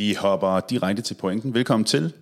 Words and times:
Vi 0.00 0.14
hopper 0.14 0.60
direkte 0.60 1.02
til 1.02 1.14
pointen. 1.14 1.54
Velkommen 1.54 1.84
til. 1.84 2.12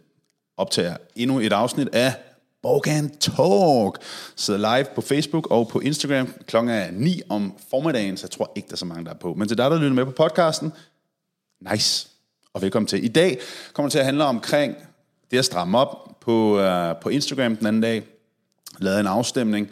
Optager 0.57 0.97
endnu 1.17 1.41
et 1.41 1.53
afsnit 1.53 1.89
af 1.93 2.15
Bogan 2.63 3.11
Talk. 3.11 3.99
Sidder 4.37 4.77
live 4.77 4.87
på 4.95 5.01
Facebook 5.01 5.51
og 5.51 5.69
på 5.69 5.81
Instagram. 5.81 6.35
Klokken 6.47 6.71
er 6.71 6.91
9 6.91 7.23
om 7.29 7.55
formiddagen, 7.71 8.17
så 8.17 8.27
jeg 8.27 8.31
tror 8.31 8.53
ikke, 8.57 8.67
der 8.67 8.73
er 8.73 8.77
så 8.77 8.85
mange, 8.85 9.05
der 9.05 9.11
er 9.11 9.15
på. 9.15 9.35
Men 9.35 9.49
til 9.49 9.59
dig, 9.59 9.71
der 9.71 9.79
lytter 9.79 9.95
med 9.95 10.05
på 10.05 10.11
podcasten, 10.11 10.73
nice. 11.71 12.09
Og 12.55 12.63
velkommen 12.63 12.87
til. 12.87 13.05
I 13.05 13.09
dag 13.09 13.39
kommer 13.73 13.89
det 13.89 13.93
til 13.93 13.99
at 13.99 14.05
handle 14.05 14.25
omkring 14.25 14.75
det 15.31 15.39
at 15.39 15.45
stramme 15.45 15.79
op 15.79 16.21
på, 16.21 16.61
uh, 16.61 17.01
på 17.03 17.09
Instagram 17.09 17.57
den 17.57 17.67
anden 17.67 17.83
dag. 17.83 18.03
Lavede 18.79 19.01
en 19.01 19.07
afstemning, 19.07 19.69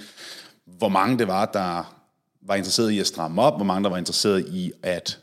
hvor 0.64 0.88
mange 0.88 1.18
det 1.18 1.28
var, 1.28 1.44
der 1.44 1.94
var 2.42 2.54
interesseret 2.54 2.90
i 2.90 3.00
at 3.00 3.06
stramme 3.06 3.42
op, 3.42 3.56
hvor 3.56 3.64
mange 3.64 3.84
der 3.84 3.90
var 3.90 3.98
interesseret 3.98 4.48
i 4.48 4.72
at 4.82 5.18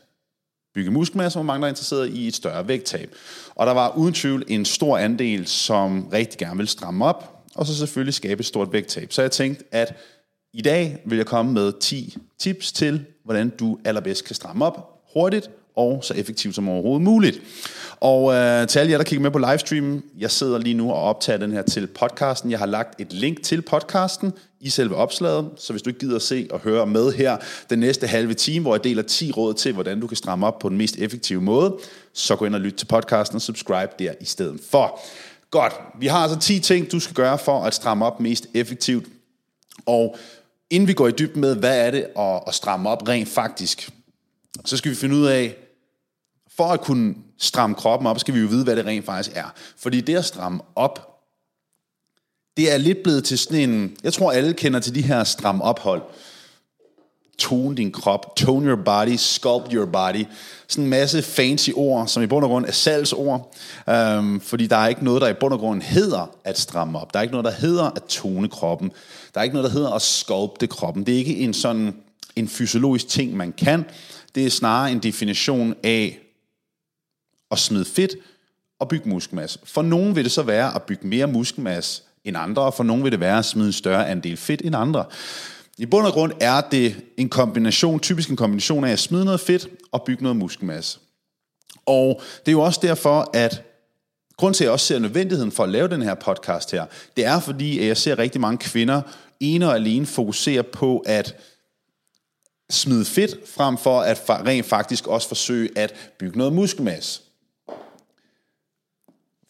bygge 0.74 0.90
muskelmasse, 0.90 1.36
hvor 1.36 1.44
mange 1.44 1.60
der 1.60 1.66
er 1.66 1.72
interesseret 1.72 2.08
i 2.08 2.28
et 2.28 2.34
større 2.34 2.68
vægttab. 2.68 3.14
Og 3.54 3.66
der 3.66 3.72
var 3.72 3.96
uden 3.96 4.14
tvivl 4.14 4.44
en 4.48 4.64
stor 4.64 4.98
andel, 4.98 5.46
som 5.46 6.08
rigtig 6.12 6.38
gerne 6.38 6.56
vil 6.56 6.68
stramme 6.68 7.04
op, 7.04 7.44
og 7.54 7.66
så 7.66 7.76
selvfølgelig 7.76 8.14
skabe 8.14 8.40
et 8.40 8.46
stort 8.46 8.72
vægttab. 8.72 9.12
Så 9.12 9.22
jeg 9.22 9.30
tænkte, 9.30 9.64
at 9.72 9.96
i 10.52 10.62
dag 10.62 11.02
vil 11.06 11.16
jeg 11.16 11.26
komme 11.26 11.52
med 11.52 11.72
10 11.80 12.16
tips 12.38 12.72
til, 12.72 13.04
hvordan 13.24 13.50
du 13.50 13.78
allerbedst 13.84 14.24
kan 14.24 14.34
stramme 14.34 14.64
op 14.64 14.90
hurtigt 15.14 15.50
og 15.76 16.04
så 16.04 16.14
effektivt 16.14 16.54
som 16.54 16.68
overhovedet 16.68 17.02
muligt. 17.02 17.40
Og 18.00 18.34
øh, 18.34 18.66
til 18.66 18.78
alle 18.78 18.92
jer, 18.92 18.98
der 18.98 19.04
kigger 19.04 19.22
med 19.22 19.30
på 19.30 19.38
livestreamen, 19.38 20.02
jeg 20.18 20.30
sidder 20.30 20.58
lige 20.58 20.74
nu 20.74 20.92
og 20.92 21.02
optager 21.02 21.38
den 21.38 21.52
her 21.52 21.62
til 21.62 21.86
podcasten. 21.86 22.50
Jeg 22.50 22.58
har 22.58 22.66
lagt 22.66 23.00
et 23.00 23.12
link 23.12 23.42
til 23.42 23.62
podcasten 23.62 24.32
i 24.64 24.70
selve 24.70 24.96
opslaget, 24.96 25.50
så 25.56 25.72
hvis 25.72 25.82
du 25.82 25.90
ikke 25.90 26.00
gider 26.00 26.16
at 26.16 26.22
se 26.22 26.48
og 26.50 26.60
høre 26.60 26.86
med 26.86 27.12
her 27.12 27.36
den 27.70 27.78
næste 27.78 28.06
halve 28.06 28.34
time, 28.34 28.62
hvor 28.62 28.74
jeg 28.74 28.84
deler 28.84 29.02
10 29.02 29.32
råd 29.32 29.54
til, 29.54 29.72
hvordan 29.72 30.00
du 30.00 30.06
kan 30.06 30.16
stramme 30.16 30.46
op 30.46 30.58
på 30.58 30.68
den 30.68 30.76
mest 30.76 30.96
effektive 30.96 31.40
måde, 31.40 31.76
så 32.12 32.36
gå 32.36 32.44
ind 32.44 32.54
og 32.54 32.60
lyt 32.60 32.74
til 32.74 32.86
podcasten 32.86 33.36
og 33.36 33.42
subscribe 33.42 33.92
der 33.98 34.12
i 34.20 34.24
stedet 34.24 34.60
for. 34.70 35.00
Godt, 35.50 35.72
vi 36.00 36.06
har 36.06 36.18
altså 36.18 36.38
10 36.38 36.60
ting, 36.60 36.92
du 36.92 37.00
skal 37.00 37.14
gøre 37.14 37.38
for 37.38 37.64
at 37.64 37.74
stramme 37.74 38.04
op 38.04 38.20
mest 38.20 38.46
effektivt. 38.54 39.06
Og 39.86 40.16
inden 40.70 40.88
vi 40.88 40.92
går 40.92 41.08
i 41.08 41.12
dybden 41.12 41.40
med, 41.40 41.56
hvad 41.56 41.86
er 41.86 41.90
det 41.90 42.06
at, 42.18 42.42
at 42.46 42.54
stramme 42.54 42.88
op 42.88 43.08
rent 43.08 43.28
faktisk, 43.28 43.90
så 44.64 44.76
skal 44.76 44.90
vi 44.90 44.96
finde 44.96 45.16
ud 45.16 45.26
af, 45.26 45.56
for 46.56 46.64
at 46.64 46.80
kunne 46.80 47.14
stramme 47.38 47.74
kroppen 47.74 48.06
op, 48.06 48.18
skal 48.18 48.34
vi 48.34 48.40
jo 48.40 48.46
vide, 48.46 48.64
hvad 48.64 48.76
det 48.76 48.86
rent 48.86 49.04
faktisk 49.04 49.36
er. 49.36 49.52
Fordi 49.76 50.00
det 50.00 50.16
at 50.16 50.24
stramme 50.24 50.60
op, 50.76 51.13
det 52.56 52.72
er 52.72 52.76
lidt 52.76 53.02
blevet 53.02 53.24
til 53.24 53.38
sådan 53.38 53.70
en... 53.70 53.96
Jeg 54.02 54.12
tror, 54.12 54.32
alle 54.32 54.54
kender 54.54 54.80
til 54.80 54.94
de 54.94 55.02
her 55.02 55.24
stram 55.24 55.60
ophold. 55.60 56.02
Tone 57.38 57.76
din 57.76 57.92
krop, 57.92 58.36
tone 58.36 58.66
your 58.66 58.82
body, 58.84 59.16
sculpt 59.16 59.72
your 59.72 59.86
body. 59.86 60.24
Sådan 60.68 60.84
en 60.84 60.90
masse 60.90 61.22
fancy 61.22 61.70
ord, 61.74 62.08
som 62.08 62.22
i 62.22 62.26
bund 62.26 62.44
og 62.44 62.48
grund 62.48 62.66
er 62.66 62.72
salgsord. 62.72 63.54
Øhm, 63.88 64.40
fordi 64.40 64.66
der 64.66 64.76
er 64.76 64.88
ikke 64.88 65.04
noget, 65.04 65.22
der 65.22 65.28
i 65.28 65.34
bund 65.34 65.52
og 65.52 65.58
grund 65.58 65.82
hedder 65.82 66.36
at 66.44 66.58
stramme 66.58 66.98
op. 66.98 67.12
Der 67.12 67.18
er 67.18 67.22
ikke 67.22 67.32
noget, 67.32 67.44
der 67.44 67.50
hedder 67.50 67.84
at 67.84 68.02
tone 68.04 68.48
kroppen. 68.48 68.92
Der 69.34 69.40
er 69.40 69.44
ikke 69.44 69.54
noget, 69.54 69.70
der 69.70 69.78
hedder 69.78 69.90
at 69.90 70.02
sculpte 70.02 70.66
kroppen. 70.66 71.06
Det 71.06 71.14
er 71.14 71.18
ikke 71.18 71.36
en 71.36 71.54
sådan 71.54 71.94
en 72.36 72.48
fysiologisk 72.48 73.08
ting, 73.08 73.36
man 73.36 73.52
kan. 73.52 73.84
Det 74.34 74.46
er 74.46 74.50
snarere 74.50 74.92
en 74.92 74.98
definition 74.98 75.74
af 75.82 76.18
at 77.50 77.58
smide 77.58 77.84
fedt 77.84 78.16
og 78.78 78.88
bygge 78.88 79.08
muskelmasse. 79.08 79.58
For 79.64 79.82
nogen 79.82 80.16
vil 80.16 80.24
det 80.24 80.32
så 80.32 80.42
være 80.42 80.74
at 80.74 80.82
bygge 80.82 81.06
mere 81.06 81.26
muskelmasse 81.26 82.02
end 82.24 82.36
andre, 82.36 82.62
og 82.62 82.74
for 82.74 82.84
nogen 82.84 83.04
vil 83.04 83.12
det 83.12 83.20
være 83.20 83.38
at 83.38 83.44
smide 83.44 83.66
en 83.66 83.72
større 83.72 84.08
andel 84.08 84.36
fedt 84.36 84.62
end 84.64 84.76
andre. 84.76 85.04
I 85.78 85.86
bund 85.86 86.06
og 86.06 86.12
grund 86.12 86.32
er 86.40 86.60
det 86.60 86.96
en 87.16 87.28
kombination, 87.28 88.00
typisk 88.00 88.30
en 88.30 88.36
kombination 88.36 88.84
af 88.84 88.92
at 88.92 88.98
smide 88.98 89.24
noget 89.24 89.40
fedt 89.40 89.68
og 89.92 90.02
bygge 90.02 90.22
noget 90.22 90.36
muskelmasse. 90.36 90.98
Og 91.86 92.20
det 92.40 92.48
er 92.48 92.52
jo 92.52 92.60
også 92.60 92.80
derfor, 92.82 93.30
at 93.32 93.62
grund 94.36 94.54
til, 94.54 94.64
at 94.64 94.66
jeg 94.66 94.72
også 94.72 94.86
ser 94.86 94.98
nødvendigheden 94.98 95.52
for 95.52 95.62
at 95.62 95.68
lave 95.68 95.88
den 95.88 96.02
her 96.02 96.14
podcast 96.14 96.70
her, 96.70 96.86
det 97.16 97.24
er 97.24 97.40
fordi, 97.40 97.78
at 97.78 97.86
jeg 97.86 97.96
ser 97.96 98.18
rigtig 98.18 98.40
mange 98.40 98.58
kvinder 98.58 99.02
ene 99.40 99.68
og 99.68 99.74
alene 99.74 100.06
fokusere 100.06 100.62
på 100.62 100.98
at 100.98 101.36
smide 102.70 103.04
fedt, 103.04 103.48
frem 103.48 103.78
for 103.78 104.00
at 104.00 104.22
rent 104.28 104.66
faktisk 104.66 105.06
også 105.06 105.28
forsøge 105.28 105.78
at 105.78 105.94
bygge 106.18 106.38
noget 106.38 106.52
muskelmasse. 106.52 107.20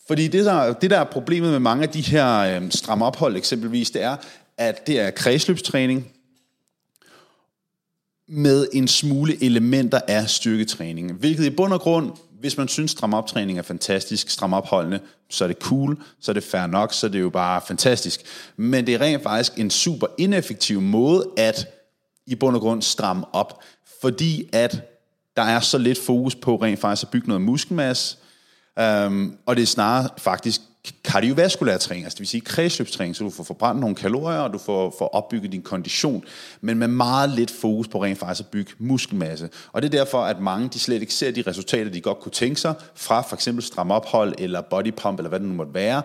Fordi 0.06 0.28
det 0.28 0.44
der, 0.44 0.72
det 0.72 0.90
der 0.90 0.98
er 0.98 1.04
problemet 1.04 1.50
med 1.50 1.58
mange 1.58 1.82
af 1.82 1.88
de 1.88 2.00
her 2.00 2.38
øh, 2.38 2.70
stramme 2.70 3.04
ophold 3.04 3.36
eksempelvis, 3.36 3.90
det 3.90 4.02
er, 4.02 4.16
at 4.58 4.86
det 4.86 5.00
er 5.00 5.10
kredsløbstræning 5.10 6.12
med 8.28 8.68
en 8.72 8.88
smule 8.88 9.44
elementer 9.44 10.00
af 10.08 10.30
styrketræning. 10.30 11.12
Hvilket 11.12 11.44
i 11.44 11.50
bund 11.50 11.72
og 11.72 11.80
grund, 11.80 12.12
hvis 12.40 12.56
man 12.56 12.68
synes 12.68 12.90
stram 12.90 13.14
optræning 13.14 13.58
er 13.58 13.62
fantastisk, 13.62 14.30
stram 14.30 14.52
opholdende, 14.52 15.00
så 15.30 15.44
er 15.44 15.48
det 15.48 15.58
cool, 15.58 16.02
så 16.20 16.30
er 16.30 16.32
det 16.32 16.44
fair 16.44 16.66
nok, 16.66 16.92
så 16.92 17.06
er 17.06 17.10
det 17.10 17.20
jo 17.20 17.30
bare 17.30 17.60
fantastisk. 17.66 18.20
Men 18.56 18.86
det 18.86 18.94
er 18.94 19.00
rent 19.00 19.22
faktisk 19.22 19.58
en 19.58 19.70
super 19.70 20.06
ineffektiv 20.18 20.80
måde 20.80 21.30
at 21.36 21.66
i 22.26 22.34
bund 22.34 22.56
og 22.56 22.62
grund 22.62 22.82
stramme 22.82 23.34
op, 23.34 23.62
fordi 24.00 24.48
at 24.52 24.90
der 25.36 25.42
er 25.42 25.60
så 25.60 25.78
lidt 25.78 25.98
fokus 25.98 26.34
på 26.34 26.56
rent 26.56 26.80
faktisk 26.80 27.02
at 27.02 27.10
bygge 27.10 27.28
noget 27.28 27.42
muskelmasse, 27.42 28.16
Um, 28.80 29.38
og 29.46 29.56
det 29.56 29.62
er 29.62 29.66
snarere 29.66 30.08
faktisk 30.18 30.60
kardiovaskulær 31.04 31.76
træning, 31.76 32.04
altså 32.04 32.14
det 32.14 32.20
vil 32.20 32.28
sige 32.28 32.40
kredsløbstræning, 32.40 33.16
så 33.16 33.24
du 33.24 33.30
får 33.30 33.44
forbrændt 33.44 33.80
nogle 33.80 33.96
kalorier, 33.96 34.38
og 34.38 34.52
du 34.52 34.58
får, 34.58 34.94
får 34.98 35.08
opbygget 35.08 35.52
din 35.52 35.62
kondition, 35.62 36.24
men 36.60 36.78
med 36.78 36.88
meget 36.88 37.30
lidt 37.30 37.50
fokus 37.50 37.88
på 37.88 38.04
rent 38.04 38.18
faktisk 38.18 38.40
at 38.40 38.50
bygge 38.50 38.72
muskelmasse. 38.78 39.50
Og 39.72 39.82
det 39.82 39.94
er 39.94 39.98
derfor, 39.98 40.22
at 40.22 40.40
mange 40.40 40.68
de 40.68 40.78
slet 40.78 41.00
ikke 41.00 41.14
ser 41.14 41.30
de 41.30 41.44
resultater, 41.46 41.90
de 41.90 42.00
godt 42.00 42.20
kunne 42.20 42.32
tænke 42.32 42.60
sig, 42.60 42.74
fra 42.94 43.20
for 43.20 43.36
eksempel 43.36 43.64
stram 43.64 43.90
ophold, 43.90 44.34
eller 44.38 44.60
body 44.60 44.92
pump, 44.96 45.18
eller 45.18 45.28
hvad 45.28 45.40
det 45.40 45.48
nu 45.48 45.54
måtte 45.54 45.74
være, 45.74 46.02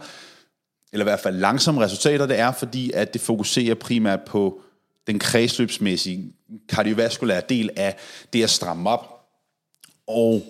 eller 0.94 1.04
i 1.04 1.10
hvert 1.10 1.20
fald 1.20 1.36
langsomme 1.36 1.82
resultater, 1.82 2.26
det 2.26 2.40
er, 2.40 2.52
fordi 2.52 2.92
at 2.92 3.14
det 3.14 3.22
fokuserer 3.22 3.76
primært 3.76 4.20
på 4.28 4.62
den 5.08 5.20
kredsløbsmæssige, 5.20 6.34
kardiovaskulære 6.70 7.42
del 7.50 7.70
af 7.76 7.96
det 8.34 8.44
at 8.44 8.50
stramme 8.50 8.90
op. 8.90 9.26
Og 10.08 10.44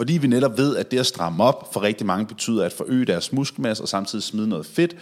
fordi 0.00 0.18
vi 0.18 0.26
netop 0.26 0.58
ved, 0.58 0.76
at 0.76 0.90
det 0.90 0.98
at 0.98 1.06
stramme 1.06 1.44
op 1.44 1.72
for 1.72 1.82
rigtig 1.82 2.06
mange 2.06 2.26
betyder 2.26 2.64
at 2.64 2.72
forøge 2.72 3.04
deres 3.04 3.32
muskelmasse 3.32 3.84
og 3.84 3.88
samtidig 3.88 4.22
smide 4.22 4.48
noget 4.48 4.66
fedt, 4.66 4.96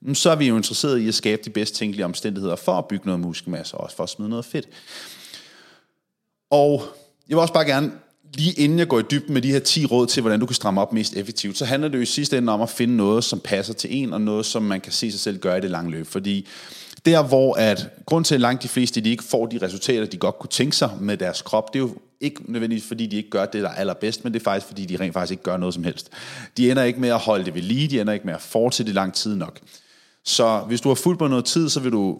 mm, 0.00 0.14
så 0.14 0.30
er 0.30 0.36
vi 0.36 0.48
jo 0.48 0.56
interesseret 0.56 0.98
i 0.98 1.08
at 1.08 1.14
skabe 1.14 1.42
de 1.44 1.50
bedst 1.50 1.74
tænkelige 1.74 2.04
omstændigheder 2.04 2.56
for 2.56 2.72
at 2.72 2.88
bygge 2.88 3.06
noget 3.06 3.20
muskelmasse 3.20 3.74
og 3.74 3.84
også 3.84 3.96
for 3.96 4.02
at 4.02 4.08
smide 4.08 4.28
noget 4.28 4.44
fedt. 4.44 4.68
Og 6.50 6.82
jeg 7.28 7.36
vil 7.36 7.40
også 7.42 7.54
bare 7.54 7.64
gerne, 7.64 7.92
lige 8.34 8.52
inden 8.52 8.78
jeg 8.78 8.88
går 8.88 8.98
i 8.98 9.02
dybden 9.10 9.34
med 9.34 9.42
de 9.42 9.52
her 9.52 9.58
10 9.58 9.86
råd 9.86 10.06
til, 10.06 10.20
hvordan 10.20 10.40
du 10.40 10.46
kan 10.46 10.54
stramme 10.54 10.80
op 10.80 10.92
mest 10.92 11.16
effektivt, 11.16 11.58
så 11.58 11.64
handler 11.64 11.88
det 11.88 11.96
jo 11.96 12.02
i 12.02 12.06
sidste 12.06 12.38
ende 12.38 12.52
om 12.52 12.62
at 12.62 12.70
finde 12.70 12.96
noget, 12.96 13.24
som 13.24 13.40
passer 13.40 13.74
til 13.74 13.96
en, 13.96 14.12
og 14.12 14.20
noget, 14.20 14.46
som 14.46 14.62
man 14.62 14.80
kan 14.80 14.92
se 14.92 15.10
sig 15.10 15.20
selv 15.20 15.38
gøre 15.38 15.58
i 15.58 15.60
det 15.60 15.70
lange 15.70 15.90
løb. 15.90 16.06
Fordi 16.06 16.46
der, 17.04 17.22
hvor 17.22 17.54
at 17.54 17.88
grund 18.06 18.24
til, 18.24 18.34
at 18.34 18.40
langt 18.40 18.62
de 18.62 18.68
fleste 18.68 19.00
de 19.00 19.10
ikke 19.10 19.24
får 19.24 19.46
de 19.46 19.58
resultater, 19.62 20.06
de 20.06 20.16
godt 20.16 20.38
kunne 20.38 20.50
tænke 20.50 20.76
sig 20.76 20.90
med 21.00 21.16
deres 21.16 21.42
krop, 21.42 21.72
det 21.72 21.78
er 21.78 21.82
jo 21.82 21.94
ikke 22.24 22.52
nødvendigvis 22.52 22.86
fordi, 22.86 23.06
de 23.06 23.16
ikke 23.16 23.30
gør 23.30 23.46
det, 23.46 23.62
der 23.62 23.68
er 23.68 23.74
allerbedst, 23.74 24.24
men 24.24 24.32
det 24.32 24.40
er 24.40 24.44
faktisk 24.44 24.66
fordi, 24.66 24.86
de 24.86 24.96
rent 25.00 25.12
faktisk 25.12 25.30
ikke 25.30 25.42
gør 25.42 25.56
noget 25.56 25.74
som 25.74 25.84
helst. 25.84 26.10
De 26.56 26.70
ender 26.70 26.82
ikke 26.82 27.00
med 27.00 27.08
at 27.08 27.18
holde 27.18 27.44
det 27.44 27.54
ved 27.54 27.62
lige, 27.62 27.88
de 27.88 28.00
ender 28.00 28.12
ikke 28.12 28.26
med 28.26 28.34
at 28.34 28.40
fortsætte 28.40 28.90
i 28.90 28.94
lang 28.94 29.14
tid 29.14 29.36
nok. 29.36 29.60
Så 30.24 30.58
hvis 30.58 30.80
du 30.80 30.88
har 30.88 30.94
fulgt 30.94 31.18
på 31.18 31.28
noget 31.28 31.44
tid, 31.44 31.68
så 31.68 31.80
vil 31.80 31.92
du 31.92 32.18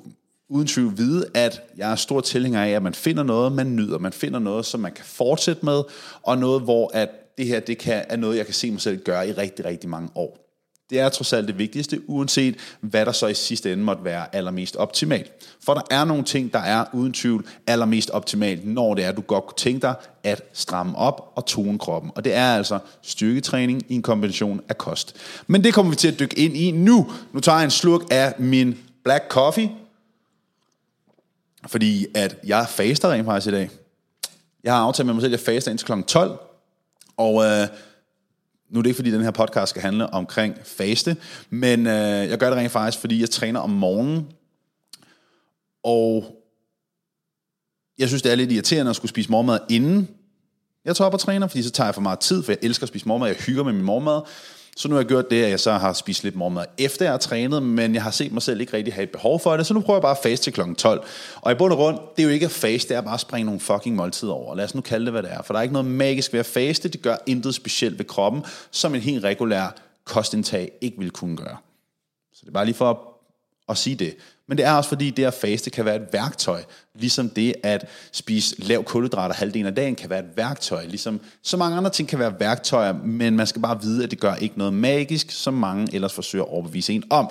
uden 0.49 0.67
tvivl 0.67 0.99
vide, 0.99 1.27
at 1.35 1.63
jeg 1.77 1.91
er 1.91 1.97
stor 1.97 2.21
tilhænger 2.21 2.65
af, 2.65 2.69
at 2.69 2.83
man 2.83 2.95
finder 2.95 3.23
noget, 3.23 3.53
man 3.53 3.77
nyder. 3.77 3.99
Man 3.99 4.13
finder 4.13 4.39
noget, 4.39 4.67
som 4.67 4.81
man 4.81 4.93
kan 4.93 5.05
fortsætte 5.05 5.65
med, 5.65 5.83
og 6.23 6.39
noget, 6.39 6.63
hvor 6.63 6.91
at 6.95 7.09
det 7.39 7.47
her 7.47 7.61
det 7.61 7.79
kan, 7.79 8.05
er 8.09 8.17
noget, 8.17 8.37
jeg 8.37 8.45
kan 8.45 8.55
se 8.55 8.71
mig 8.71 8.81
selv 8.81 9.03
gøre 9.05 9.29
i 9.29 9.33
rigtig, 9.33 9.65
rigtig 9.65 9.91
mange 9.91 10.09
år. 10.15 10.44
Det 10.91 11.01
er 11.01 11.09
trods 11.09 11.33
alt 11.33 11.49
det 11.49 11.59
vigtigste, 11.59 12.11
uanset 12.11 12.57
hvad 12.81 13.07
der 13.07 13.13
så 13.13 13.27
i 13.27 13.35
sidste 13.35 13.73
ende 13.73 13.85
måtte 13.85 14.05
være 14.05 14.35
allermest 14.35 14.77
optimalt. 14.77 15.33
For 15.65 15.75
der 15.75 15.83
er 15.91 16.05
nogle 16.05 16.25
ting, 16.25 16.53
der 16.53 16.59
er 16.59 16.85
uden 16.93 17.13
tvivl 17.13 17.47
allermest 17.67 18.11
optimalt, 18.11 18.67
når 18.67 18.95
det 18.95 19.05
er, 19.05 19.09
at 19.09 19.17
du 19.17 19.21
godt 19.21 19.47
kunne 19.47 19.57
tænke 19.57 19.81
dig 19.81 19.95
at 20.23 20.43
stramme 20.53 20.99
op 20.99 21.33
og 21.35 21.47
tone 21.47 21.79
kroppen. 21.79 22.11
Og 22.15 22.25
det 22.25 22.35
er 22.35 22.57
altså 22.57 22.79
styrketræning 23.03 23.83
i 23.89 23.95
en 23.95 24.03
kombination 24.03 24.61
af 24.69 24.79
kost. 24.79 25.17
Men 25.47 25.65
det 25.65 25.75
kommer 25.75 25.91
vi 25.91 25.97
til 25.97 26.09
at 26.09 26.19
dykke 26.19 26.39
ind 26.39 26.57
i 26.57 26.71
nu. 26.71 27.13
Nu 27.33 27.41
tager 27.41 27.59
jeg 27.59 27.65
en 27.65 27.71
slurk 27.71 28.01
af 28.11 28.35
min 28.39 28.79
black 29.05 29.25
coffee, 29.29 29.71
fordi 31.67 32.07
at 32.15 32.37
jeg 32.47 32.67
faster 32.69 33.11
rent 33.11 33.27
faktisk 33.27 33.47
i 33.47 33.51
dag. 33.51 33.71
Jeg 34.65 34.73
har 34.73 34.81
aftalt 34.81 35.07
med 35.07 35.15
mig 35.15 35.23
selv, 35.23 35.35
at 35.35 35.41
jeg 35.41 35.55
faster 35.55 35.71
indtil 35.71 35.87
kl. 35.87 36.03
12, 36.07 36.39
og 37.17 37.45
øh, 37.45 37.67
nu 38.75 38.79
er 38.79 38.83
det 38.83 38.91
ikke, 38.91 38.97
fordi 38.97 39.11
den 39.11 39.23
her 39.23 39.31
podcast 39.31 39.71
skal 39.71 39.83
handle 39.83 40.15
omkring 40.15 40.55
faste, 40.65 41.17
men 41.51 41.87
øh, 41.87 42.29
jeg 42.29 42.39
gør 42.39 42.51
det 42.51 42.59
rent 42.59 42.73
faktisk, 42.73 42.99
fordi 43.01 43.21
jeg 43.21 43.31
træner 43.31 43.61
om 43.61 43.71
morgenen, 43.71 44.27
og 45.85 46.25
jeg 47.99 48.09
synes, 48.09 48.23
det 48.23 48.33
er 48.33 48.37
lidt 48.37 48.53
irriterende 48.53 48.91
at 48.91 48.97
skulle 48.97 49.11
spise 49.11 49.31
morgenmad 49.31 49.59
inden 49.71 50.09
jeg 50.85 50.97
tager 50.97 51.07
op 51.07 51.15
og 51.15 51.21
træner, 51.21 51.47
fordi 51.47 51.63
så 51.63 51.71
tager 51.71 51.87
jeg 51.87 51.95
for 51.95 52.03
meget 52.03 52.19
tid, 52.19 52.43
for 52.43 52.53
jeg 52.53 52.59
elsker 52.63 52.85
at 52.85 52.89
spise 52.89 53.09
morgenmad, 53.09 53.29
jeg 53.29 53.37
hygger 53.37 53.65
med 53.65 53.73
min 53.73 53.85
morgenmad. 53.85 54.21
Så 54.77 54.89
nu 54.89 54.95
har 54.95 55.01
jeg 55.03 55.09
gjort 55.09 55.31
det, 55.31 55.43
at 55.43 55.51
jeg 55.51 55.61
så 55.61 55.73
har 55.73 55.93
spist 55.93 56.25
lidt 56.25 56.37
morgenmad 56.37 56.65
efter 56.79 57.05
jeg 57.05 57.13
har 57.13 57.19
trænet, 57.19 57.63
men 57.63 57.95
jeg 57.95 58.03
har 58.03 58.11
set 58.11 58.33
mig 58.33 58.43
selv 58.43 58.61
ikke 58.61 58.73
rigtig 58.77 58.95
have 58.95 59.03
et 59.03 59.11
behov 59.11 59.41
for 59.41 59.57
det, 59.57 59.67
så 59.67 59.75
nu 59.75 59.81
prøver 59.81 59.97
jeg 59.97 60.03
bare 60.03 60.11
at 60.11 60.23
faste 60.23 60.45
til 60.45 60.53
kl. 60.53 60.75
12. 60.75 61.05
Og 61.37 61.53
i 61.53 61.55
bund 61.55 61.73
og 61.73 61.79
grund, 61.79 61.99
det 62.17 62.23
er 62.23 62.27
jo 62.27 62.33
ikke 62.33 62.47
at 62.47 62.53
faste, 62.53 62.89
det 62.89 62.97
er 62.97 63.01
bare 63.01 63.15
at 63.15 63.21
springe 63.21 63.45
nogle 63.45 63.61
fucking 63.61 63.97
måltider 63.97 64.33
over. 64.33 64.55
Lad 64.55 64.65
os 64.65 64.75
nu 64.75 64.81
kalde 64.81 65.05
det, 65.05 65.13
hvad 65.13 65.23
det 65.23 65.33
er. 65.33 65.43
For 65.43 65.55
der 65.55 65.59
er 65.59 65.63
ikke 65.63 65.73
noget 65.73 65.89
magisk 65.89 66.33
ved 66.33 66.41
at 66.41 66.47
faste, 66.47 66.89
det 66.89 67.03
gør 67.03 67.17
intet 67.27 67.55
specielt 67.55 67.99
ved 67.99 68.05
kroppen, 68.05 68.45
som 68.71 68.95
en 68.95 69.01
helt 69.01 69.25
regulær 69.25 69.77
kostindtag 70.05 70.71
ikke 70.81 70.99
vil 70.99 71.11
kunne 71.11 71.37
gøre. 71.37 71.57
Så 72.33 72.41
det 72.41 72.49
er 72.49 72.53
bare 72.53 72.65
lige 72.65 72.75
for 72.75 72.91
at, 72.91 72.97
at 73.69 73.79
sige 73.79 73.97
det. 73.97 74.17
Men 74.49 74.59
det 74.59 74.67
er 74.67 74.73
også 74.73 74.89
fordi, 74.89 75.11
det 75.11 75.25
at 75.25 75.35
faste 75.35 75.71
kan 75.71 75.85
være 75.85 75.97
et 75.97 76.07
værktøj, 76.13 76.63
ligesom 76.95 77.29
det 77.31 77.55
at 77.63 77.89
spise 78.13 78.63
lav 78.63 78.85
kulhydrater 78.85 79.35
halvdelen 79.35 79.67
af 79.67 79.75
dagen 79.75 79.95
kan 79.95 80.11
være 80.11 80.19
et 80.19 80.37
værktøj, 80.37 80.85
ligesom 80.87 81.21
så 81.43 81.57
mange 81.57 81.77
andre 81.77 81.91
ting 81.91 82.09
kan 82.09 82.19
være 82.19 82.41
værktøjer, 82.41 82.93
men 82.93 83.37
man 83.37 83.47
skal 83.47 83.63
bare 83.63 83.83
vide, 83.83 84.05
at 84.05 84.11
det 84.11 84.21
gør 84.21 84.35
ikke 84.35 84.59
noget 84.59 84.73
magisk, 84.75 85.31
som 85.31 85.55
mange 85.55 85.95
ellers 85.95 86.13
forsøger 86.13 86.45
at 86.45 86.51
overbevise 86.51 86.93
en 86.93 87.05
om. 87.11 87.31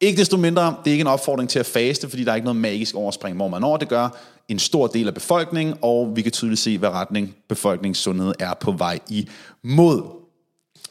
Ikke 0.00 0.20
desto 0.20 0.36
mindre, 0.36 0.76
det 0.84 0.90
er 0.90 0.92
ikke 0.92 1.00
en 1.00 1.06
opfordring 1.06 1.48
til 1.50 1.58
at 1.58 1.66
faste, 1.66 2.08
fordi 2.08 2.24
der 2.24 2.30
er 2.30 2.34
ikke 2.34 2.44
noget 2.44 2.60
magisk 2.60 2.94
overspring, 2.94 3.36
hvor 3.36 3.48
man 3.48 3.60
når 3.60 3.76
Det 3.76 3.88
gør 3.88 4.08
en 4.48 4.58
stor 4.58 4.86
del 4.86 5.08
af 5.08 5.14
befolkningen, 5.14 5.76
og 5.82 6.12
vi 6.16 6.22
kan 6.22 6.32
tydeligt 6.32 6.60
se, 6.60 6.78
hvad 6.78 6.88
retning 6.88 7.36
befolkningssundhed 7.48 8.32
er 8.38 8.54
på 8.54 8.72
vej 8.72 8.98
imod. 9.08 10.02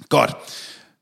Godt. 0.10 0.32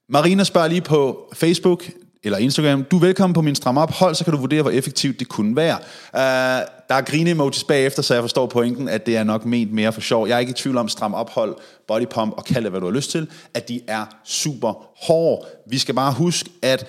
Marina 0.10 0.44
spørger 0.44 0.68
lige 0.68 0.81
på 0.81 1.31
Facebook, 1.34 1.90
eller 2.28 2.40
Instagram, 2.40 2.84
du 2.84 2.96
er 2.96 3.02
velkommen 3.02 3.34
på 3.34 3.42
min 3.42 3.56
stram 3.56 3.78
op 3.78 3.92
hold, 3.92 4.16
så 4.16 4.24
kan 4.24 4.34
du 4.34 4.40
vurdere, 4.40 4.62
hvor 4.62 4.72
effektivt 4.72 5.20
det 5.20 5.28
kunne 5.28 5.56
være. 5.56 5.78
Uh, 6.14 6.68
der 6.90 6.96
er 6.96 7.02
grine 7.02 7.30
emojis 7.30 7.64
bagefter, 7.64 8.02
så 8.02 8.14
jeg 8.14 8.24
forstår 8.24 8.48
pointen, 8.48 8.90
at 8.90 9.06
det 9.06 9.18
er 9.18 9.24
nok 9.24 9.46
ment 9.46 9.74
mere 9.74 9.94
for 9.94 10.02
sjov. 10.02 10.28
Jeg 10.28 10.36
er 10.36 10.40
ikke 10.40 10.50
i 10.50 10.54
tvivl 10.54 10.78
om 10.78 10.90
stram 10.90 11.14
ophold, 11.14 11.56
body 11.88 12.06
pump 12.10 12.34
og 12.38 12.46
kald 12.46 12.64
det, 12.64 12.72
hvad 12.72 12.82
du 12.82 12.88
har 12.88 12.94
lyst 12.94 13.12
til, 13.12 13.28
at 13.54 13.70
de 13.70 13.82
er 13.88 14.06
super 14.26 14.88
hårde. 15.08 15.48
Vi 15.68 15.78
skal 15.78 15.96
bare 15.96 16.14
huske, 16.14 16.50
at 16.62 16.88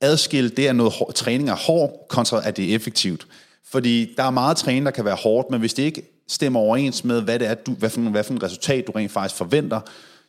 adskille 0.00 0.50
det 0.50 0.68
er 0.68 0.72
noget 0.72 0.92
hår, 0.92 1.12
træning 1.14 1.50
er 1.50 1.56
hård, 1.56 2.06
kontra 2.08 2.40
at 2.44 2.56
det 2.56 2.70
er 2.70 2.74
effektivt. 2.74 3.26
Fordi 3.70 4.14
der 4.16 4.22
er 4.22 4.30
meget 4.30 4.56
træning, 4.56 4.84
der 4.84 4.92
kan 4.92 5.04
være 5.04 5.16
hårdt, 5.16 5.50
men 5.50 5.60
hvis 5.60 5.74
det 5.74 5.82
ikke 5.82 6.24
stemmer 6.28 6.60
overens 6.60 7.04
med, 7.04 7.22
hvad 7.22 7.38
det 7.38 7.48
er, 7.48 7.54
du, 7.54 7.72
hvad, 7.72 7.90
for, 7.90 8.00
hvad 8.00 8.24
for 8.24 8.32
en 8.32 8.42
resultat 8.42 8.86
du 8.86 8.92
rent 8.92 9.12
faktisk 9.12 9.38
forventer, 9.38 9.80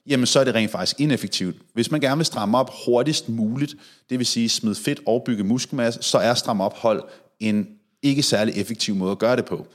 jamen 0.07 0.25
så 0.25 0.39
er 0.39 0.43
det 0.43 0.55
rent 0.55 0.71
faktisk 0.71 0.99
ineffektivt. 0.99 1.55
Hvis 1.73 1.91
man 1.91 2.01
gerne 2.01 2.17
vil 2.17 2.25
stramme 2.25 2.57
op 2.57 2.71
hurtigst 2.85 3.29
muligt, 3.29 3.75
det 4.09 4.19
vil 4.19 4.25
sige 4.25 4.49
smide 4.49 4.75
fedt 4.75 4.99
og 5.07 5.23
bygge 5.25 5.43
muskelmasse, 5.43 6.01
så 6.01 6.17
er 6.17 6.33
stram 6.33 6.61
ophold 6.61 7.03
en 7.39 7.67
ikke 8.01 8.23
særlig 8.23 8.53
effektiv 8.57 8.95
måde 8.95 9.11
at 9.11 9.19
gøre 9.19 9.35
det 9.35 9.45
på. 9.45 9.67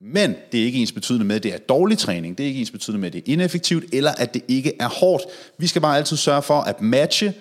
Men 0.00 0.34
det 0.52 0.60
er 0.60 0.64
ikke 0.64 0.78
ens 0.78 0.92
betydende 0.92 1.26
med, 1.26 1.36
at 1.36 1.42
det 1.42 1.54
er 1.54 1.58
dårlig 1.58 1.98
træning. 1.98 2.38
Det 2.38 2.44
er 2.44 2.48
ikke 2.48 2.60
ens 2.60 2.70
betydende 2.70 3.00
med, 3.00 3.06
at 3.06 3.12
det 3.12 3.18
er 3.18 3.32
ineffektivt, 3.32 3.84
eller 3.92 4.12
at 4.12 4.34
det 4.34 4.42
ikke 4.48 4.72
er 4.80 4.88
hårdt. 4.88 5.24
Vi 5.58 5.66
skal 5.66 5.82
bare 5.82 5.96
altid 5.96 6.16
sørge 6.16 6.42
for 6.42 6.60
at 6.60 6.80
matche 6.80 7.34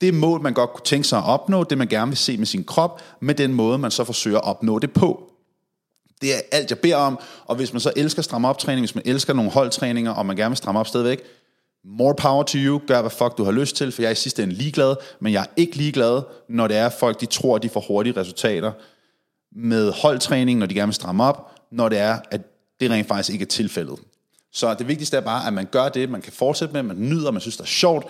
det 0.00 0.14
mål, 0.14 0.40
man 0.40 0.54
godt 0.54 0.70
kunne 0.70 0.84
tænke 0.84 1.08
sig 1.08 1.18
at 1.18 1.24
opnå, 1.24 1.64
det 1.64 1.78
man 1.78 1.86
gerne 1.86 2.10
vil 2.10 2.18
se 2.18 2.36
med 2.36 2.46
sin 2.46 2.64
krop, 2.64 3.02
med 3.20 3.34
den 3.34 3.54
måde, 3.54 3.78
man 3.78 3.90
så 3.90 4.04
forsøger 4.04 4.38
at 4.38 4.44
opnå 4.44 4.78
det 4.78 4.92
på. 4.92 5.30
Det 6.20 6.34
er 6.34 6.40
alt, 6.52 6.70
jeg 6.70 6.78
beder 6.78 6.96
om, 6.96 7.18
og 7.44 7.56
hvis 7.56 7.72
man 7.72 7.80
så 7.80 7.92
elsker 7.96 8.22
stramme 8.22 8.48
optræning, 8.48 8.80
hvis 8.80 8.94
man 8.94 9.04
elsker 9.06 9.32
nogle 9.32 9.50
holdtræninger, 9.50 10.10
og 10.10 10.26
man 10.26 10.36
gerne 10.36 10.50
vil 10.50 10.56
stramme 10.56 10.80
op 10.80 10.86
stadigvæk, 10.86 11.22
more 11.84 12.14
power 12.14 12.42
to 12.42 12.58
you, 12.58 12.80
gør 12.86 13.00
hvad 13.00 13.10
fuck 13.10 13.38
du 13.38 13.44
har 13.44 13.52
lyst 13.52 13.76
til, 13.76 13.92
for 13.92 14.02
jeg 14.02 14.08
er 14.08 14.12
i 14.12 14.14
sidste 14.14 14.42
ende 14.42 14.54
ligeglad, 14.54 14.94
men 15.20 15.32
jeg 15.32 15.40
er 15.40 15.46
ikke 15.56 15.76
ligeglad, 15.76 16.22
når 16.48 16.68
det 16.68 16.76
er 16.76 16.88
folk, 16.88 17.20
de 17.20 17.26
tror, 17.26 17.58
de 17.58 17.68
får 17.68 17.84
hurtige 17.88 18.20
resultater 18.20 18.72
med 19.56 19.92
holdtræning, 19.92 20.58
når 20.58 20.66
de 20.66 20.74
gerne 20.74 20.86
vil 20.86 20.94
stramme 20.94 21.24
op, 21.24 21.50
når 21.72 21.88
det 21.88 21.98
er, 21.98 22.18
at 22.30 22.40
det 22.80 22.90
rent 22.90 23.08
faktisk 23.08 23.32
ikke 23.32 23.42
er 23.42 23.46
tilfældet. 23.46 23.98
Så 24.52 24.74
det 24.74 24.88
vigtigste 24.88 25.16
er 25.16 25.20
bare, 25.20 25.46
at 25.46 25.52
man 25.52 25.66
gør 25.66 25.88
det, 25.88 26.10
man 26.10 26.22
kan 26.22 26.32
fortsætte 26.32 26.72
med, 26.74 26.82
man 26.82 26.96
nyder, 26.98 27.30
man 27.30 27.40
synes, 27.40 27.56
det 27.56 27.62
er 27.62 27.68
sjovt, 27.68 28.06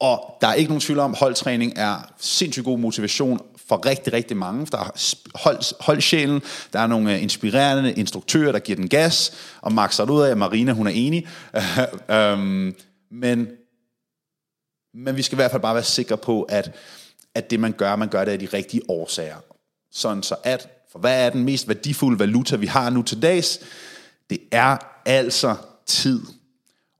og 0.00 0.36
der 0.40 0.48
er 0.48 0.54
ikke 0.54 0.70
nogen 0.70 0.80
tvivl 0.80 0.98
om, 0.98 1.12
at 1.12 1.18
holdtræning 1.18 1.72
er 1.76 1.96
sindssygt 2.18 2.64
god 2.64 2.78
motivation 2.78 3.40
for 3.68 3.86
rigtig, 3.86 4.12
rigtig 4.12 4.36
mange. 4.36 4.66
Der 4.66 4.78
er 4.78 5.16
hold, 5.34 5.84
holdsjælen, 5.84 6.42
der 6.72 6.80
er 6.80 6.86
nogle 6.86 7.14
øh, 7.14 7.22
inspirerende 7.22 7.92
instruktører, 7.92 8.52
der 8.52 8.58
giver 8.58 8.76
den 8.76 8.88
gas, 8.88 9.32
og 9.60 9.72
Max 9.72 9.96
har 9.96 10.10
ud 10.10 10.22
af, 10.22 10.30
at 10.30 10.38
Marina 10.38 10.72
hun 10.72 10.86
er 10.86 10.90
enig. 10.90 11.26
um, 12.08 12.74
men, 13.10 13.48
men 14.94 15.16
vi 15.16 15.22
skal 15.22 15.36
i 15.36 15.40
hvert 15.40 15.50
fald 15.50 15.62
bare 15.62 15.74
være 15.74 15.84
sikre 15.84 16.16
på, 16.16 16.42
at, 16.42 16.74
at 17.34 17.50
det 17.50 17.60
man 17.60 17.72
gør, 17.72 17.96
man 17.96 18.08
gør 18.08 18.24
det 18.24 18.32
af 18.32 18.38
de 18.38 18.46
rigtige 18.46 18.82
årsager. 18.88 19.36
Sådan 19.90 20.22
så 20.22 20.36
at, 20.44 20.68
for 20.92 20.98
hvad 20.98 21.26
er 21.26 21.30
den 21.30 21.44
mest 21.44 21.68
værdifulde 21.68 22.18
valuta, 22.18 22.56
vi 22.56 22.66
har 22.66 22.90
nu 22.90 23.02
til 23.02 23.22
dags? 23.22 23.60
Det 24.30 24.38
er 24.52 24.76
altså 25.06 25.56
tid. 25.86 26.20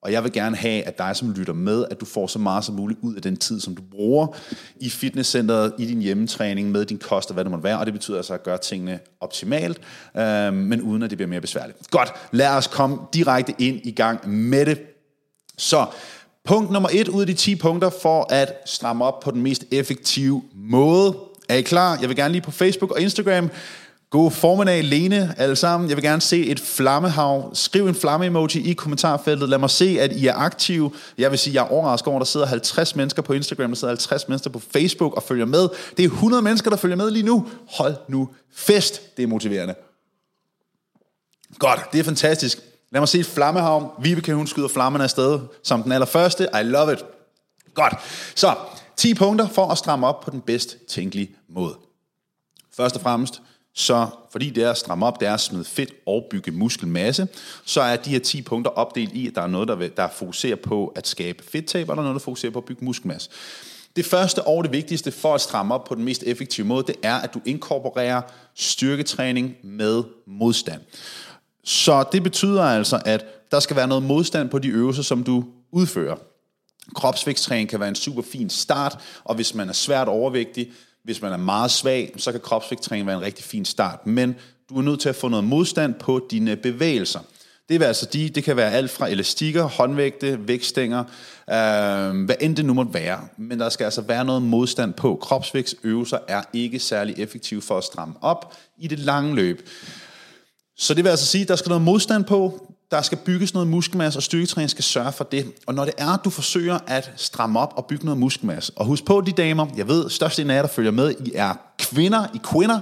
Og 0.03 0.12
jeg 0.12 0.25
vil 0.25 0.33
gerne 0.33 0.57
have, 0.57 0.83
at 0.83 0.99
dig, 0.99 1.17
som 1.17 1.33
lytter 1.33 1.53
med, 1.53 1.85
at 1.91 2.01
du 2.01 2.05
får 2.05 2.27
så 2.27 2.39
meget 2.39 2.65
som 2.65 2.75
muligt 2.75 3.01
ud 3.03 3.15
af 3.15 3.23
den 3.23 3.37
tid, 3.37 3.61
som 3.61 3.75
du 3.75 3.83
bruger 3.83 4.37
i 4.77 4.91
fitnesscenteret, 4.91 5.73
i 5.79 5.87
din 5.87 6.03
hjemmetræning, 6.03 6.71
med 6.71 6.85
din 6.85 6.99
kost 6.99 7.31
og 7.31 7.35
hvad 7.35 7.45
det 7.45 7.51
måtte 7.51 7.65
være. 7.65 7.79
Og 7.79 7.87
det 7.87 7.95
betyder 7.95 8.17
altså 8.17 8.35
at 8.35 8.43
gøre 8.43 8.59
tingene 8.59 9.01
optimalt, 9.21 9.81
øh, 10.17 10.53
men 10.55 10.83
uden 10.83 11.03
at 11.03 11.11
det 11.11 11.19
bliver 11.19 11.29
mere 11.29 11.41
besværligt. 11.41 11.91
Godt, 11.91 12.12
lad 12.33 12.49
os 12.49 12.67
komme 12.67 12.99
direkte 13.15 13.55
ind 13.59 13.81
i 13.85 13.91
gang 13.91 14.29
med 14.29 14.67
det. 14.67 14.89
Så 15.61 15.87
punkt 16.45 16.71
nummer 16.71 16.89
et 16.93 17.09
ud 17.09 17.21
af 17.21 17.27
de 17.27 17.35
10 17.35 17.57
punkter 17.57 17.91
for 18.03 18.33
at 18.33 18.53
stramme 18.67 19.05
op 19.05 19.21
på 19.21 19.31
den 19.31 19.43
mest 19.43 19.65
effektive 19.71 20.43
måde. 20.55 21.17
Er 21.49 21.55
I 21.55 21.62
klar? 21.62 21.99
Jeg 22.01 22.09
vil 22.09 22.17
gerne 22.17 22.33
lige 22.33 22.43
på 22.43 22.51
Facebook 22.51 22.91
og 22.91 23.01
Instagram 23.01 23.51
God 24.11 24.31
formiddag, 24.31 24.85
Lene, 24.85 25.35
alle 25.39 25.57
sammen. 25.57 25.89
Jeg 25.89 25.97
vil 25.97 26.05
gerne 26.05 26.23
se 26.23 26.47
et 26.47 26.61
flammehav. 26.61 27.51
Skriv 27.55 27.87
en 27.87 27.95
flamme-emoji 27.95 28.71
i 28.71 28.73
kommentarfeltet. 28.73 29.49
Lad 29.49 29.59
mig 29.59 29.71
se, 29.71 29.97
at 30.01 30.12
I 30.12 30.27
er 30.27 30.35
aktive. 30.35 30.93
Jeg 31.19 31.31
vil 31.31 31.39
sige, 31.39 31.51
at 31.51 31.55
jeg 31.55 31.61
er 31.61 31.73
overrasket 31.73 32.09
over, 32.09 32.17
at 32.17 32.21
der 32.21 32.27
sidder 32.27 32.47
50 32.47 32.97
mennesker 32.97 33.23
på 33.23 33.33
Instagram, 33.33 33.71
der 33.71 33.77
sidder 33.77 33.93
50 33.93 34.29
mennesker 34.29 34.51
på 34.51 34.59
Facebook 34.59 35.15
og 35.15 35.23
følger 35.23 35.47
med. 35.47 35.69
Det 35.97 36.05
er 36.05 36.09
100 36.09 36.43
mennesker, 36.43 36.71
der 36.71 36.77
følger 36.77 36.97
med 36.97 37.11
lige 37.11 37.23
nu. 37.23 37.49
Hold 37.69 37.95
nu 38.09 38.29
fest. 38.55 39.17
Det 39.17 39.23
er 39.23 39.27
motiverende. 39.27 39.75
Godt, 41.59 41.81
det 41.93 42.01
er 42.01 42.05
fantastisk. 42.05 42.59
Lad 42.92 43.00
mig 43.00 43.08
se 43.08 43.19
et 43.19 43.26
flammehavn. 43.26 43.90
Vibeke, 44.02 44.34
hun 44.34 44.46
skyder 44.46 44.69
flammerne 44.69 45.04
afsted 45.04 45.40
som 45.62 45.82
den 45.82 45.92
allerførste. 45.92 46.48
I 46.60 46.62
love 46.62 46.92
it. 46.92 47.04
Godt. 47.75 47.94
Så, 48.34 48.54
10 48.96 49.14
punkter 49.14 49.48
for 49.48 49.66
at 49.66 49.78
stramme 49.78 50.06
op 50.06 50.20
på 50.20 50.31
den 50.31 50.40
bedst 50.40 50.76
tænkelige 50.88 51.31
måde. 51.48 51.75
Først 52.76 52.96
og 52.96 53.02
fremmest, 53.02 53.42
så 53.75 54.06
fordi 54.31 54.50
det 54.50 54.64
er 54.64 54.70
at 54.70 54.78
stramme 54.78 55.06
op, 55.06 55.20
det 55.20 55.28
er 55.28 55.34
at 55.34 55.40
smide 55.40 55.64
fedt 55.64 55.92
og 56.06 56.26
bygge 56.31 56.50
muskelmasse, 56.50 57.28
så 57.64 57.81
er 57.81 57.96
de 57.96 58.10
her 58.10 58.19
10 58.19 58.42
punkter 58.42 58.70
opdelt 58.70 59.12
i, 59.12 59.26
at 59.26 59.34
der 59.34 59.42
er 59.42 59.46
noget, 59.46 59.69
der, 59.69 59.75
vil, 59.75 59.92
der 59.96 60.08
fokuserer 60.08 60.56
på 60.56 60.87
at 60.87 61.06
skabe 61.06 61.44
fedttab, 61.44 61.88
og 61.88 61.96
der 61.96 62.02
er 62.02 62.04
noget, 62.04 62.20
der 62.20 62.25
fokuserer 62.25 62.52
på 62.52 62.58
at 62.58 62.64
bygge 62.64 62.84
muskelmasse. 62.84 63.31
Det 63.96 64.06
første 64.06 64.42
og 64.42 64.64
det 64.64 64.72
vigtigste 64.72 65.12
for 65.12 65.34
at 65.34 65.40
stramme 65.40 65.75
op 65.75 65.84
på 65.84 65.94
den 65.94 66.04
mest 66.04 66.22
effektive 66.22 66.66
måde, 66.66 66.87
det 66.87 66.96
er, 67.02 67.14
at 67.14 67.34
du 67.34 67.40
inkorporerer 67.44 68.22
styrketræning 68.54 69.54
med 69.62 70.02
modstand. 70.26 70.81
Så 71.70 72.05
det 72.12 72.22
betyder 72.22 72.62
altså, 72.62 73.00
at 73.05 73.25
der 73.50 73.61
skal 73.61 73.76
være 73.76 73.88
noget 73.88 74.02
modstand 74.02 74.50
på 74.50 74.58
de 74.58 74.69
øvelser, 74.69 75.02
som 75.02 75.25
du 75.25 75.44
udfører. 75.72 76.17
Kropsvægtstræning 76.94 77.69
kan 77.69 77.81
være 77.81 77.88
en 77.88 77.94
super 77.94 78.22
fin 78.22 78.50
start, 78.50 78.99
og 79.25 79.35
hvis 79.35 79.54
man 79.54 79.68
er 79.68 79.73
svært 79.73 80.09
overvægtig, 80.09 80.73
hvis 81.04 81.23
man 81.23 81.33
er 81.33 81.37
meget 81.37 81.71
svag, 81.71 82.12
så 82.16 82.33
kan 82.33 82.40
kropsvægtstræning 82.40 83.06
være 83.06 83.16
en 83.16 83.23
rigtig 83.23 83.45
fin 83.45 83.64
start. 83.64 84.06
Men 84.06 84.35
du 84.68 84.78
er 84.78 84.83
nødt 84.83 85.00
til 85.00 85.09
at 85.09 85.16
få 85.16 85.28
noget 85.28 85.45
modstand 85.45 85.95
på 85.95 86.26
dine 86.30 86.56
bevægelser. 86.56 87.21
Det 87.68 87.80
vil 87.80 87.87
altså 87.87 88.06
de, 88.12 88.28
det 88.28 88.45
kan 88.45 88.56
være 88.56 88.73
alt 88.73 88.90
fra 88.90 89.09
elastikker, 89.09 89.62
håndvægte, 89.62 90.49
vægtstænger, 90.49 91.00
øh, 91.50 92.25
hvad 92.25 92.35
end 92.40 92.56
det 92.56 92.64
nu 92.64 92.75
måtte 92.75 92.95
være. 92.95 93.21
Men 93.37 93.61
der 93.61 93.68
skal 93.68 93.85
altså 93.85 94.00
være 94.00 94.25
noget 94.25 94.42
modstand 94.42 94.95
på. 94.95 95.18
Kropsvægtsøvelser 95.23 96.18
er 96.28 96.42
ikke 96.52 96.78
særlig 96.78 97.18
effektive 97.18 97.62
for 97.62 97.78
at 97.78 97.85
stramme 97.85 98.14
op 98.21 98.54
i 98.78 98.87
det 98.87 98.99
lange 98.99 99.35
løb. 99.35 99.68
Så 100.80 100.94
det 100.94 101.04
vil 101.04 101.10
altså 101.10 101.26
sige, 101.26 101.42
at 101.42 101.49
der 101.49 101.56
skal 101.56 101.68
noget 101.68 101.82
modstand 101.82 102.25
på, 102.25 102.66
der 102.90 103.02
skal 103.02 103.18
bygges 103.18 103.54
noget 103.54 103.68
muskelmasse, 103.68 104.18
og 104.18 104.22
styrketræning 104.22 104.70
skal 104.70 104.84
sørge 104.84 105.12
for 105.12 105.25
det. 105.25 105.52
Og 105.66 105.75
når 105.75 105.84
det 105.84 105.94
er, 105.99 106.08
at 106.08 106.20
du 106.25 106.30
forsøger 106.30 106.78
at 106.87 107.12
stramme 107.16 107.58
op 107.58 107.72
og 107.76 107.87
bygge 107.87 108.04
noget 108.04 108.18
muskelmasse, 108.18 108.72
og 108.76 108.87
husk 108.87 109.04
på 109.04 109.20
de 109.20 109.32
damer, 109.32 109.66
jeg 109.76 109.88
ved, 109.88 110.10
størstedelen 110.10 110.50
af 110.50 110.54
jer, 110.54 110.62
der 110.62 110.68
følger 110.68 110.90
med, 110.90 111.14
I 111.26 111.32
er 111.34 111.54
kvinder, 111.78 112.26
I 112.34 112.40
kvinder, 112.42 112.80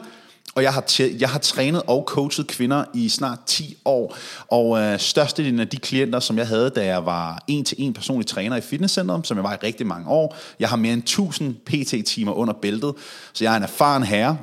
og 0.54 0.62
jeg 0.62 0.72
har, 0.72 1.00
jeg 1.18 1.28
har 1.28 1.38
trænet 1.38 1.82
og 1.86 2.04
coachet 2.06 2.46
kvinder 2.46 2.84
i 2.94 3.08
snart 3.08 3.38
10 3.46 3.76
år, 3.84 4.16
og 4.48 4.78
øh, 4.78 4.98
størstedelen 4.98 5.60
af 5.60 5.68
de 5.68 5.76
klienter, 5.76 6.20
som 6.20 6.38
jeg 6.38 6.48
havde, 6.48 6.70
da 6.70 6.84
jeg 6.84 7.06
var 7.06 7.42
en-til-en 7.48 7.94
personlig 7.94 8.26
træner 8.26 8.56
i 8.56 8.60
fitnesscenteret, 8.60 9.26
som 9.26 9.36
jeg 9.36 9.44
var 9.44 9.52
i 9.52 9.66
rigtig 9.66 9.86
mange 9.86 10.08
år, 10.08 10.36
jeg 10.60 10.68
har 10.68 10.76
mere 10.76 10.92
end 10.92 11.02
1000 11.02 11.54
PT-timer 11.54 12.32
under 12.32 12.54
bæltet, 12.62 12.94
så 13.32 13.44
jeg 13.44 13.52
er 13.52 13.56
en 13.56 13.62
erfaren 13.62 14.02
herre. 14.02 14.38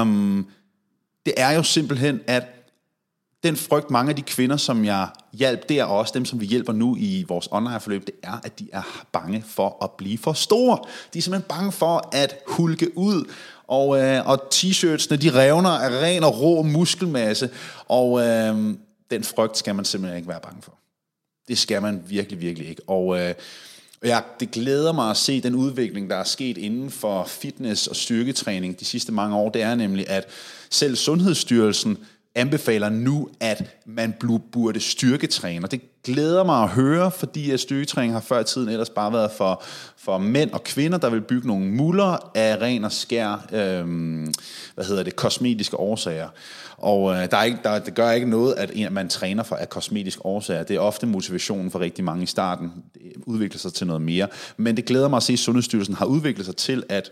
Um, 0.00 0.46
det 1.26 1.34
er 1.36 1.50
jo 1.50 1.62
simpelthen, 1.62 2.20
at 2.26 2.42
den 3.42 3.56
frygt, 3.56 3.90
mange 3.90 4.10
af 4.10 4.16
de 4.16 4.22
kvinder, 4.22 4.56
som 4.56 4.84
jeg 4.84 5.08
hjalp 5.32 5.68
der, 5.68 5.84
og 5.84 5.98
også 5.98 6.12
dem, 6.14 6.24
som 6.24 6.40
vi 6.40 6.46
hjælper 6.46 6.72
nu 6.72 6.96
i 6.98 7.24
vores 7.28 7.48
online-forløb, 7.50 8.06
det 8.06 8.14
er, 8.22 8.40
at 8.44 8.58
de 8.58 8.68
er 8.72 9.04
bange 9.12 9.44
for 9.46 9.84
at 9.84 9.90
blive 9.90 10.18
for 10.18 10.32
store. 10.32 10.78
De 11.12 11.18
er 11.18 11.22
simpelthen 11.22 11.48
bange 11.48 11.72
for 11.72 12.08
at 12.12 12.36
hulke 12.46 12.98
ud, 12.98 13.30
og, 13.66 13.98
øh, 14.02 14.28
og 14.28 14.42
t-shirtsene, 14.54 15.16
de 15.16 15.30
revner 15.34 15.70
af 15.70 16.02
ren 16.02 16.24
og 16.24 16.40
rå 16.40 16.62
muskelmasse, 16.62 17.50
og 17.88 18.20
øh, 18.20 18.74
den 19.10 19.24
frygt 19.24 19.58
skal 19.58 19.74
man 19.74 19.84
simpelthen 19.84 20.16
ikke 20.16 20.28
være 20.28 20.40
bange 20.40 20.62
for. 20.62 20.72
Det 21.48 21.58
skal 21.58 21.82
man 21.82 22.02
virkelig, 22.06 22.40
virkelig 22.40 22.68
ikke. 22.68 22.82
Og 22.86 23.20
øh, 23.20 23.34
Ja, 24.04 24.20
det 24.40 24.50
glæder 24.50 24.92
mig 24.92 25.10
at 25.10 25.16
se 25.16 25.40
den 25.40 25.54
udvikling, 25.54 26.10
der 26.10 26.16
er 26.16 26.24
sket 26.24 26.58
inden 26.58 26.90
for 26.90 27.24
fitness 27.24 27.86
og 27.86 27.96
styrketræning 27.96 28.80
de 28.80 28.84
sidste 28.84 29.12
mange 29.12 29.36
år. 29.36 29.50
Det 29.50 29.62
er 29.62 29.74
nemlig, 29.74 30.10
at 30.10 30.28
selv 30.70 30.96
Sundhedsstyrelsen 30.96 31.98
anbefaler 32.36 32.88
nu, 32.88 33.28
at 33.40 33.76
man 33.86 34.14
burde 34.52 34.80
styrketræne. 34.80 35.64
Og 35.64 35.70
det 35.70 35.80
glæder 36.04 36.44
mig 36.44 36.62
at 36.62 36.68
høre, 36.68 37.10
fordi 37.10 37.50
at 37.50 37.60
styrketræning 37.60 38.12
har 38.12 38.20
før 38.20 38.40
i 38.40 38.44
tiden 38.44 38.68
ellers 38.68 38.90
bare 38.90 39.12
været 39.12 39.30
for, 39.30 39.62
for 39.96 40.18
mænd 40.18 40.50
og 40.50 40.64
kvinder, 40.64 40.98
der 40.98 41.10
vil 41.10 41.20
bygge 41.20 41.48
nogle 41.48 41.66
muller 41.66 42.30
af 42.34 42.56
ren 42.60 42.84
og 42.84 42.92
skær, 42.92 43.46
øhm, 43.52 44.34
hvad 44.74 44.84
hedder 44.84 45.02
det, 45.02 45.16
kosmetiske 45.16 45.76
årsager. 45.76 46.28
Og 46.76 47.14
øh, 47.14 47.30
der 47.30 47.36
er 47.36 47.42
ikke, 47.42 47.58
der, 47.62 47.78
det 47.78 47.94
gør 47.94 48.10
ikke 48.10 48.30
noget, 48.30 48.54
at 48.54 48.92
man 48.92 49.08
træner 49.08 49.42
for 49.42 49.56
af 49.56 49.68
kosmetiske 49.68 50.26
årsager. 50.26 50.62
Det 50.62 50.76
er 50.76 50.80
ofte 50.80 51.06
motivationen 51.06 51.70
for 51.70 51.80
rigtig 51.80 52.04
mange 52.04 52.22
i 52.22 52.26
starten. 52.26 52.72
Det 52.94 53.12
udvikler 53.26 53.58
sig 53.58 53.74
til 53.74 53.86
noget 53.86 54.02
mere. 54.02 54.28
Men 54.56 54.76
det 54.76 54.84
glæder 54.84 55.08
mig 55.08 55.16
at 55.16 55.22
se, 55.22 55.32
at 55.32 55.38
Sundhedsstyrelsen 55.38 55.94
har 55.94 56.06
udviklet 56.06 56.46
sig 56.46 56.56
til, 56.56 56.82
at 56.88 57.10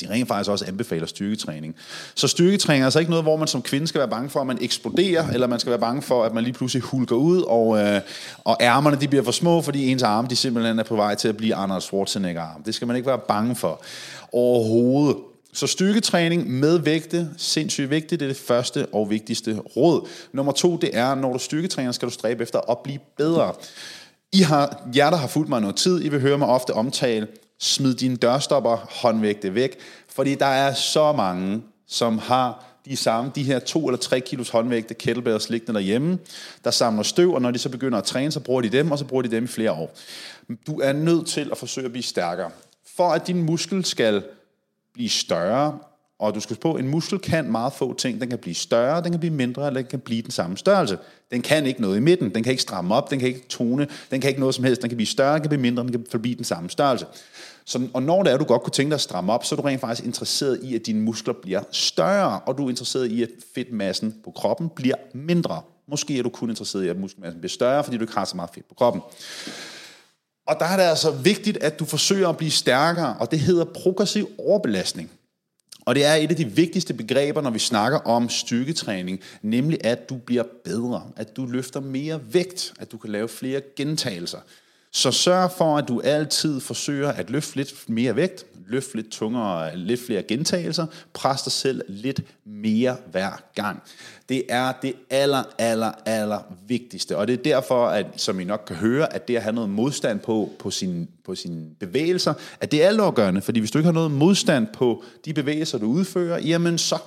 de 0.00 0.10
rent 0.10 0.28
faktisk 0.28 0.50
også 0.50 0.64
anbefaler 0.64 1.06
styrketræning. 1.06 1.76
Så 2.14 2.28
styrketræning 2.28 2.82
er 2.82 2.86
altså 2.86 2.98
ikke 2.98 3.10
noget, 3.10 3.24
hvor 3.24 3.36
man 3.36 3.48
som 3.48 3.62
kvinde 3.62 3.86
skal 3.86 3.98
være 3.98 4.08
bange 4.08 4.30
for, 4.30 4.40
at 4.40 4.46
man 4.46 4.58
eksploderer, 4.60 5.28
eller 5.28 5.46
man 5.46 5.60
skal 5.60 5.70
være 5.70 5.78
bange 5.78 6.02
for, 6.02 6.24
at 6.24 6.34
man 6.34 6.44
lige 6.44 6.52
pludselig 6.52 6.82
hulker 6.82 7.16
ud, 7.16 7.42
og, 7.42 7.78
øh, 7.78 8.00
og 8.44 8.56
ærmerne 8.60 8.96
de 9.00 9.08
bliver 9.08 9.24
for 9.24 9.32
små, 9.32 9.62
fordi 9.62 9.86
ens 9.86 10.02
arme 10.02 10.28
de 10.28 10.36
simpelthen 10.36 10.78
er 10.78 10.82
på 10.82 10.96
vej 10.96 11.14
til 11.14 11.28
at 11.28 11.36
blive 11.36 11.54
Arnold 11.54 11.82
Schwarzenegger-arm. 11.82 12.62
Det 12.62 12.74
skal 12.74 12.86
man 12.86 12.96
ikke 12.96 13.06
være 13.06 13.20
bange 13.28 13.56
for 13.56 13.82
overhovedet. 14.32 15.16
Så 15.52 15.66
styrketræning 15.66 16.50
med 16.50 16.78
vægte, 16.78 17.28
sindssygt 17.36 17.90
vigtigt, 17.90 18.20
det 18.20 18.26
er 18.26 18.30
det 18.30 18.42
første 18.46 18.86
og 18.92 19.10
vigtigste 19.10 19.58
råd. 19.76 20.08
Nummer 20.32 20.52
to, 20.52 20.76
det 20.76 20.90
er, 20.92 21.14
når 21.14 21.32
du 21.32 21.38
styrketræner, 21.38 21.92
skal 21.92 22.08
du 22.08 22.12
stræbe 22.12 22.42
efter 22.42 22.70
at 22.70 22.78
blive 22.78 22.98
bedre. 23.16 23.52
I 24.32 24.40
har, 24.40 24.88
jer, 24.96 25.10
der 25.10 25.16
har 25.16 25.26
fulgt 25.26 25.48
mig 25.48 25.60
noget 25.60 25.76
tid, 25.76 26.04
I 26.04 26.08
vil 26.08 26.20
høre 26.20 26.38
mig 26.38 26.48
ofte 26.48 26.74
omtale 26.74 27.26
Smid 27.60 27.94
dine 27.94 28.16
dørstopper 28.16 28.76
håndvægte 29.02 29.54
væk, 29.54 29.76
fordi 30.08 30.34
der 30.34 30.46
er 30.46 30.74
så 30.74 31.12
mange, 31.12 31.62
som 31.86 32.18
har 32.18 32.64
de 32.84 32.96
samme, 32.96 33.30
de 33.34 33.42
her 33.42 33.58
to 33.58 33.86
eller 33.86 33.98
tre 33.98 34.20
kilos 34.20 34.48
håndvægte 34.48 34.94
kettlebells 34.94 35.50
liggende 35.50 35.74
derhjemme, 35.74 36.18
der 36.64 36.70
samler 36.70 37.02
støv, 37.02 37.34
og 37.34 37.42
når 37.42 37.50
de 37.50 37.58
så 37.58 37.68
begynder 37.68 37.98
at 37.98 38.04
træne, 38.04 38.32
så 38.32 38.40
bruger 38.40 38.62
de 38.62 38.68
dem, 38.68 38.90
og 38.90 38.98
så 38.98 39.04
bruger 39.04 39.22
de 39.22 39.30
dem 39.30 39.44
i 39.44 39.46
flere 39.46 39.72
år. 39.72 39.96
Du 40.66 40.80
er 40.80 40.92
nødt 40.92 41.26
til 41.26 41.48
at 41.52 41.58
forsøge 41.58 41.84
at 41.84 41.92
blive 41.92 42.02
stærkere. 42.02 42.50
For 42.96 43.10
at 43.10 43.26
din 43.26 43.42
muskel 43.42 43.84
skal 43.84 44.22
blive 44.94 45.08
større, 45.08 45.78
og 46.18 46.34
du 46.34 46.40
skal 46.40 46.56
på, 46.56 46.76
en 46.76 46.88
muskel 46.88 47.18
kan 47.18 47.50
meget 47.50 47.72
få 47.72 47.94
ting. 47.94 48.20
Den 48.20 48.30
kan 48.30 48.38
blive 48.38 48.54
større, 48.54 49.02
den 49.02 49.10
kan 49.12 49.20
blive 49.20 49.34
mindre, 49.34 49.66
eller 49.66 49.80
den 49.80 49.90
kan 49.90 50.00
blive 50.00 50.22
den 50.22 50.30
samme 50.30 50.56
størrelse. 50.56 50.98
Den 51.30 51.42
kan 51.42 51.66
ikke 51.66 51.80
noget 51.80 51.96
i 51.96 52.00
midten, 52.00 52.34
den 52.34 52.42
kan 52.42 52.50
ikke 52.50 52.62
stramme 52.62 52.94
op, 52.94 53.10
den 53.10 53.18
kan 53.18 53.28
ikke 53.28 53.48
tone, 53.48 53.88
den 54.10 54.20
kan 54.20 54.28
ikke 54.28 54.40
noget 54.40 54.54
som 54.54 54.64
helst. 54.64 54.82
Den 54.82 54.90
kan 54.90 54.96
blive 54.96 55.06
større, 55.06 55.34
den 55.34 55.42
kan 55.42 55.48
blive 55.48 55.60
mindre, 55.60 55.82
den 55.82 55.92
kan 55.92 56.06
forbi 56.10 56.34
den 56.34 56.44
samme 56.44 56.70
størrelse. 56.70 57.06
Så, 57.68 57.88
og 57.94 58.02
når 58.02 58.22
det 58.22 58.32
er, 58.32 58.36
du 58.36 58.44
godt 58.44 58.62
kunne 58.62 58.72
tænke 58.72 58.90
dig 58.90 58.94
at 58.94 59.00
stramme 59.00 59.32
op, 59.32 59.44
så 59.44 59.54
er 59.54 59.56
du 59.56 59.62
rent 59.62 59.80
faktisk 59.80 60.06
interesseret 60.06 60.60
i, 60.62 60.74
at 60.74 60.86
dine 60.86 61.00
muskler 61.00 61.34
bliver 61.42 61.62
større, 61.72 62.40
og 62.40 62.58
du 62.58 62.64
er 62.64 62.70
interesseret 62.70 63.10
i, 63.10 63.22
at 63.22 63.28
fedtmassen 63.54 64.14
på 64.24 64.30
kroppen 64.30 64.68
bliver 64.68 64.94
mindre. 65.14 65.62
Måske 65.88 66.18
er 66.18 66.22
du 66.22 66.28
kun 66.28 66.50
interesseret 66.50 66.84
i, 66.84 66.88
at 66.88 66.96
muskelmassen 66.96 67.40
bliver 67.40 67.50
større, 67.50 67.84
fordi 67.84 67.96
du 67.96 68.02
ikke 68.02 68.14
har 68.14 68.24
så 68.24 68.36
meget 68.36 68.50
fedt 68.54 68.68
på 68.68 68.74
kroppen. 68.74 69.02
Og 70.46 70.56
der 70.58 70.66
er 70.66 70.76
det 70.76 70.82
altså 70.82 71.10
vigtigt, 71.10 71.56
at 71.56 71.78
du 71.78 71.84
forsøger 71.84 72.28
at 72.28 72.36
blive 72.36 72.50
stærkere, 72.50 73.16
og 73.20 73.30
det 73.30 73.38
hedder 73.38 73.64
progressiv 73.64 74.28
overbelastning. 74.38 75.10
Og 75.86 75.94
det 75.94 76.04
er 76.04 76.14
et 76.14 76.30
af 76.30 76.36
de 76.36 76.44
vigtigste 76.44 76.94
begreber, 76.94 77.40
når 77.40 77.50
vi 77.50 77.58
snakker 77.58 77.98
om 77.98 78.28
styrketræning, 78.28 79.20
nemlig 79.42 79.84
at 79.84 80.08
du 80.08 80.16
bliver 80.16 80.44
bedre, 80.64 81.02
at 81.16 81.36
du 81.36 81.46
løfter 81.46 81.80
mere 81.80 82.20
vægt, 82.32 82.74
at 82.78 82.92
du 82.92 82.98
kan 82.98 83.10
lave 83.10 83.28
flere 83.28 83.60
gentagelser. 83.76 84.38
Så 84.92 85.10
sørg 85.10 85.50
for, 85.58 85.78
at 85.78 85.88
du 85.88 86.00
altid 86.00 86.60
forsøger 86.60 87.12
at 87.12 87.30
løfte 87.30 87.56
lidt 87.56 87.88
mere 87.88 88.16
vægt, 88.16 88.46
løfte 88.68 88.96
lidt 88.96 89.08
tungere, 89.10 89.76
lidt 89.76 90.00
flere 90.06 90.22
gentagelser, 90.22 90.86
pres 91.12 91.42
dig 91.42 91.52
selv 91.52 91.82
lidt 91.88 92.20
mere 92.44 92.96
hver 93.10 93.42
gang. 93.54 93.82
Det 94.28 94.42
er 94.48 94.72
det 94.82 94.94
aller, 95.10 95.42
aller, 95.58 95.92
aller 96.06 96.38
vigtigste, 96.66 97.16
og 97.16 97.26
det 97.26 97.32
er 97.32 97.42
derfor, 97.42 97.86
at, 97.86 98.06
som 98.16 98.40
I 98.40 98.44
nok 98.44 98.64
kan 98.66 98.76
høre, 98.76 99.14
at 99.14 99.28
det 99.28 99.36
at 99.36 99.42
have 99.42 99.54
noget 99.54 99.70
modstand 99.70 100.20
på, 100.20 100.50
på, 100.58 100.70
sin, 100.70 101.08
på 101.24 101.34
sine 101.34 101.66
bevægelser, 101.80 102.34
at 102.60 102.72
det 102.72 102.82
er 102.82 102.88
altafgørende, 102.88 103.40
fordi 103.40 103.60
hvis 103.60 103.70
du 103.70 103.78
ikke 103.78 103.86
har 103.86 103.92
noget 103.92 104.10
modstand 104.10 104.66
på 104.66 105.04
de 105.24 105.34
bevægelser, 105.34 105.78
du 105.78 105.86
udfører, 105.86 106.38
jamen 106.38 106.78
så 106.78 106.98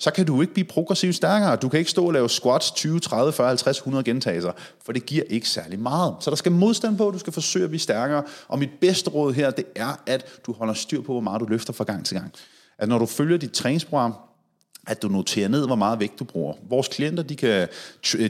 så 0.00 0.10
kan 0.10 0.26
du 0.26 0.40
ikke 0.40 0.52
blive 0.52 0.66
progressivt 0.66 1.14
stærkere. 1.14 1.56
Du 1.56 1.68
kan 1.68 1.78
ikke 1.78 1.90
stå 1.90 2.06
og 2.06 2.12
lave 2.12 2.28
squats 2.28 2.70
20, 2.70 3.00
30, 3.00 3.32
40, 3.32 3.48
50, 3.48 3.78
100 3.78 4.04
gentagelser, 4.04 4.52
for 4.84 4.92
det 4.92 5.06
giver 5.06 5.24
ikke 5.30 5.48
særlig 5.48 5.78
meget. 5.78 6.14
Så 6.20 6.30
der 6.30 6.36
skal 6.36 6.52
modstand 6.52 6.98
på, 6.98 7.10
du 7.10 7.18
skal 7.18 7.32
forsøge 7.32 7.64
at 7.64 7.70
blive 7.70 7.80
stærkere. 7.80 8.22
Og 8.48 8.58
mit 8.58 8.70
bedste 8.80 9.10
råd 9.10 9.32
her, 9.32 9.50
det 9.50 9.64
er, 9.76 10.00
at 10.06 10.24
du 10.46 10.52
holder 10.52 10.74
styr 10.74 11.00
på, 11.00 11.12
hvor 11.12 11.20
meget 11.20 11.40
du 11.40 11.46
løfter 11.46 11.72
fra 11.72 11.84
gang 11.84 12.06
til 12.06 12.16
gang. 12.16 12.32
At 12.78 12.88
når 12.88 12.98
du 12.98 13.06
følger 13.06 13.38
dit 13.38 13.52
træningsprogram, 13.52 14.14
at 14.86 15.02
du 15.02 15.08
noterer 15.08 15.48
ned, 15.48 15.66
hvor 15.66 15.76
meget 15.76 16.00
vægt 16.00 16.18
du 16.18 16.24
bruger. 16.24 16.54
Vores 16.68 16.88
klienter, 16.88 17.22
de 17.22 17.36
kan, 17.36 17.68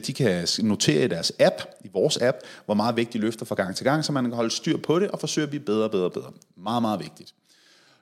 de 0.06 0.12
kan 0.12 0.48
notere 0.62 1.04
i 1.04 1.08
deres 1.08 1.32
app, 1.40 1.62
i 1.84 1.88
vores 1.92 2.16
app, 2.22 2.36
hvor 2.64 2.74
meget 2.74 2.96
vægt 2.96 3.12
de 3.12 3.18
løfter 3.18 3.46
fra 3.46 3.54
gang 3.54 3.76
til 3.76 3.84
gang, 3.84 4.04
så 4.04 4.12
man 4.12 4.24
kan 4.24 4.32
holde 4.32 4.50
styr 4.50 4.76
på 4.76 4.98
det 4.98 5.10
og 5.10 5.20
forsøge 5.20 5.42
at 5.42 5.50
blive 5.50 5.64
bedre 5.64 5.84
og 5.84 5.90
bedre 5.90 6.04
og 6.04 6.12
bedre. 6.12 6.30
Meget, 6.56 6.82
meget 6.82 7.00
vigtigt. 7.00 7.34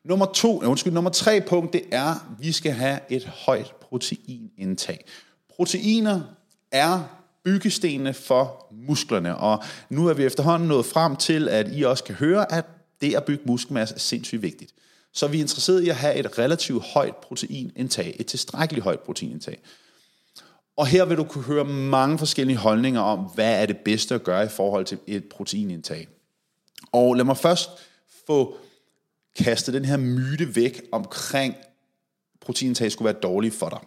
Nummer 0.04 0.26
to, 0.26 0.62
undskyld, 0.62 0.92
nummer 0.92 1.10
tre 1.10 1.40
punkt, 1.40 1.72
det 1.72 1.82
er, 1.92 2.04
at 2.04 2.20
vi 2.38 2.52
skal 2.52 2.72
have 2.72 3.00
et 3.08 3.24
højt 3.24 3.72
proteinindtag. 3.80 5.04
Proteiner 5.56 6.20
er 6.72 7.00
byggestenene 7.44 8.14
for 8.14 8.66
musklerne, 8.88 9.36
og 9.36 9.62
nu 9.90 10.06
er 10.06 10.14
vi 10.14 10.24
efterhånden 10.24 10.68
nået 10.68 10.86
frem 10.86 11.16
til, 11.16 11.48
at 11.48 11.66
I 11.72 11.82
også 11.82 12.04
kan 12.04 12.14
høre, 12.14 12.52
at 12.52 12.64
det 13.00 13.14
at 13.14 13.24
bygge 13.24 13.42
muskelmasse 13.46 13.94
er 13.94 13.98
sindssygt 13.98 14.42
vigtigt. 14.42 14.74
Så 15.12 15.26
vi 15.26 15.36
er 15.36 15.40
interesseret 15.40 15.82
i 15.82 15.88
at 15.88 15.96
have 15.96 16.14
et 16.14 16.38
relativt 16.38 16.84
højt 16.84 17.16
proteinindtag, 17.16 18.16
et 18.18 18.26
tilstrækkeligt 18.26 18.84
højt 18.84 19.00
proteinindtag. 19.00 19.60
Og 20.76 20.86
her 20.86 21.04
vil 21.04 21.16
du 21.16 21.24
kunne 21.24 21.44
høre 21.44 21.64
mange 21.64 22.18
forskellige 22.18 22.56
holdninger 22.56 23.00
om, 23.00 23.18
hvad 23.18 23.62
er 23.62 23.66
det 23.66 23.76
bedste 23.78 24.14
at 24.14 24.22
gøre 24.22 24.44
i 24.44 24.48
forhold 24.48 24.84
til 24.84 24.98
et 25.06 25.24
proteinindtag. 25.24 26.08
Og 26.92 27.14
lad 27.14 27.24
mig 27.24 27.36
først 27.36 27.70
få 28.26 28.56
kastet 29.38 29.74
den 29.74 29.84
her 29.84 29.96
myte 29.96 30.56
væk 30.56 30.82
omkring, 30.92 31.54
proteintag 32.40 32.92
skulle 32.92 33.06
være 33.12 33.20
dårligt 33.22 33.54
for 33.54 33.68
dig. 33.68 33.80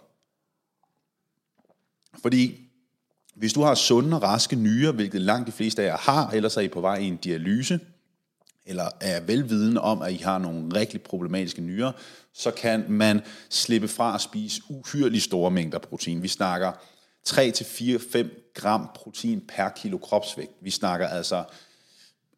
Fordi 2.22 2.58
hvis 3.36 3.54
du 3.54 3.62
har 3.62 3.76
sunde 3.76 4.18
og 4.18 4.24
raske 4.24 4.56
nyrer, 4.56 4.92
hvilket 4.92 5.22
langt 5.22 5.48
de 5.48 5.52
fleste 5.52 5.82
af 5.82 5.86
jer 5.86 5.98
har, 5.98 6.30
ellers 6.32 6.58
er 6.58 6.62
I 6.62 6.68
på 6.68 6.82
vej 6.82 6.96
i 6.96 7.06
en 7.08 7.18
dialyse, 7.18 7.80
eller 8.66 8.90
er 9.02 9.22
velvidende 9.22 9.82
om, 9.82 10.02
at 10.02 10.14
I 10.14 10.18
har 10.18 10.38
nogle 10.38 10.76
rigtig 10.76 11.02
problematiske 11.02 11.62
nyrer, 11.62 11.92
så 12.34 12.52
kan 12.52 12.86
man 12.90 13.22
slippe 13.50 13.88
fra 13.88 14.16
at 14.16 14.22
spise 14.22 14.62
uhyrligt 14.70 15.24
store 15.24 15.52
mængder 15.52 15.80
protein. 15.80 16.24
Vi 16.24 16.28
snakker 16.28 16.72
3-4-5 17.30 18.54
gram 18.54 18.90
protein 18.96 19.42
per 19.48 19.70
kilo 19.70 19.98
kropsvægt. 19.98 20.52
Vi 20.62 20.70
snakker 20.70 21.08
altså 21.08 21.44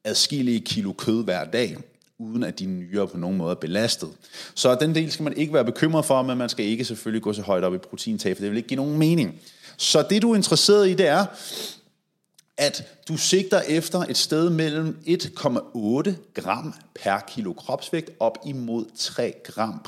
adskillige 0.03 0.61
kilo 0.61 0.93
kød 0.93 1.23
hver 1.23 1.43
dag 1.45 1.77
uden 2.19 2.43
at 2.43 2.59
dine 2.59 2.79
nyrer 2.79 3.05
på 3.05 3.17
nogen 3.17 3.37
måde 3.37 3.51
er 3.51 3.55
belastet. 3.55 4.09
Så 4.55 4.75
den 4.75 4.95
del 4.95 5.11
skal 5.11 5.23
man 5.23 5.37
ikke 5.37 5.53
være 5.53 5.65
bekymret 5.65 6.05
for, 6.05 6.21
men 6.21 6.37
man 6.37 6.49
skal 6.49 6.65
ikke 6.65 6.85
selvfølgelig 6.85 7.21
gå 7.21 7.33
så 7.33 7.41
højt 7.41 7.63
op 7.63 7.75
i 7.75 7.77
proteintag, 7.77 8.37
for 8.37 8.41
det 8.41 8.51
vil 8.51 8.57
ikke 8.57 8.69
give 8.69 8.75
nogen 8.75 8.97
mening. 8.97 9.41
Så 9.77 10.05
det, 10.09 10.21
du 10.21 10.31
er 10.31 10.35
interesseret 10.35 10.89
i, 10.89 10.93
det 10.93 11.07
er, 11.07 11.25
at 12.57 12.83
du 13.07 13.17
sigter 13.17 13.61
efter 13.61 13.99
et 13.99 14.17
sted 14.17 14.49
mellem 14.49 14.97
1,8 15.07 16.33
gram 16.33 16.73
per 16.95 17.19
kilo 17.27 17.53
kropsvægt 17.53 18.09
op 18.19 18.37
imod 18.45 18.85
3 18.97 19.33
gram 19.43 19.85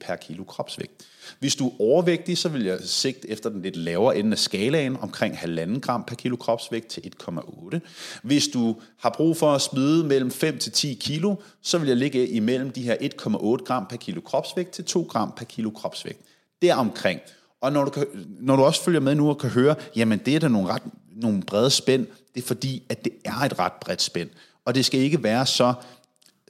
per 0.00 0.16
kilo 0.16 0.44
kropsvægt. 0.44 1.06
Hvis 1.38 1.54
du 1.56 1.66
er 1.66 1.80
overvægtig, 1.80 2.38
så 2.38 2.48
vil 2.48 2.64
jeg 2.64 2.78
sigte 2.80 3.30
efter 3.30 3.50
den 3.50 3.62
lidt 3.62 3.76
lavere 3.76 4.18
ende 4.18 4.32
af 4.32 4.38
skalaen, 4.38 4.96
omkring 4.96 5.34
1,5 5.34 5.80
gram 5.80 6.04
per 6.04 6.14
kilo 6.14 6.36
kropsvægt 6.36 6.86
til 6.86 7.12
1,8. 7.22 7.78
Hvis 8.22 8.48
du 8.48 8.76
har 8.98 9.14
brug 9.16 9.36
for 9.36 9.52
at 9.52 9.60
smide 9.60 10.04
mellem 10.04 10.30
5 10.30 10.58
til 10.58 10.72
10 10.72 10.94
kilo, 11.00 11.34
så 11.62 11.78
vil 11.78 11.88
jeg 11.88 11.96
ligge 11.96 12.28
imellem 12.28 12.70
de 12.70 12.82
her 12.82 12.96
1,8 12.96 13.64
gram 13.64 13.86
per 13.86 13.96
kilo 13.96 14.20
kropsvægt 14.20 14.70
til 14.70 14.84
2 14.84 15.02
gram 15.02 15.32
per 15.36 15.44
kilo 15.44 15.70
kropsvægt. 15.70 16.20
Deromkring. 16.62 17.20
Og 17.60 17.72
når 17.72 17.84
du, 17.84 17.90
kan, 17.90 18.06
når 18.40 18.56
du 18.56 18.62
også 18.62 18.82
følger 18.82 19.00
med 19.00 19.14
nu 19.14 19.28
og 19.28 19.38
kan 19.38 19.50
høre, 19.50 19.74
jamen 19.96 20.18
det 20.18 20.34
er 20.34 20.40
da 20.40 20.48
nogle, 20.48 20.68
ret, 20.68 20.82
nogle 21.22 21.42
brede 21.42 21.70
spænd, 21.70 22.06
det 22.34 22.42
er 22.42 22.46
fordi, 22.46 22.82
at 22.88 23.04
det 23.04 23.12
er 23.24 23.40
et 23.40 23.58
ret 23.58 23.72
bredt 23.72 24.02
spænd. 24.02 24.30
Og 24.64 24.74
det 24.74 24.84
skal 24.84 25.00
ikke 25.00 25.22
være 25.22 25.46
så 25.46 25.74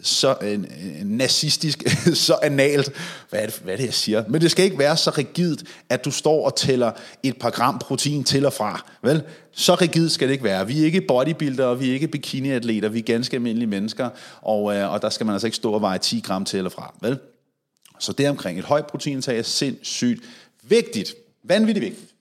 så 0.02 0.36
øh, 0.40 0.52
øh 0.52 1.04
nazistisk, 1.04 1.82
så 2.26 2.38
analt, 2.42 2.92
hvad 3.30 3.40
er, 3.40 3.46
det, 3.46 3.60
hvad 3.64 3.72
er 3.72 3.76
det, 3.76 3.84
jeg 3.84 3.94
siger? 3.94 4.24
Men 4.28 4.40
det 4.40 4.50
skal 4.50 4.64
ikke 4.64 4.78
være 4.78 4.96
så 4.96 5.10
rigidt, 5.10 5.64
at 5.88 6.04
du 6.04 6.10
står 6.10 6.46
og 6.46 6.56
tæller 6.56 6.92
et 7.22 7.38
par 7.38 7.50
gram 7.50 7.78
protein 7.78 8.24
til 8.24 8.46
og 8.46 8.52
fra. 8.52 8.84
Vel? 9.02 9.22
Så 9.52 9.74
rigidt 9.74 10.12
skal 10.12 10.28
det 10.28 10.32
ikke 10.32 10.44
være. 10.44 10.66
Vi 10.66 10.80
er 10.80 10.84
ikke 10.84 11.00
bodybuildere, 11.00 11.78
vi 11.78 11.88
er 11.88 11.92
ikke 11.92 12.08
bikiniatleter, 12.08 12.88
vi 12.88 12.98
er 12.98 13.02
ganske 13.02 13.36
almindelige 13.36 13.68
mennesker, 13.68 14.10
og, 14.42 14.76
øh, 14.76 14.92
og 14.92 15.02
der 15.02 15.10
skal 15.10 15.26
man 15.26 15.32
altså 15.32 15.46
ikke 15.46 15.56
stå 15.56 15.72
og 15.72 15.80
veje 15.80 15.98
10 15.98 16.20
gram 16.20 16.44
til 16.44 16.56
eller 16.56 16.70
fra. 16.70 16.94
Vel? 17.00 17.18
Så 17.98 18.12
det 18.12 18.28
omkring 18.28 18.58
et 18.58 18.64
højt 18.64 18.86
proteintag 18.86 19.38
er 19.38 19.42
sindssygt 19.42 20.24
vigtigt. 20.62 21.14
Vanvittigt 21.44 21.84
vigtigt. 21.84 22.15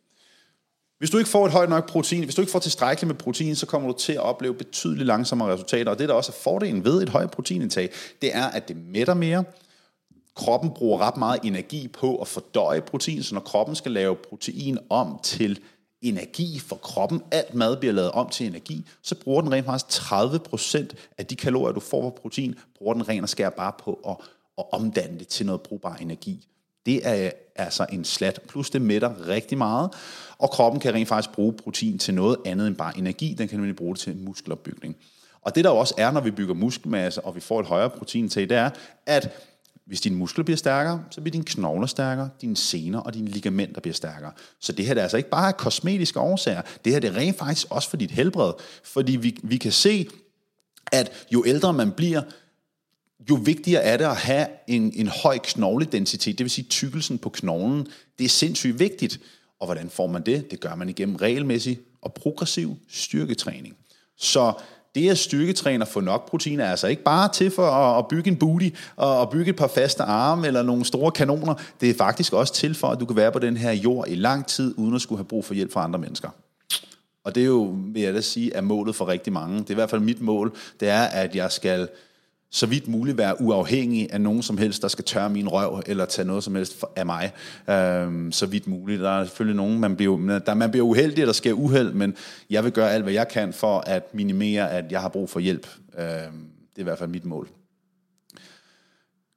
Hvis 0.98 1.10
du 1.10 1.18
ikke 1.18 1.30
får 1.30 1.46
et 1.46 1.52
højt 1.52 1.70
nok 1.70 1.90
protein, 1.90 2.24
hvis 2.24 2.36
du 2.36 2.42
ikke 2.42 2.52
får 2.52 2.60
tilstrækkeligt 2.60 3.08
med 3.08 3.16
protein, 3.16 3.56
så 3.56 3.66
kommer 3.66 3.92
du 3.92 3.98
til 3.98 4.14
at 4.14 4.20
opleve 4.20 4.54
betydeligt 4.54 5.08
langsommere 5.08 5.54
resultater. 5.54 5.92
Og 5.92 6.00
det, 6.00 6.10
der 6.10 6.16
også 6.16 6.32
er 6.32 6.42
fordelen 6.44 6.86
ved 6.86 7.02
et 7.02 7.10
højt 7.10 7.32
proteinindtag, 7.32 7.90
det 8.22 8.36
er, 8.36 8.46
at 8.46 8.68
det 8.68 8.78
mætter 8.78 9.14
mere. 9.14 9.44
Kroppen 10.36 10.72
bruger 10.72 11.00
ret 11.00 11.18
meget 11.18 11.40
energi 11.44 11.88
på 11.88 12.18
at 12.18 12.28
fordøje 12.28 12.82
protein, 12.82 13.24
så 13.24 13.34
når 13.34 13.42
kroppen 13.42 13.76
skal 13.76 13.92
lave 13.92 14.16
protein 14.16 14.78
om 14.90 15.20
til 15.24 15.60
energi 16.02 16.60
for 16.60 16.76
kroppen, 16.76 17.22
alt 17.32 17.54
mad 17.54 17.78
bliver 17.78 17.94
lavet 17.94 18.12
om 18.12 18.30
til 18.30 18.48
energi, 18.48 18.86
så 19.02 19.16
bruger 19.16 19.42
den 19.42 19.52
rent 19.52 19.66
faktisk 19.66 20.02
30% 20.02 20.88
af 21.18 21.26
de 21.26 21.36
kalorier, 21.36 21.74
du 21.74 21.80
får 21.80 22.02
fra 22.02 22.10
protein, 22.10 22.56
bruger 22.78 22.94
den 22.94 23.10
rent 23.10 23.24
og 23.24 23.30
skær 23.30 23.50
bare 23.50 23.74
på 23.80 24.00
at, 24.08 24.16
at 24.58 24.66
omdanne 24.72 25.20
det 25.20 25.28
til 25.28 25.46
noget 25.46 25.62
brugbar 25.62 25.96
energi. 25.96 26.48
Det 26.86 27.08
er 27.08 27.32
altså 27.56 27.86
en 27.92 28.06
slat, 28.06 28.40
plus 28.48 28.70
det 28.70 28.82
mætter 28.82 29.28
rigtig 29.28 29.58
meget, 29.58 29.90
og 30.38 30.50
kroppen 30.50 30.82
kan 30.82 30.94
rent 30.94 31.08
faktisk 31.08 31.34
bruge 31.34 31.54
protein 31.54 31.98
til 31.98 32.14
noget 32.14 32.38
andet 32.46 32.68
end 32.68 32.76
bare 32.76 32.98
energi, 32.98 33.36
den 33.38 33.48
kan 33.48 33.58
nemlig 33.58 33.76
bruge 33.76 33.96
det 33.96 34.02
til 34.02 34.18
muskelopbygning. 34.18 34.96
Og 35.42 35.56
det 35.56 35.64
der 35.64 35.70
også 35.70 35.94
er, 35.98 36.12
når 36.12 36.22
vi 36.22 36.32
bygger 36.32 36.54
muskelmasse, 36.54 37.22
og 37.22 37.36
vi 37.36 37.40
får 37.40 37.60
et 37.60 37.66
højere 37.66 37.90
protein 37.90 38.30
til, 38.30 38.50
det 38.50 38.58
er, 38.58 38.70
at 39.06 39.34
hvis 39.86 40.02
dine 40.02 40.16
muskler 40.16 40.44
bliver 40.44 40.58
stærkere, 40.58 41.04
så 41.10 41.22
bliver 41.22 41.32
dine 41.32 41.46
knogler 41.46 41.88
stærkere, 41.88 42.30
dine 42.42 42.58
sener 42.58 43.00
og 43.00 43.14
dine 43.14 43.28
ligamenter 43.28 43.82
bliver 43.82 43.94
stærkere. 43.94 44.32
Så 44.60 44.72
det 44.72 44.86
her 44.86 44.94
det 44.94 45.02
er 45.02 45.04
altså 45.04 45.18
ikke 45.18 45.30
bare 45.30 45.54
kosmetiske 45.54 46.20
årsager, 46.20 46.62
det 46.86 46.94
her 46.94 47.00
det 47.00 47.10
er 47.10 47.16
rent 47.16 47.38
faktisk 47.38 47.68
også 47.70 47.90
for 47.90 47.98
dit 47.98 48.12
helbred. 48.12 48.54
Fordi 48.84 49.16
vi, 49.16 49.38
vi 49.44 49.58
kan 49.58 49.72
se, 49.72 50.08
at 50.92 51.12
jo 51.32 51.44
ældre 51.48 51.74
man 51.74 51.92
bliver, 51.92 52.22
jo 53.30 53.36
vigtigere 53.36 53.82
er 53.82 53.98
det 53.98 54.06
at 54.06 54.16
have 54.16 54.48
en, 54.68 54.92
en 54.96 55.08
høj 55.08 55.38
knogledensitet, 55.38 56.38
det 56.38 56.44
vil 56.44 56.52
sige 56.52 56.68
tykkelsen 56.70 57.18
på 57.18 57.30
knoglen. 57.30 57.88
Det 58.20 58.26
er 58.26 58.30
sindssygt 58.30 58.80
vigtigt. 58.80 59.20
Og 59.60 59.68
hvordan 59.68 59.90
får 59.90 60.08
man 60.08 60.22
det? 60.22 60.52
Det 60.52 60.60
gør 60.60 60.76
man 60.76 60.90
igennem 60.90 61.16
regelmæssig 61.16 61.80
og 62.02 62.14
progressiv 62.14 62.76
styrketræning. 62.90 63.76
Så 64.18 64.54
det 64.96 65.10
at 65.10 65.18
styrketræne 65.18 65.84
og 65.84 65.88
få 65.88 66.00
nok 66.00 66.30
protein 66.30 66.60
er 66.60 66.72
altså 66.72 66.88
ikke 66.88 67.04
bare 67.04 67.30
til 67.34 67.52
for 67.52 67.68
at 67.72 68.08
bygge 68.08 68.32
en 68.32 68.38
booty 68.38 68.70
og 68.96 69.30
bygge 69.30 69.50
et 69.50 69.56
par 69.56 69.68
faste 69.68 70.04
arme 70.04 70.48
eller 70.48 70.64
nogle 70.64 70.86
store 70.86 71.12
kanoner. 71.12 71.54
Det 71.82 71.90
er 71.90 71.94
faktisk 71.94 72.34
også 72.34 72.54
til 72.54 72.76
for, 72.76 72.88
at 72.88 73.00
du 73.00 73.06
kan 73.06 73.16
være 73.16 73.32
på 73.32 73.40
den 73.40 73.58
her 73.58 73.72
jord 73.72 74.08
i 74.08 74.16
lang 74.16 74.48
tid, 74.48 74.74
uden 74.78 74.96
at 74.96 75.02
skulle 75.02 75.20
have 75.20 75.26
brug 75.26 75.46
for 75.46 75.54
hjælp 75.54 75.72
fra 75.72 75.84
andre 75.84 76.00
mennesker. 76.00 76.30
Og 77.24 77.36
det 77.36 77.42
er 77.42 77.48
jo, 77.48 77.76
vil 77.78 78.02
jeg 78.02 78.14
da 78.14 78.22
sige, 78.22 78.54
er 78.54 78.62
målet 78.62 78.96
for 78.96 79.08
rigtig 79.08 79.34
mange. 79.34 79.60
Det 79.60 79.70
er 79.70 79.74
i 79.74 79.76
hvert 79.76 79.90
fald 79.90 80.02
mit 80.02 80.22
mål. 80.22 80.56
Det 80.80 80.90
er, 80.90 81.04
at 81.04 81.36
jeg 81.36 81.52
skal 81.52 81.88
så 82.52 82.66
vidt 82.66 82.88
muligt 82.88 83.18
være 83.18 83.42
uafhængig 83.42 84.14
af 84.14 84.22
nogen 84.22 84.42
som 84.42 84.58
helst, 84.58 84.82
der 84.82 84.88
skal 84.88 85.06
tørre 85.06 85.30
min 85.30 85.48
røv, 85.48 85.82
eller 85.86 86.06
tage 86.06 86.28
noget 86.28 86.44
som 86.44 86.56
helst 86.56 86.86
af 86.96 87.06
mig, 87.06 87.32
øhm, 87.70 88.32
så 88.32 88.46
vidt 88.46 88.68
muligt. 88.68 89.02
Der 89.02 89.10
er 89.10 89.26
selvfølgelig 89.26 89.56
nogen, 89.56 89.80
man 89.80 89.96
bliver, 89.96 90.40
der, 90.40 90.54
man 90.54 90.72
bliver 90.72 90.86
uheldig, 90.86 91.28
der 91.28 91.34
sker 91.34 91.54
uheld, 91.54 91.94
men 91.94 92.16
jeg 92.50 92.64
vil 92.64 92.72
gøre 92.72 92.92
alt, 92.92 93.04
hvad 93.04 93.14
jeg 93.14 93.28
kan 93.28 93.54
for 93.54 93.80
at 93.80 94.14
minimere, 94.14 94.72
at 94.72 94.92
jeg 94.92 95.02
har 95.02 95.10
brug 95.10 95.30
for 95.30 95.40
hjælp. 95.40 95.68
Øhm, 95.98 96.50
det 96.70 96.78
er 96.78 96.80
i 96.80 96.84
hvert 96.84 97.00
fald 97.00 97.10
mit 97.10 97.26
mål. 97.26 97.50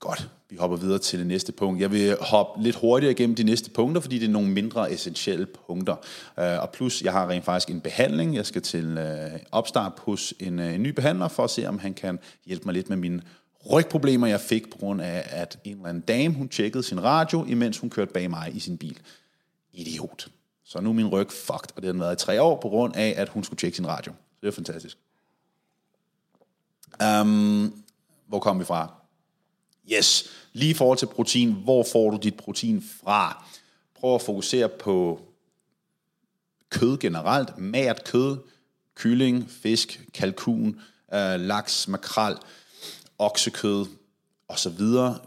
Godt, 0.01 0.29
vi 0.51 0.57
hopper 0.57 0.77
videre 0.77 0.99
til 0.99 1.19
det 1.19 1.27
næste 1.27 1.53
punkt. 1.53 1.81
Jeg 1.81 1.91
vil 1.91 2.17
hoppe 2.21 2.63
lidt 2.63 2.77
hurtigere 2.77 3.13
igennem 3.13 3.37
de 3.37 3.43
næste 3.43 3.71
punkter, 3.71 4.01
fordi 4.01 4.19
det 4.19 4.29
er 4.29 4.33
nogle 4.33 4.51
mindre 4.51 4.93
essentielle 4.93 5.47
punkter. 5.47 5.97
Øh, 6.39 6.63
og 6.63 6.71
plus, 6.71 7.03
jeg 7.03 7.13
har 7.13 7.29
rent 7.29 7.45
faktisk 7.45 7.71
en 7.71 7.81
behandling. 7.81 8.35
Jeg 8.35 8.47
skal 8.47 8.63
til 8.63 8.99
øh, 8.99 9.41
opstart 9.53 9.93
hos 9.99 10.35
en, 10.41 10.59
øh, 10.59 10.75
en 10.75 10.83
ny 10.83 10.89
behandler 10.89 11.29
for 11.29 11.45
at 11.45 11.51
se, 11.51 11.67
om 11.67 11.79
han 11.79 11.95
kan 11.95 12.19
hjælpe 12.47 12.65
mig 12.65 12.75
lidt 12.75 12.89
med 12.89 12.97
mine 12.97 13.23
rygproblemer, 13.71 14.27
jeg 14.27 14.41
fik 14.41 14.71
på 14.71 14.79
grund 14.79 15.03
af, 15.03 15.25
at 15.31 15.59
en 15.65 15.77
eller 15.77 15.89
anden 15.89 16.01
dame, 16.01 16.35
hun 16.35 16.49
tjekkede 16.49 16.83
sin 16.83 17.03
radio, 17.03 17.45
imens 17.45 17.79
hun 17.79 17.91
kørte 17.91 18.13
bag 18.13 18.31
mig 18.31 18.51
i 18.55 18.61
sin 18.61 18.79
bil. 18.79 18.99
Idiot. 19.73 20.29
Så 20.65 20.81
nu 20.81 20.89
er 20.89 20.95
min 20.95 21.07
ryg 21.07 21.31
fucked, 21.31 21.77
og 21.77 21.83
det 21.83 21.85
har 21.85 21.99
været 21.99 22.23
i 22.23 22.25
tre 22.25 22.43
år 22.43 22.61
på 22.61 22.69
grund 22.69 22.97
af, 22.97 23.15
at 23.17 23.29
hun 23.29 23.45
skulle 23.45 23.59
tjekke 23.59 23.77
sin 23.77 23.87
radio. 23.87 24.13
Så 24.13 24.39
det 24.41 24.49
er 24.49 24.53
fantastisk. 24.53 24.99
Um, 27.21 27.85
hvor 28.27 28.39
kom 28.39 28.61
vi 28.61 28.65
fra? 28.65 28.98
Yes, 29.93 30.31
lige 30.53 30.71
i 30.71 30.75
forhold 30.75 30.99
til 30.99 31.07
protein, 31.07 31.53
hvor 31.53 31.87
får 31.93 32.11
du 32.11 32.19
dit 32.23 32.35
protein 32.35 32.85
fra? 33.03 33.45
Prøv 33.95 34.15
at 34.15 34.23
fokusere 34.23 34.69
på 34.69 35.21
kød 36.71 36.99
generelt, 36.99 37.59
mært 37.59 38.05
kød, 38.05 38.37
kylling, 38.95 39.51
fisk, 39.51 40.01
kalkun, 40.15 40.81
øh, 41.15 41.41
laks, 41.41 41.89
makrel, 41.89 42.37
oksekød 43.19 43.87
osv. 44.49 44.81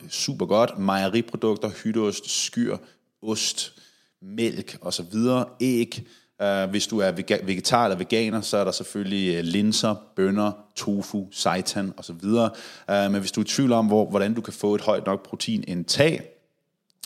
Super 0.09 0.45
godt. 0.45 0.79
Mejeriprodukter, 0.79 1.69
hytteost, 1.83 2.29
skyr, 2.29 2.77
ost, 3.21 3.73
mælk 4.21 4.77
osv. 4.81 5.15
Æg, 5.61 6.07
Uh, 6.41 6.69
hvis 6.69 6.87
du 6.87 6.99
er 6.99 7.11
vegetar 7.45 7.85
eller 7.85 7.97
veganer, 7.97 8.41
så 8.41 8.57
er 8.57 8.63
der 8.63 8.71
selvfølgelig 8.71 9.35
øh, 9.35 9.43
linser, 9.43 9.95
bønner, 10.15 10.51
tofu, 10.75 11.27
seitan 11.31 11.93
osv. 11.97 12.11
Uh, 12.11 12.49
øh, 12.89 13.11
men 13.11 13.15
hvis 13.15 13.31
du 13.31 13.41
er 13.41 13.45
i 13.45 13.47
tvivl 13.47 13.71
om, 13.71 13.87
hvor, 13.87 14.09
hvordan 14.09 14.33
du 14.33 14.41
kan 14.41 14.53
få 14.53 14.75
et 14.75 14.81
højt 14.81 15.05
nok 15.05 15.23
proteinindtag, 15.23 16.23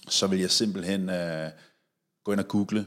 så 0.10 0.28
vil 0.28 0.39
jeg 0.39 0.52
simpelthen 0.52 1.10
uh, 1.10 1.52
gå 2.24 2.32
ind 2.32 2.39
og 2.39 2.48
google 2.48 2.86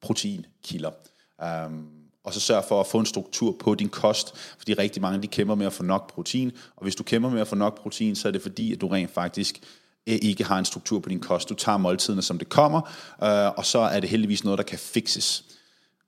proteinkilder. 0.00 0.90
Um, 1.66 1.88
og 2.24 2.34
så 2.34 2.40
sørg 2.40 2.64
for 2.64 2.80
at 2.80 2.86
få 2.86 2.98
en 2.98 3.06
struktur 3.06 3.56
på 3.60 3.74
din 3.74 3.88
kost, 3.88 4.36
fordi 4.58 4.74
rigtig 4.74 5.02
mange 5.02 5.22
de 5.22 5.26
kæmper 5.26 5.54
med 5.54 5.66
at 5.66 5.72
få 5.72 5.82
nok 5.82 6.12
protein, 6.12 6.52
og 6.76 6.82
hvis 6.82 6.94
du 6.94 7.02
kæmper 7.02 7.30
med 7.30 7.40
at 7.40 7.48
få 7.48 7.54
nok 7.54 7.80
protein, 7.82 8.16
så 8.16 8.28
er 8.28 8.32
det 8.32 8.42
fordi, 8.42 8.72
at 8.72 8.80
du 8.80 8.88
rent 8.88 9.10
faktisk 9.10 9.60
Øh, 10.06 10.18
ikke 10.22 10.44
har 10.44 10.58
en 10.58 10.64
struktur 10.64 10.98
på 10.98 11.08
din 11.08 11.20
kost. 11.20 11.48
Du 11.48 11.54
tager 11.54 11.78
måltiderne, 11.78 12.22
som 12.22 12.38
det 12.38 12.48
kommer, 12.48 12.80
øh, 13.22 13.58
og 13.58 13.66
så 13.66 13.78
er 13.78 14.00
det 14.00 14.10
heldigvis 14.10 14.44
noget, 14.44 14.58
der 14.58 14.64
kan 14.64 14.78
fixes. 14.78 15.44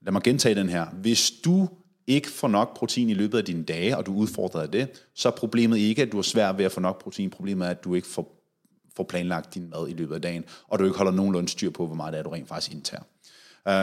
Lad 0.02 0.12
mig 0.12 0.22
gentage 0.22 0.54
den 0.54 0.68
her. 0.68 0.86
Hvis 0.86 1.32
du 1.44 1.68
ikke 2.06 2.30
får 2.30 2.48
nok 2.48 2.76
protein 2.76 3.10
i 3.10 3.14
løbet 3.14 3.38
af 3.38 3.44
dine 3.44 3.62
dage, 3.62 3.96
og 3.96 4.06
du 4.06 4.14
udfordrer 4.14 4.66
det, 4.66 4.88
så 5.14 5.28
er 5.28 5.32
problemet 5.32 5.78
ikke, 5.78 6.02
at 6.02 6.12
du 6.12 6.18
er 6.18 6.22
svær 6.22 6.52
ved 6.52 6.64
at 6.64 6.72
få 6.72 6.80
nok 6.80 7.02
protein. 7.02 7.30
Problemet 7.30 7.66
er, 7.66 7.70
at 7.70 7.84
du 7.84 7.94
ikke 7.94 8.08
får, 8.08 8.42
får 8.96 9.04
planlagt 9.04 9.54
din 9.54 9.70
mad 9.70 9.88
i 9.88 9.92
løbet 9.92 10.14
af 10.14 10.22
dagen, 10.22 10.44
og 10.68 10.78
du 10.78 10.84
ikke 10.84 10.96
holder 10.96 11.12
nogenlunde 11.12 11.48
styr 11.48 11.70
på, 11.70 11.86
hvor 11.86 11.96
meget 11.96 12.12
det 12.12 12.18
er, 12.18 12.22
du 12.22 12.30
rent 12.30 12.48
faktisk 12.48 12.72
indtager. 12.72 13.02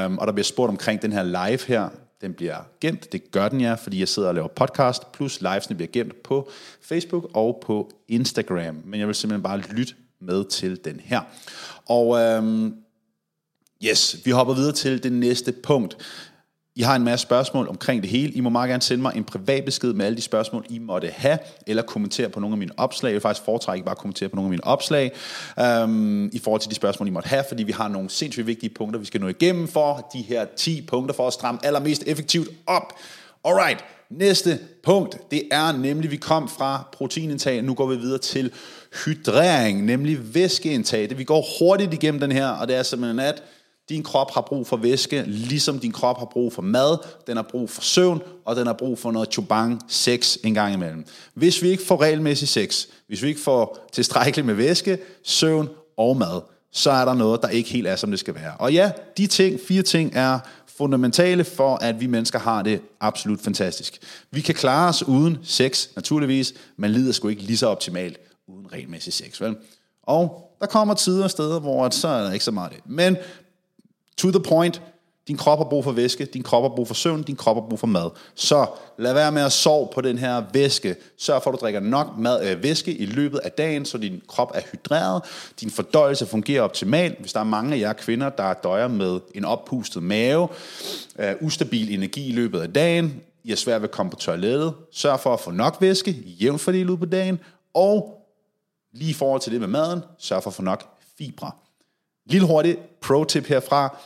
Um, 0.05 0.17
og 0.17 0.27
der 0.27 0.33
bliver 0.33 0.43
spurgt 0.43 0.69
omkring 0.69 1.01
den 1.01 1.11
her 1.11 1.23
live 1.23 1.59
her, 1.67 1.89
den 2.21 2.33
bliver 2.33 2.57
gemt, 2.81 3.11
det 3.11 3.31
gør 3.31 3.49
den 3.49 3.61
ja, 3.61 3.73
fordi 3.73 3.99
jeg 3.99 4.07
sidder 4.07 4.27
og 4.27 4.35
laver 4.35 4.47
podcast, 4.47 5.11
plus 5.11 5.41
livesene 5.41 5.75
bliver 5.75 5.91
gemt 5.91 6.23
på 6.23 6.49
Facebook 6.81 7.31
og 7.33 7.63
på 7.65 7.91
Instagram. 8.07 8.81
Men 8.85 8.99
jeg 8.99 9.07
vil 9.07 9.15
simpelthen 9.15 9.43
bare 9.43 9.59
lytte 9.59 9.93
med 10.21 10.45
til 10.45 10.85
den 10.85 10.99
her. 10.99 11.21
Og 11.85 12.19
øhm, 12.19 12.75
yes, 13.85 14.17
vi 14.25 14.31
hopper 14.31 14.53
videre 14.53 14.73
til 14.73 15.03
det 15.03 15.11
næste 15.13 15.51
punkt. 15.51 15.97
I 16.79 16.81
har 16.81 16.95
en 16.95 17.03
masse 17.03 17.21
spørgsmål 17.21 17.67
omkring 17.67 18.01
det 18.01 18.09
hele. 18.09 18.33
I 18.33 18.39
må 18.39 18.49
meget 18.49 18.69
gerne 18.69 18.81
sende 18.81 19.01
mig 19.01 19.13
en 19.15 19.23
privat 19.23 19.65
besked 19.65 19.93
med 19.93 20.05
alle 20.05 20.15
de 20.15 20.21
spørgsmål, 20.21 20.65
I 20.69 20.79
måtte 20.79 21.07
have, 21.07 21.37
eller 21.67 21.83
kommentere 21.83 22.29
på 22.29 22.39
nogle 22.39 22.53
af 22.53 22.57
mine 22.57 22.71
opslag. 22.77 23.09
Jeg 23.09 23.13
vil 23.13 23.21
faktisk 23.21 23.45
foretrække 23.45 23.85
bare 23.85 23.89
bare 23.89 23.95
kommentere 23.95 24.29
på 24.29 24.35
nogle 24.35 24.47
af 24.47 24.49
mine 24.49 24.63
opslag, 24.63 25.11
øhm, 25.59 26.25
i 26.33 26.39
forhold 26.39 26.61
til 26.61 26.69
de 26.69 26.75
spørgsmål, 26.75 27.07
I 27.07 27.11
måtte 27.11 27.29
have, 27.29 27.43
fordi 27.47 27.63
vi 27.63 27.71
har 27.71 27.87
nogle 27.87 28.09
sindssygt 28.09 28.47
vigtige 28.47 28.69
punkter, 28.69 28.99
vi 28.99 29.05
skal 29.05 29.21
nå 29.21 29.27
igennem 29.27 29.67
for 29.67 30.09
de 30.13 30.21
her 30.21 30.45
10 30.57 30.81
punkter 30.81 31.15
for 31.15 31.27
at 31.27 31.33
stramme 31.33 31.59
allermest 31.63 32.03
effektivt 32.07 32.49
op. 32.67 32.93
Alright, 33.45 33.85
næste 34.09 34.59
punkt, 34.83 35.31
det 35.31 35.43
er 35.51 35.71
nemlig, 35.71 36.11
vi 36.11 36.17
kom 36.17 36.49
fra 36.49 36.87
proteinindtag, 36.93 37.61
nu 37.63 37.73
går 37.73 37.87
vi 37.87 37.95
videre 37.95 38.17
til 38.17 38.51
hydrering, 39.05 39.85
nemlig 39.85 40.35
væskeindtag. 40.35 41.09
Det, 41.09 41.17
vi 41.17 41.23
går 41.23 41.45
hurtigt 41.59 41.93
igennem 41.93 42.19
den 42.19 42.31
her, 42.31 42.47
og 42.47 42.67
det 42.67 42.75
er 42.75 42.83
simpelthen, 42.83 43.19
at 43.19 43.43
din 43.89 44.03
krop 44.03 44.31
har 44.33 44.41
brug 44.41 44.67
for 44.67 44.77
væske, 44.77 45.23
ligesom 45.27 45.79
din 45.79 45.91
krop 45.91 46.17
har 46.17 46.25
brug 46.25 46.53
for 46.53 46.61
mad, 46.61 46.97
den 47.27 47.35
har 47.35 47.45
brug 47.51 47.69
for 47.69 47.81
søvn, 47.81 48.21
og 48.45 48.55
den 48.55 48.67
har 48.67 48.73
brug 48.73 48.99
for 48.99 49.11
noget 49.11 49.33
chubang 49.33 49.81
sex 49.87 50.37
en 50.43 50.53
gang 50.53 50.73
imellem. 50.73 51.05
Hvis 51.33 51.61
vi 51.61 51.69
ikke 51.69 51.85
får 51.85 52.01
regelmæssig 52.01 52.47
sex, 52.47 52.85
hvis 53.07 53.23
vi 53.23 53.27
ikke 53.27 53.41
får 53.41 53.87
tilstrækkeligt 53.91 54.45
med 54.45 54.53
væske, 54.53 54.97
søvn 55.23 55.69
og 55.97 56.17
mad, 56.17 56.41
så 56.71 56.91
er 56.91 57.05
der 57.05 57.13
noget, 57.13 57.41
der 57.41 57.47
ikke 57.47 57.69
helt 57.69 57.87
er, 57.87 57.95
som 57.95 58.11
det 58.11 58.19
skal 58.19 58.35
være. 58.35 58.53
Og 58.59 58.73
ja, 58.73 58.91
de 59.17 59.27
ting, 59.27 59.59
fire 59.67 59.81
ting, 59.81 60.11
er 60.15 60.39
fundamentale 60.77 61.43
for, 61.43 61.75
at 61.75 61.99
vi 61.99 62.07
mennesker 62.07 62.39
har 62.39 62.61
det 62.61 62.81
absolut 62.99 63.41
fantastisk. 63.41 63.99
Vi 64.31 64.41
kan 64.41 64.55
klare 64.55 64.89
os 64.89 65.03
uden 65.03 65.37
sex, 65.43 65.87
naturligvis, 65.95 66.53
men 66.77 66.91
lider 66.91 67.11
sgu 67.11 67.27
ikke 67.27 67.41
lige 67.41 67.57
så 67.57 67.67
optimalt 67.67 68.17
uden 68.47 68.73
regelmæssig 68.73 69.13
sex, 69.13 69.41
vel? 69.41 69.55
Og 70.03 70.49
der 70.59 70.65
kommer 70.65 70.93
tider 70.93 71.23
og 71.23 71.31
steder, 71.31 71.59
hvor 71.59 71.89
så 71.89 72.07
er 72.07 72.23
der 72.23 72.31
ikke 72.31 72.45
så 72.45 72.51
meget 72.51 72.71
det. 72.71 72.79
Men 72.85 73.17
to 74.19 74.31
the 74.31 74.39
point, 74.39 74.81
din 75.27 75.37
krop 75.37 75.57
har 75.57 75.65
brug 75.65 75.83
for 75.83 75.91
væske, 75.91 76.25
din 76.25 76.43
krop 76.43 76.63
har 76.63 76.69
brug 76.75 76.87
for 76.87 76.93
søvn, 76.93 77.23
din 77.23 77.35
krop 77.35 77.55
har 77.55 77.61
brug 77.69 77.79
for 77.79 77.87
mad. 77.87 78.09
Så 78.35 78.65
lad 78.97 79.13
være 79.13 79.31
med 79.31 79.41
at 79.41 79.51
sove 79.51 79.87
på 79.93 80.01
den 80.01 80.17
her 80.17 80.43
væske. 80.53 80.95
Sørg 81.17 81.43
for, 81.43 81.49
at 81.51 81.59
du 81.59 81.61
drikker 81.61 81.79
nok 81.79 82.07
mad, 82.17 82.49
øh, 82.49 82.63
væske 82.63 82.93
i 82.93 83.05
løbet 83.05 83.39
af 83.39 83.51
dagen, 83.51 83.85
så 83.85 83.97
din 83.97 84.21
krop 84.27 84.51
er 84.55 84.61
hydreret, 84.71 85.23
din 85.61 85.71
fordøjelse 85.71 86.25
fungerer 86.25 86.61
optimalt. 86.61 87.19
Hvis 87.19 87.33
der 87.33 87.39
er 87.39 87.43
mange 87.43 87.75
af 87.75 87.79
jer 87.79 87.93
kvinder, 87.93 88.29
der 88.29 88.53
døjer 88.53 88.87
med 88.87 89.19
en 89.35 89.45
oppustet 89.45 90.03
mave, 90.03 90.47
øh, 91.19 91.33
ustabil 91.41 91.93
energi 91.93 92.29
i 92.29 92.31
løbet 92.31 92.59
af 92.59 92.73
dagen, 92.73 93.21
I 93.43 93.51
er 93.51 93.55
svært 93.55 93.81
ved 93.81 93.89
at 93.89 93.95
komme 93.95 94.09
på 94.09 94.15
toilettet, 94.15 94.73
sørg 94.91 95.19
for 95.19 95.33
at 95.33 95.39
få 95.39 95.51
nok 95.51 95.77
væske, 95.79 96.11
jævnt 96.11 96.61
fordelt 96.61 96.89
ud 96.89 96.97
på 96.97 97.05
dagen, 97.05 97.39
og 97.73 98.15
Lige 98.93 99.11
i 99.11 99.13
forhold 99.13 99.41
til 99.41 99.51
det 99.51 99.59
med 99.59 99.67
maden, 99.67 100.03
sørg 100.17 100.43
for 100.43 100.49
at 100.49 100.53
få 100.53 100.61
nok 100.61 100.83
fibre. 101.17 101.51
Lille 102.29 102.47
hurtigt 102.47 102.99
pro-tip 103.01 103.47
herfra. 103.47 103.97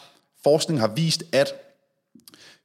Forskning 0.43 0.79
har 0.79 0.87
vist, 0.87 1.23
at 1.31 1.53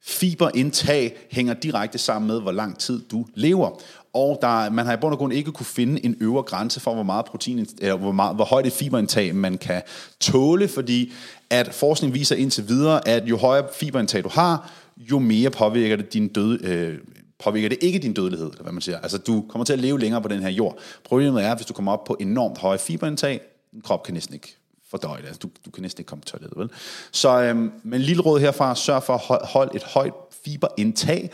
fiberindtag 0.03 1.17
hænger 1.31 1.53
direkte 1.53 1.97
sammen 1.97 2.27
med, 2.27 2.41
hvor 2.41 2.51
lang 2.51 2.77
tid 2.77 3.01
du 3.11 3.25
lever. 3.35 3.81
Og 4.13 4.39
der, 4.41 4.69
man 4.69 4.85
har 4.85 4.93
i 4.93 4.97
bund 4.97 5.13
og 5.13 5.17
grund 5.17 5.33
ikke 5.33 5.51
kunne 5.51 5.65
finde 5.65 6.05
en 6.05 6.17
øvre 6.21 6.43
grænse 6.43 6.79
for, 6.79 6.93
hvor 6.93 7.03
meget 7.03 7.25
protein, 7.25 7.67
eller 7.81 7.97
hvor, 7.97 8.11
meget, 8.11 8.35
hvor 8.35 8.45
højt 8.45 8.67
et 8.67 8.73
fiberindtag 8.73 9.35
man 9.35 9.57
kan 9.57 9.81
tåle, 10.19 10.67
fordi 10.67 11.11
at 11.49 11.73
forskning 11.73 12.13
viser 12.13 12.35
indtil 12.35 12.67
videre, 12.67 13.07
at 13.07 13.23
jo 13.23 13.37
højere 13.37 13.67
fiberindtag 13.73 14.23
du 14.23 14.29
har, 14.29 14.71
jo 14.97 15.19
mere 15.19 15.49
påvirker 15.49 15.95
det 15.95 16.13
din 16.13 16.27
død, 16.27 16.63
øh, 16.63 16.97
påvirker 17.43 17.69
det 17.69 17.77
ikke 17.81 17.99
din 17.99 18.13
dødelighed, 18.13 18.49
eller 18.49 18.63
hvad 18.63 18.73
man 18.73 18.81
siger. 18.81 18.99
Altså, 18.99 19.17
du 19.17 19.45
kommer 19.49 19.65
til 19.65 19.73
at 19.73 19.79
leve 19.79 19.99
længere 19.99 20.21
på 20.21 20.27
den 20.27 20.41
her 20.41 20.49
jord. 20.49 20.77
Problemet 21.03 21.43
er, 21.43 21.55
hvis 21.55 21.65
du 21.65 21.73
kommer 21.73 21.91
op 21.91 22.03
på 22.03 22.17
enormt 22.19 22.57
høje 22.57 22.79
fiberindtag, 22.79 23.41
din 23.71 23.81
krop 23.81 24.03
kan 24.03 24.13
næsten 24.13 24.33
ikke 24.33 24.58
fordøje 24.91 25.21
det. 25.21 25.27
Altså, 25.27 25.39
du, 25.39 25.49
du 25.65 25.71
kan 25.71 25.81
næsten 25.81 26.01
ikke 26.01 26.09
komme 26.09 26.21
på 26.21 26.27
toilettet, 26.27 26.59
vel? 26.59 26.69
Så, 27.11 27.41
øhm, 27.41 27.71
men 27.83 28.01
lille 28.01 28.21
råd 28.21 28.39
herfra, 28.39 28.75
sørg 28.75 29.03
for 29.03 29.33
at 29.33 29.47
holde 29.47 29.75
et 29.75 29.83
højt 29.83 30.13
fiberindtag, 30.45 31.31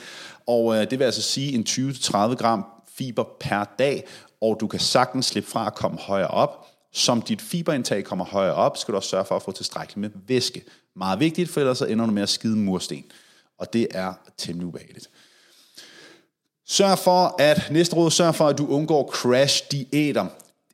og 0.48 0.76
øh, 0.76 0.90
det 0.90 1.00
vil 1.00 1.06
altså 1.06 1.22
sige 1.22 1.54
en 1.54 1.66
20-30 1.70 2.16
gram 2.36 2.66
fiber 2.98 3.24
per 3.40 3.64
dag, 3.80 4.08
og 4.42 4.58
du 4.60 4.68
kan 4.68 4.80
sagtens 4.80 5.26
slippe 5.26 5.50
fra 5.50 5.68
at 5.68 5.76
komme 5.76 5.98
højere 5.98 6.28
op. 6.28 6.68
Som 6.92 7.22
dit 7.22 7.42
fiberindtag 7.42 8.04
kommer 8.04 8.26
højere 8.26 8.54
op, 8.54 8.78
skal 8.78 8.92
du 8.92 8.96
også 8.96 9.10
sørge 9.10 9.26
for 9.26 9.36
at 9.36 9.42
få 9.42 9.52
tilstrækkeligt 9.52 9.98
med 9.98 10.10
væske. 10.28 10.64
Meget 10.96 11.20
vigtigt, 11.20 11.50
for 11.50 11.60
ellers 11.60 11.78
så 11.78 11.86
ender 11.86 12.06
du 12.06 12.12
med 12.12 12.24
at 12.24 12.30
skide 12.30 12.58
mursten. 12.58 13.04
Og 13.58 13.74
det 13.74 13.88
er 13.92 14.14
temmelig 14.38 14.68
ubehageligt. 14.68 15.10
Sørg 16.68 17.00
for, 17.00 17.36
at, 17.40 17.72
næste 17.72 17.96
råd, 17.96 18.12
sørg 18.12 18.36
for, 18.36 18.48
at 18.48 18.58
du 18.58 18.68
undgår 18.68 19.12
crash-diæter. 19.12 20.26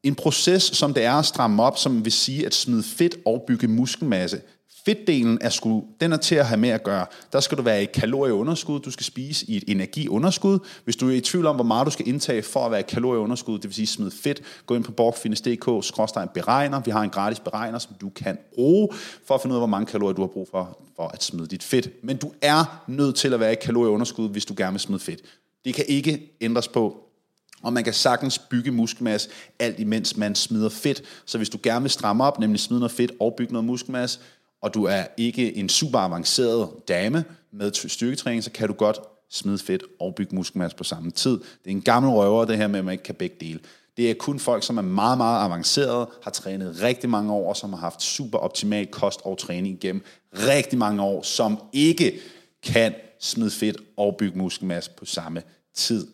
En 0.03 0.15
proces, 0.15 0.63
som 0.63 0.93
det 0.93 1.03
er 1.03 1.13
at 1.13 1.25
stramme 1.25 1.63
op, 1.63 1.77
som 1.77 2.05
vil 2.05 2.11
sige 2.11 2.45
at 2.45 2.55
smide 2.55 2.83
fedt 2.83 3.15
og 3.25 3.43
bygge 3.47 3.67
muskelmasse. 3.67 4.41
Fedtdelen 4.85 5.37
er 5.41 5.49
sgu, 5.49 5.83
den 5.99 6.13
er 6.13 6.17
til 6.17 6.35
at 6.35 6.45
have 6.45 6.59
med 6.59 6.69
at 6.69 6.83
gøre. 6.83 7.05
Der 7.33 7.39
skal 7.39 7.57
du 7.57 7.63
være 7.63 7.83
i 7.83 7.85
kalorieunderskud, 7.85 8.79
du 8.79 8.91
skal 8.91 9.05
spise 9.05 9.45
i 9.49 9.57
et 9.57 9.63
energiunderskud. 9.67 10.59
Hvis 10.83 10.95
du 10.95 11.09
er 11.09 11.13
i 11.13 11.21
tvivl 11.21 11.45
om, 11.45 11.55
hvor 11.55 11.63
meget 11.63 11.85
du 11.85 11.91
skal 11.91 12.07
indtage 12.07 12.43
for 12.43 12.65
at 12.65 12.71
være 12.71 12.79
i 12.79 12.83
kalorieunderskud, 12.89 13.55
det 13.55 13.63
vil 13.63 13.73
sige 13.73 13.87
smid 13.87 14.11
fedt, 14.11 14.41
gå 14.65 14.75
ind 14.75 14.83
på 14.83 14.91
borgfitness.dk, 14.91 15.85
skråstrej 15.85 16.25
beregner. 16.25 16.79
Vi 16.79 16.91
har 16.91 17.01
en 17.01 17.09
gratis 17.09 17.39
beregner, 17.39 17.79
som 17.79 17.91
du 18.01 18.09
kan 18.09 18.37
bruge 18.55 18.89
for 19.27 19.35
at 19.35 19.41
finde 19.41 19.53
ud 19.53 19.57
af, 19.57 19.59
hvor 19.59 19.67
mange 19.67 19.85
kalorier 19.85 20.13
du 20.13 20.21
har 20.21 20.27
brug 20.27 20.47
for, 20.51 20.79
for 20.95 21.07
at 21.07 21.23
smide 21.23 21.47
dit 21.47 21.63
fedt. 21.63 21.89
Men 22.03 22.17
du 22.17 22.31
er 22.41 22.83
nødt 22.87 23.15
til 23.15 23.33
at 23.33 23.39
være 23.39 23.51
i 23.51 23.57
kalorieunderskud, 23.61 24.29
hvis 24.29 24.45
du 24.45 24.53
gerne 24.57 24.71
vil 24.71 24.79
smide 24.79 24.99
fedt. 24.99 25.21
Det 25.65 25.73
kan 25.73 25.85
ikke 25.87 26.37
ændres 26.41 26.67
på, 26.67 27.10
og 27.63 27.73
man 27.73 27.83
kan 27.83 27.93
sagtens 27.93 28.39
bygge 28.39 28.71
muskelmasse, 28.71 29.29
alt 29.59 29.79
imens 29.79 30.17
man 30.17 30.35
smider 30.35 30.69
fedt. 30.69 31.03
Så 31.25 31.37
hvis 31.37 31.49
du 31.49 31.59
gerne 31.63 31.81
vil 31.83 31.91
stramme 31.91 32.23
op, 32.23 32.39
nemlig 32.39 32.59
smide 32.59 32.79
noget 32.79 32.91
fedt 32.91 33.11
og 33.19 33.33
bygge 33.37 33.53
noget 33.53 33.65
muskelmasse, 33.65 34.19
og 34.61 34.73
du 34.73 34.83
er 34.83 35.03
ikke 35.17 35.57
en 35.57 35.69
super 35.69 35.99
avanceret 35.99 36.69
dame 36.87 37.23
med 37.51 37.89
styrketræning, 37.89 38.43
så 38.43 38.51
kan 38.51 38.67
du 38.67 38.73
godt 38.73 38.99
smide 39.29 39.57
fedt 39.57 39.83
og 39.99 40.15
bygge 40.15 40.35
muskelmasse 40.35 40.77
på 40.77 40.83
samme 40.83 41.11
tid. 41.11 41.31
Det 41.31 41.65
er 41.65 41.71
en 41.71 41.81
gammel 41.81 42.11
røver, 42.11 42.45
det 42.45 42.57
her 42.57 42.67
med, 42.67 42.79
at 42.79 42.85
man 42.85 42.91
ikke 42.91 43.03
kan 43.03 43.15
begge 43.15 43.35
dele. 43.39 43.59
Det 43.97 44.09
er 44.09 44.13
kun 44.13 44.39
folk, 44.39 44.63
som 44.63 44.77
er 44.77 44.81
meget, 44.81 45.17
meget 45.17 45.45
avancerede, 45.45 46.09
har 46.23 46.31
trænet 46.31 46.81
rigtig 46.81 47.09
mange 47.09 47.33
år, 47.33 47.49
og 47.49 47.57
som 47.57 47.73
har 47.73 47.79
haft 47.79 48.01
super 48.01 48.37
optimal 48.37 48.87
kost 48.87 49.19
og 49.23 49.37
træning 49.37 49.83
igennem 49.83 50.03
rigtig 50.33 50.79
mange 50.79 51.01
år, 51.03 51.21
som 51.21 51.59
ikke 51.73 52.19
kan 52.63 52.93
smide 53.19 53.51
fedt 53.51 53.77
og 53.97 54.15
bygge 54.19 54.37
muskelmasse 54.37 54.91
på 54.97 55.05
samme 55.05 55.43
tid. 55.75 56.07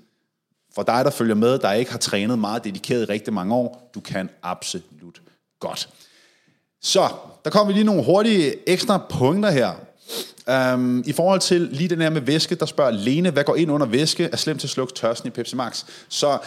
For 0.78 0.84
dig, 0.84 1.06
der 1.06 1.12
følger 1.12 1.36
med, 1.36 1.60
der 1.60 1.72
ikke 1.72 1.92
har 1.92 1.98
trænet 1.98 2.40
meget 2.40 2.64
dedikeret 2.64 3.02
i 3.02 3.06
rigtig 3.06 3.34
mange 3.34 3.56
år, 3.56 3.92
du 3.96 4.00
kan 4.00 4.30
absolut 4.44 5.22
godt. 5.60 5.90
Så, 6.82 7.10
der 7.46 7.50
kommer 7.50 7.74
vi 7.74 7.74
lige 7.74 7.84
nogle 7.84 8.04
hurtige 8.04 8.70
ekstra 8.70 9.06
pointer 9.10 9.52
her. 9.52 9.74
Um, 10.74 11.04
I 11.06 11.12
forhold 11.12 11.40
til 11.40 11.62
lige 11.62 11.88
den 11.88 12.02
her 12.02 12.10
med 12.10 12.22
væske, 12.22 12.56
der 12.56 12.66
spørger 12.66 12.92
Lene, 12.92 13.30
hvad 13.30 13.44
går 13.44 13.56
ind 13.56 13.72
under 13.72 13.86
væske, 13.86 14.24
er 14.24 14.36
slemt 14.36 14.60
til 14.60 14.68
at 14.68 14.72
slukke 14.72 14.94
tørsten 14.94 15.28
i 15.28 15.30
Pepsi 15.30 15.56
Max. 15.56 15.86
Så 16.10 16.38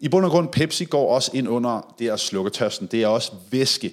i 0.00 0.08
bund 0.08 0.24
og 0.24 0.30
grund, 0.30 0.48
Pepsi 0.48 0.84
går 0.84 1.14
også 1.14 1.30
ind 1.34 1.48
under 1.48 1.94
det 1.98 2.10
at 2.10 2.20
slukke 2.20 2.50
tørsten. 2.50 2.86
Det 2.86 3.02
er 3.02 3.06
også 3.06 3.32
væske. 3.50 3.92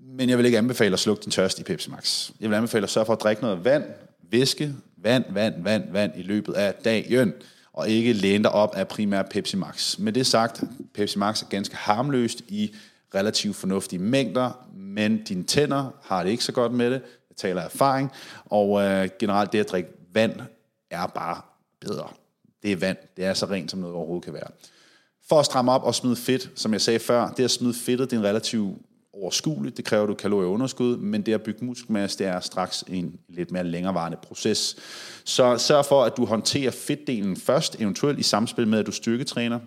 Men 0.00 0.28
jeg 0.28 0.38
vil 0.38 0.46
ikke 0.46 0.58
anbefale 0.58 0.92
at 0.92 1.00
slukke 1.00 1.22
din 1.22 1.30
tørst 1.30 1.58
i 1.58 1.62
Pepsi 1.62 1.90
Max. 1.90 2.30
Jeg 2.40 2.50
vil 2.50 2.56
anbefale 2.56 2.84
at 2.84 2.90
sørge 2.90 3.06
for 3.06 3.12
at 3.12 3.20
drikke 3.22 3.42
noget 3.42 3.64
vand, 3.64 3.84
væske, 4.30 4.74
vand, 4.96 5.24
vand, 5.30 5.62
vand, 5.62 5.92
vand 5.92 6.12
i 6.16 6.22
løbet 6.22 6.52
af 6.52 6.74
dagen, 6.84 7.32
og 7.72 7.88
ikke 7.88 8.12
læne 8.12 8.44
dig 8.44 8.52
op 8.52 8.74
af 8.74 8.88
primært 8.88 9.28
Pepsi 9.28 9.56
Max. 9.56 9.98
Med 9.98 10.12
det 10.12 10.26
sagt, 10.26 10.64
Pepsi 10.94 11.18
Max 11.18 11.42
er 11.42 11.46
ganske 11.46 11.76
harmløst 11.76 12.40
i 12.48 12.74
relativt 13.14 13.56
fornuftige 13.56 14.00
mængder, 14.00 14.66
men 14.74 15.24
dine 15.24 15.44
tænder 15.44 15.90
har 16.02 16.22
det 16.22 16.30
ikke 16.30 16.44
så 16.44 16.52
godt 16.52 16.72
med 16.72 16.90
det. 16.90 17.02
Jeg 17.30 17.36
taler 17.36 17.60
af 17.60 17.64
erfaring, 17.64 18.10
og 18.44 18.82
øh, 18.82 19.08
generelt 19.18 19.52
det 19.52 19.58
at 19.58 19.70
drikke 19.70 19.90
vand 20.14 20.40
er 20.90 21.06
bare 21.06 21.40
bedre. 21.80 22.08
Det 22.62 22.72
er 22.72 22.76
vand. 22.76 22.96
Det 23.16 23.24
er 23.24 23.34
så 23.34 23.46
rent, 23.46 23.70
som 23.70 23.80
noget 23.80 23.96
overhovedet 23.96 24.24
kan 24.24 24.34
være. 24.34 24.48
For 25.28 25.40
at 25.40 25.46
stramme 25.46 25.72
op 25.72 25.82
og 25.82 25.94
smide 25.94 26.16
fedt, 26.16 26.50
som 26.54 26.72
jeg 26.72 26.80
sagde 26.80 26.98
før, 26.98 27.30
det 27.30 27.44
at 27.44 27.50
smide 27.50 27.74
fedtet, 27.74 28.10
det 28.10 28.16
er 28.16 28.20
en 28.20 28.26
relativt 28.26 28.78
overskueligt, 29.22 29.76
det 29.76 29.84
kræver 29.84 30.06
du 30.06 30.14
kalorieunderskud, 30.14 30.96
men 30.96 31.22
det 31.22 31.32
at 31.32 31.42
bygge 31.42 31.64
muskelmasse, 31.64 32.18
det 32.18 32.26
er 32.26 32.40
straks 32.40 32.84
en 32.88 33.18
lidt 33.28 33.50
mere 33.50 33.64
længerevarende 33.64 34.18
proces. 34.22 34.76
Så 35.24 35.58
sørg 35.58 35.84
for, 35.84 36.04
at 36.04 36.16
du 36.16 36.24
håndterer 36.24 36.70
fedtdelen 36.70 37.36
først, 37.36 37.80
eventuelt 37.80 38.18
i 38.18 38.22
samspil 38.22 38.68
med, 38.68 38.78
at 38.78 38.86
du 38.86 38.92
styrketræner. 38.92 39.58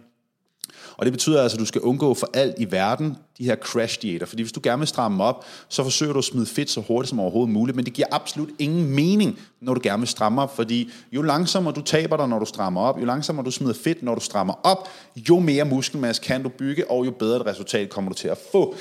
Og 0.97 1.05
det 1.05 1.13
betyder 1.13 1.41
altså, 1.41 1.55
at 1.55 1.59
du 1.59 1.65
skal 1.65 1.81
undgå 1.81 2.13
for 2.13 2.29
alt 2.33 2.55
i 2.57 2.71
verden 2.71 3.17
de 3.37 3.45
her 3.45 3.55
crash 3.55 4.01
diæter. 4.01 4.25
Fordi 4.25 4.43
hvis 4.43 4.51
du 4.51 4.59
gerne 4.63 4.79
vil 4.79 4.87
stramme 4.87 5.23
op, 5.23 5.45
så 5.69 5.83
forsøger 5.83 6.13
du 6.13 6.19
at 6.19 6.25
smide 6.25 6.45
fedt 6.45 6.69
så 6.69 6.81
hurtigt 6.81 7.09
som 7.09 7.19
overhovedet 7.19 7.53
muligt. 7.53 7.75
Men 7.75 7.85
det 7.85 7.93
giver 7.93 8.07
absolut 8.11 8.49
ingen 8.59 8.95
mening, 8.95 9.39
når 9.61 9.73
du 9.73 9.79
gerne 9.83 10.01
vil 10.01 10.07
stramme 10.07 10.41
op. 10.41 10.55
Fordi 10.55 10.89
jo 11.11 11.21
langsommere 11.21 11.73
du 11.73 11.81
taber 11.81 12.17
dig, 12.17 12.29
når 12.29 12.39
du 12.39 12.45
strammer 12.45 12.81
op, 12.81 12.99
jo 12.99 13.05
langsommere 13.05 13.45
du 13.45 13.51
smider 13.51 13.73
fedt, 13.73 14.03
når 14.03 14.15
du 14.15 14.21
strammer 14.21 14.53
op, 14.63 14.89
jo 15.15 15.39
mere 15.39 15.65
muskelmasse 15.65 16.21
kan 16.21 16.43
du 16.43 16.49
bygge, 16.49 16.91
og 16.91 17.05
jo 17.05 17.11
bedre 17.11 17.35
et 17.35 17.45
resultat 17.45 17.89
kommer 17.89 18.11
du 18.11 18.17
til 18.17 18.27
at 18.27 18.37
få. 18.51 18.75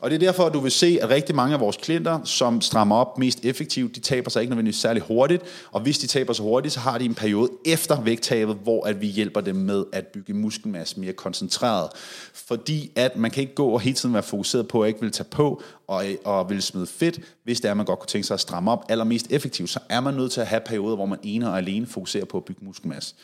Og 0.00 0.10
det 0.10 0.14
er 0.14 0.26
derfor, 0.26 0.44
at 0.44 0.52
du 0.52 0.60
vil 0.60 0.70
se, 0.70 0.98
at 1.02 1.08
rigtig 1.08 1.34
mange 1.34 1.54
af 1.54 1.60
vores 1.60 1.76
klienter, 1.76 2.24
som 2.24 2.60
strammer 2.60 2.96
op 2.96 3.18
mest 3.18 3.44
effektivt, 3.44 3.94
de 3.94 4.00
taber 4.00 4.30
sig 4.30 4.40
ikke 4.40 4.50
nødvendigvis 4.50 4.80
særlig 4.80 5.02
hurtigt. 5.02 5.42
Og 5.70 5.80
hvis 5.80 5.98
de 5.98 6.06
taber 6.06 6.32
sig 6.32 6.42
hurtigt, 6.42 6.74
så 6.74 6.80
har 6.80 6.98
de 6.98 7.04
en 7.04 7.14
periode 7.14 7.50
efter 7.66 8.00
vægttabet, 8.00 8.56
hvor 8.62 8.86
at 8.86 9.00
vi 9.00 9.06
hjælper 9.06 9.40
dem 9.40 9.56
med 9.56 9.84
at 9.92 10.06
bygge 10.06 10.34
muskelmasse 10.34 11.00
mere 11.00 11.12
koncentreret. 11.12 11.88
Fordi 12.34 12.90
at 12.96 13.16
man 13.16 13.30
kan 13.30 13.40
ikke 13.40 13.54
gå 13.54 13.68
og 13.68 13.80
hele 13.80 13.96
tiden 13.96 14.12
være 14.14 14.22
fokuseret 14.22 14.68
på 14.68 14.82
at 14.82 14.88
ikke 14.88 15.00
vil 15.00 15.12
tage 15.12 15.28
på 15.30 15.62
og, 15.86 16.04
og 16.24 16.50
vil 16.50 16.62
smide 16.62 16.86
fedt, 16.86 17.20
hvis 17.44 17.60
det 17.60 17.68
er, 17.68 17.70
at 17.70 17.76
man 17.76 17.86
godt 17.86 17.98
kunne 17.98 18.08
tænke 18.08 18.26
sig 18.26 18.34
at 18.34 18.40
stramme 18.40 18.70
op 18.70 18.84
allermest 18.88 19.26
effektivt, 19.30 19.70
så 19.70 19.80
er 19.88 20.00
man 20.00 20.14
nødt 20.14 20.32
til 20.32 20.40
at 20.40 20.46
have 20.46 20.60
perioder, 20.60 20.96
hvor 20.96 21.06
man 21.06 21.18
ene 21.22 21.50
og 21.50 21.58
alene 21.58 21.86
fokuserer 21.86 22.24
på 22.24 22.36
at 22.36 22.44
bygge 22.44 22.64
muskelmasse. 22.64 23.14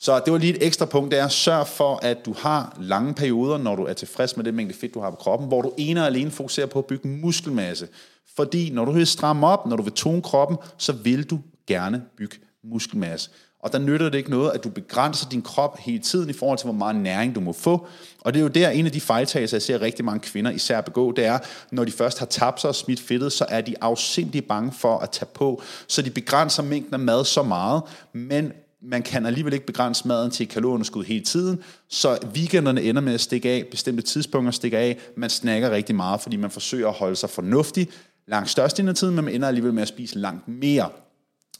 Så 0.00 0.20
det 0.24 0.32
var 0.32 0.38
lige 0.38 0.56
et 0.56 0.66
ekstra 0.66 0.84
punkt, 0.84 1.10
det 1.10 1.20
er, 1.20 1.28
sørg 1.28 1.66
for, 1.66 1.98
at 2.02 2.26
du 2.26 2.34
har 2.38 2.76
lange 2.80 3.14
perioder, 3.14 3.58
når 3.58 3.76
du 3.76 3.82
er 3.82 3.92
tilfreds 3.92 4.36
med 4.36 4.44
det 4.44 4.54
mængde 4.54 4.74
fedt, 4.74 4.94
du 4.94 5.00
har 5.00 5.10
på 5.10 5.16
kroppen, 5.16 5.48
hvor 5.48 5.62
du 5.62 5.72
ene 5.76 6.00
og 6.00 6.06
alene 6.06 6.30
fokuserer 6.30 6.66
på 6.66 6.78
at 6.78 6.84
bygge 6.86 7.08
muskelmasse. 7.08 7.88
Fordi 8.36 8.70
når 8.70 8.84
du 8.84 8.92
vil 8.92 9.06
stramme 9.06 9.46
op, 9.46 9.66
når 9.66 9.76
du 9.76 9.82
vil 9.82 9.92
tone 9.92 10.22
kroppen, 10.22 10.56
så 10.78 10.92
vil 10.92 11.30
du 11.30 11.40
gerne 11.66 12.02
bygge 12.16 12.36
muskelmasse. 12.64 13.30
Og 13.60 13.72
der 13.72 13.78
nytter 13.78 14.08
det 14.08 14.18
ikke 14.18 14.30
noget, 14.30 14.50
at 14.50 14.64
du 14.64 14.68
begrænser 14.68 15.28
din 15.28 15.42
krop 15.42 15.78
hele 15.78 15.98
tiden 15.98 16.30
i 16.30 16.32
forhold 16.32 16.58
til, 16.58 16.64
hvor 16.64 16.74
meget 16.74 16.96
næring 16.96 17.34
du 17.34 17.40
må 17.40 17.52
få. 17.52 17.86
Og 18.20 18.34
det 18.34 18.40
er 18.40 18.42
jo 18.42 18.48
der, 18.48 18.70
en 18.70 18.86
af 18.86 18.92
de 18.92 19.00
fejltagelser, 19.00 19.56
jeg 19.56 19.62
ser 19.62 19.82
rigtig 19.82 20.04
mange 20.04 20.20
kvinder 20.20 20.50
især 20.50 20.80
begå, 20.80 21.12
det 21.12 21.24
er, 21.24 21.38
når 21.70 21.84
de 21.84 21.90
først 21.90 22.18
har 22.18 22.26
tabt 22.26 22.60
sig 22.60 22.68
og 22.68 22.74
smidt 22.74 23.00
fedtet, 23.00 23.32
så 23.32 23.46
er 23.48 23.60
de 23.60 23.74
afsindig 23.80 24.44
bange 24.44 24.72
for 24.72 24.98
at 24.98 25.10
tage 25.10 25.28
på. 25.34 25.62
Så 25.86 26.02
de 26.02 26.10
begrænser 26.10 26.62
mængden 26.62 26.94
af 26.94 27.00
mad 27.00 27.24
så 27.24 27.42
meget, 27.42 27.82
men 28.12 28.52
man 28.82 29.02
kan 29.02 29.26
alligevel 29.26 29.52
ikke 29.52 29.66
begrænse 29.66 30.08
maden 30.08 30.30
til 30.30 30.48
kalorieunderskud 30.48 31.04
hele 31.04 31.24
tiden, 31.24 31.62
så 31.88 32.18
weekenderne 32.34 32.82
ender 32.82 33.02
med 33.02 33.14
at 33.14 33.20
stikke 33.20 33.48
af, 33.50 33.64
bestemte 33.70 34.02
tidspunkter 34.02 34.50
stikker 34.50 34.78
af, 34.78 34.98
man 35.16 35.30
snakker 35.30 35.70
rigtig 35.70 35.94
meget, 35.94 36.20
fordi 36.20 36.36
man 36.36 36.50
forsøger 36.50 36.88
at 36.88 36.94
holde 36.94 37.16
sig 37.16 37.30
fornuftig 37.30 37.88
langt 38.28 38.50
størstedelen 38.50 38.88
af 38.88 38.94
tiden, 38.94 39.14
men 39.14 39.24
man 39.24 39.34
ender 39.34 39.48
alligevel 39.48 39.74
med 39.74 39.82
at 39.82 39.88
spise 39.88 40.18
langt 40.18 40.48
mere. 40.48 40.88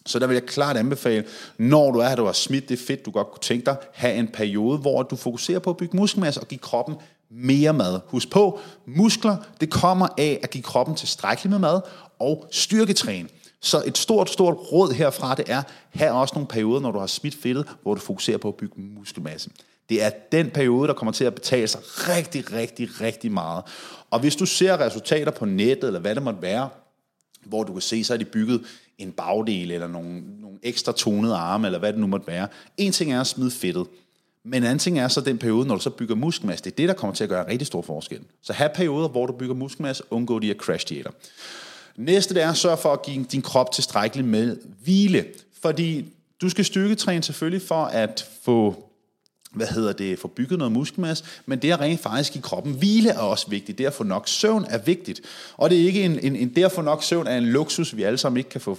Så 0.06 0.18
der 0.18 0.26
vil 0.26 0.34
jeg 0.34 0.46
klart 0.46 0.76
anbefale, 0.76 1.24
når 1.58 1.90
du 1.90 1.98
er 1.98 2.08
her, 2.08 2.16
du 2.16 2.24
har 2.24 2.32
smidt 2.32 2.68
det 2.68 2.78
fedt, 2.78 3.06
du 3.06 3.10
godt 3.10 3.30
kunne 3.30 3.40
tænke 3.40 3.66
dig, 3.66 3.76
have 3.92 4.14
en 4.14 4.28
periode, 4.28 4.78
hvor 4.78 5.02
du 5.02 5.16
fokuserer 5.16 5.58
på 5.58 5.70
at 5.70 5.76
bygge 5.76 5.96
muskelmasse 5.96 6.40
og 6.40 6.48
give 6.48 6.58
kroppen 6.58 6.94
mere 7.30 7.72
mad. 7.72 8.00
Husk 8.06 8.30
på, 8.30 8.60
muskler, 8.86 9.36
det 9.60 9.70
kommer 9.70 10.08
af 10.18 10.40
at 10.42 10.50
give 10.50 10.62
kroppen 10.62 10.94
tilstrækkeligt 10.94 11.50
med 11.50 11.58
mad 11.58 11.80
og 12.18 12.48
styrketræne. 12.52 13.28
Så 13.60 13.82
et 13.86 13.98
stort, 13.98 14.30
stort 14.30 14.56
råd 14.72 14.92
herfra, 14.92 15.34
det 15.34 15.44
er, 15.48 15.62
have 15.90 16.12
også 16.12 16.34
nogle 16.34 16.46
perioder, 16.46 16.80
når 16.80 16.92
du 16.92 16.98
har 16.98 17.06
smidt 17.06 17.34
fedtet, 17.34 17.66
hvor 17.82 17.94
du 17.94 18.00
fokuserer 18.00 18.38
på 18.38 18.48
at 18.48 18.54
bygge 18.54 18.80
muskelmasse. 18.80 19.50
Det 19.88 20.02
er 20.02 20.10
den 20.32 20.50
periode, 20.50 20.88
der 20.88 20.94
kommer 20.94 21.12
til 21.12 21.24
at 21.24 21.34
betale 21.34 21.68
sig 21.68 21.80
rigtig, 21.84 22.52
rigtig, 22.52 23.00
rigtig 23.00 23.32
meget. 23.32 23.64
Og 24.10 24.20
hvis 24.20 24.36
du 24.36 24.46
ser 24.46 24.80
resultater 24.80 25.30
på 25.30 25.44
nettet, 25.44 25.86
eller 25.86 26.00
hvad 26.00 26.14
det 26.14 26.22
måtte 26.22 26.42
være, 26.42 26.68
hvor 27.44 27.64
du 27.64 27.72
kan 27.72 27.82
se, 27.82 28.04
så 28.04 28.14
er 28.14 28.18
de 28.18 28.24
bygget 28.24 28.64
en 28.98 29.12
bagdel, 29.12 29.70
eller 29.70 29.86
nogle, 29.86 30.22
nogle 30.40 30.58
ekstra 30.62 30.92
tonede 30.92 31.34
arme, 31.34 31.66
eller 31.66 31.78
hvad 31.78 31.92
det 31.92 32.00
nu 32.00 32.06
måtte 32.06 32.26
være. 32.26 32.48
En 32.76 32.92
ting 32.92 33.12
er 33.12 33.20
at 33.20 33.26
smide 33.26 33.50
fedtet, 33.50 33.86
men 34.44 34.62
en 34.62 34.64
anden 34.64 34.78
ting 34.78 34.98
er 34.98 35.08
så 35.08 35.20
den 35.20 35.38
periode, 35.38 35.66
når 35.66 35.74
du 35.74 35.80
så 35.80 35.90
bygger 35.90 36.14
muskelmasse. 36.14 36.64
Det 36.64 36.72
er 36.72 36.76
det, 36.76 36.88
der 36.88 36.94
kommer 36.94 37.14
til 37.14 37.24
at 37.24 37.30
gøre 37.30 37.44
en 37.44 37.50
rigtig 37.50 37.66
stor 37.66 37.82
forskel. 37.82 38.20
Så 38.42 38.52
have 38.52 38.70
perioder, 38.74 39.08
hvor 39.08 39.26
du 39.26 39.32
bygger 39.32 39.54
muskelmasse, 39.54 40.02
undgå 40.10 40.38
de 40.38 40.46
her 40.46 40.54
crash 40.54 40.88
diæter. 40.88 41.10
Næste 41.96 42.34
det 42.34 42.42
er 42.42 42.50
at 42.50 42.56
sørge 42.56 42.76
for 42.76 42.92
at 42.92 43.02
give 43.02 43.24
din 43.32 43.42
krop 43.42 43.72
tilstrækkeligt 43.72 44.28
med 44.28 44.56
hvile. 44.84 45.24
Fordi 45.62 46.12
du 46.40 46.48
skal 46.48 46.64
styrketræne 46.64 47.22
selvfølgelig 47.22 47.68
for 47.68 47.84
at 47.84 48.28
få 48.42 48.86
hvad 49.56 49.66
hedder 49.66 49.92
det, 49.92 50.18
få 50.18 50.28
bygget 50.28 50.58
noget 50.58 50.72
muskelmasse, 50.72 51.24
men 51.46 51.58
det 51.58 51.72
at 51.72 51.80
rent 51.80 52.00
faktisk 52.00 52.36
i 52.36 52.40
kroppen 52.40 52.72
hvile 52.72 53.10
er 53.10 53.18
også 53.18 53.50
vigtigt. 53.50 53.78
Det 53.78 53.86
at 53.86 53.92
få 53.92 54.04
nok 54.04 54.28
søvn 54.28 54.66
er 54.68 54.78
vigtigt. 54.78 55.20
Og 55.56 55.70
det 55.70 55.80
er 55.80 55.84
ikke 55.86 56.02
en, 56.02 56.18
en, 56.18 56.36
en 56.36 56.54
det 56.54 56.64
at 56.64 56.72
få 56.72 56.82
nok 56.82 57.02
søvn 57.02 57.26
er 57.26 57.38
en 57.38 57.46
luksus, 57.46 57.96
vi 57.96 58.02
alle 58.02 58.18
sammen 58.18 58.38
ikke 58.38 58.50
kan 58.50 58.60
få, 58.60 58.78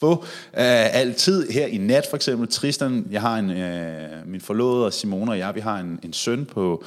få 0.00 0.12
uh, 0.12 0.24
altid. 0.52 1.50
Her 1.50 1.66
i 1.66 1.76
nat 1.76 2.06
for 2.10 2.16
eksempel, 2.16 2.48
Tristan, 2.48 3.06
jeg 3.10 3.20
har 3.20 3.38
en, 3.38 3.50
uh, 3.50 4.28
min 4.28 4.40
forlovede 4.40 4.92
Simone 4.92 5.32
og 5.32 5.38
jeg, 5.38 5.54
vi 5.54 5.60
har 5.60 5.78
en, 5.78 6.00
en 6.02 6.12
søn 6.12 6.44
på, 6.46 6.84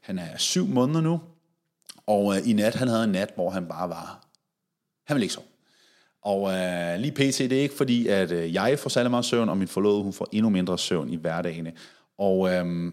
han 0.00 0.18
er 0.18 0.36
syv 0.36 0.66
måneder 0.66 1.00
nu, 1.00 1.20
og 2.06 2.24
uh, 2.24 2.48
i 2.48 2.52
nat, 2.52 2.74
han 2.74 2.88
havde 2.88 3.04
en 3.04 3.10
nat, 3.10 3.30
hvor 3.34 3.50
han 3.50 3.66
bare 3.66 3.88
var, 3.88 4.27
han 5.08 5.14
vil 5.14 5.22
ikke 5.22 5.34
sove. 5.34 5.46
Og 6.22 6.52
øh, 6.52 6.98
lige 6.98 7.12
pt, 7.12 7.38
det 7.38 7.52
er 7.52 7.62
ikke 7.62 7.76
fordi, 7.76 8.06
at 8.06 8.32
øh, 8.32 8.54
jeg 8.54 8.78
får 8.78 8.90
særlig 8.90 9.10
meget 9.10 9.24
søvn, 9.24 9.48
og 9.48 9.56
min 9.56 9.68
forlovede, 9.68 10.02
hun 10.02 10.12
får 10.12 10.28
endnu 10.32 10.50
mindre 10.50 10.78
søvn 10.78 11.08
i 11.08 11.16
hverdagen. 11.16 11.68
Og 12.18 12.54
øh, 12.54 12.92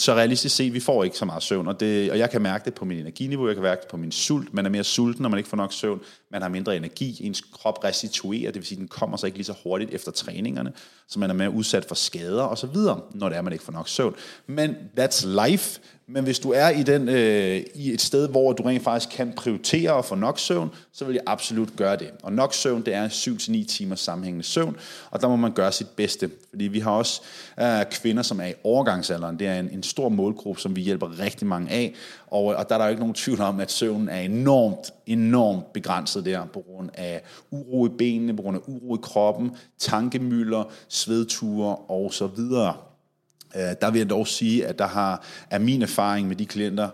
så 0.00 0.14
realistisk 0.14 0.56
set, 0.56 0.74
vi 0.74 0.80
får 0.80 1.04
ikke 1.04 1.16
så 1.16 1.24
meget 1.24 1.42
søvn, 1.42 1.68
og, 1.68 1.80
det, 1.80 2.10
og 2.10 2.18
jeg 2.18 2.30
kan 2.30 2.42
mærke 2.42 2.64
det 2.64 2.74
på 2.74 2.84
min 2.84 2.98
energiniveau, 2.98 3.46
jeg 3.46 3.56
kan 3.56 3.62
mærke 3.62 3.80
det 3.80 3.88
på 3.88 3.96
min 3.96 4.12
sult. 4.12 4.54
Man 4.54 4.66
er 4.66 4.70
mere 4.70 4.84
sulten, 4.84 5.22
når 5.22 5.28
man 5.28 5.38
ikke 5.38 5.50
får 5.50 5.56
nok 5.56 5.72
søvn. 5.72 6.00
Man 6.30 6.42
har 6.42 6.48
mindre 6.48 6.76
energi, 6.76 7.26
ens 7.26 7.40
krop 7.52 7.84
restituerer, 7.84 8.50
det 8.50 8.54
vil 8.54 8.66
sige, 8.66 8.78
den 8.78 8.88
kommer 8.88 9.16
så 9.16 9.26
ikke 9.26 9.38
lige 9.38 9.46
så 9.46 9.54
hurtigt 9.62 9.90
efter 9.90 10.12
træningerne, 10.12 10.72
så 11.08 11.18
man 11.18 11.30
er 11.30 11.34
mere 11.34 11.50
udsat 11.50 11.84
for 11.84 11.94
skader 11.94 12.42
og 12.42 12.58
så 12.58 12.66
videre, 12.66 13.00
når 13.14 13.28
det 13.28 13.38
er, 13.38 13.42
man 13.42 13.52
ikke 13.52 13.64
får 13.64 13.72
nok 13.72 13.88
søvn. 13.88 14.14
Men 14.46 14.76
that's 14.98 15.26
life. 15.46 15.80
Men 16.12 16.24
hvis 16.24 16.38
du 16.38 16.52
er 16.52 16.68
i, 16.68 16.82
den, 16.82 17.08
øh, 17.08 17.62
i 17.74 17.92
et 17.92 18.00
sted, 18.00 18.28
hvor 18.28 18.52
du 18.52 18.62
rent 18.62 18.84
faktisk 18.84 19.16
kan 19.16 19.32
prioritere 19.32 19.98
at 19.98 20.04
få 20.04 20.14
nok 20.14 20.38
søvn, 20.38 20.70
så 20.92 21.04
vil 21.04 21.14
jeg 21.14 21.22
absolut 21.26 21.76
gøre 21.76 21.96
det. 21.96 22.10
Og 22.22 22.32
nok 22.32 22.54
søvn, 22.54 22.82
det 22.86 22.94
er 22.94 23.08
7-9 23.08 23.66
timer 23.66 23.96
sammenhængende 23.96 24.44
søvn, 24.44 24.76
og 25.10 25.20
der 25.20 25.28
må 25.28 25.36
man 25.36 25.52
gøre 25.52 25.72
sit 25.72 25.88
bedste. 25.88 26.30
Fordi 26.50 26.64
vi 26.64 26.80
har 26.80 26.90
også 26.90 27.22
øh, 27.60 27.84
kvinder, 27.90 28.22
som 28.22 28.40
er 28.40 28.46
i 28.46 28.54
overgangsalderen. 28.64 29.38
Det 29.38 29.46
er 29.46 29.60
en, 29.60 29.70
en 29.72 29.82
stor 29.90 30.08
målgruppe, 30.08 30.60
som 30.60 30.76
vi 30.76 30.80
hjælper 30.80 31.18
rigtig 31.18 31.46
mange 31.46 31.70
af. 31.70 31.94
Og, 32.26 32.44
og 32.44 32.68
der 32.68 32.74
er 32.74 32.78
der 32.78 32.84
jo 32.84 32.90
ikke 32.90 33.00
nogen 33.00 33.14
tvivl 33.14 33.40
om, 33.40 33.60
at 33.60 33.70
søvnen 33.70 34.08
er 34.08 34.20
enormt, 34.20 34.92
enormt 35.06 35.72
begrænset 35.72 36.24
der, 36.24 36.46
på 36.46 36.60
grund 36.60 36.90
af 36.94 37.22
uro 37.50 37.86
i 37.86 37.88
benene, 37.88 38.36
på 38.36 38.42
grund 38.42 38.56
af 38.56 38.60
uro 38.66 38.96
i 38.96 38.98
kroppen, 39.02 39.50
tankemøller, 39.78 40.64
svedture 40.88 41.76
og 41.76 42.12
så 42.12 42.26
videre. 42.26 42.74
Øh, 43.56 43.74
der 43.80 43.90
vil 43.90 43.98
jeg 43.98 44.10
dog 44.10 44.26
sige, 44.26 44.66
at 44.66 44.78
der 44.78 44.86
har, 44.86 45.24
er 45.50 45.58
min 45.58 45.82
erfaring 45.82 46.28
med 46.28 46.36
de 46.36 46.46
klienter, 46.46 46.88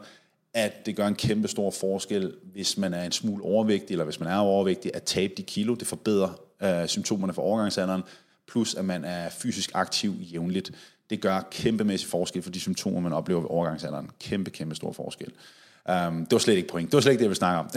at 0.55 0.87
det 0.87 0.97
gør 0.97 1.07
en 1.07 1.15
kæmpe 1.15 1.49
stor 1.49 1.71
forskel, 1.71 2.33
hvis 2.53 2.79
man 2.79 2.95
er 2.95 3.05
en 3.05 3.13
smule 3.13 3.45
overvægtig, 3.45 3.95
eller 3.95 4.05
hvis 4.05 4.21
man 4.21 4.29
er 4.29 4.37
overvægtig, 4.37 4.91
at 4.95 5.03
tabe 5.03 5.33
de 5.37 5.43
kilo. 5.43 5.75
Det 5.75 5.87
forbedrer 5.87 6.41
øh, 6.63 6.87
symptomerne 6.87 7.33
for 7.33 7.43
overgangsalderen, 7.43 8.03
plus 8.49 8.75
at 8.75 8.85
man 8.85 9.05
er 9.05 9.29
fysisk 9.31 9.71
aktiv 9.75 10.15
jævnligt. 10.21 10.73
Det 11.11 11.21
gør 11.21 11.49
kæmpemæssig 11.51 12.09
forskel 12.09 12.43
for 12.43 12.51
de 12.51 12.61
symptomer, 12.61 13.01
man 13.01 13.13
oplever 13.13 13.41
ved 13.41 13.51
overgangsalderen. 13.51 14.11
Kæmpe, 14.21 14.51
kæmpe 14.51 14.75
stor 14.75 14.93
forskel. 14.93 15.33
Um, 15.89 16.19
det 16.19 16.33
var 16.33 16.39
slet 16.39 16.57
ikke 16.57 16.69
point. 16.69 16.91
Det 16.91 16.97
var 16.97 17.01
slet 17.01 17.13
ikke 17.13 17.19
det, 17.19 17.25
jeg 17.25 17.31
ville 17.31 17.39
snakke 17.39 17.59
om. 17.59 17.71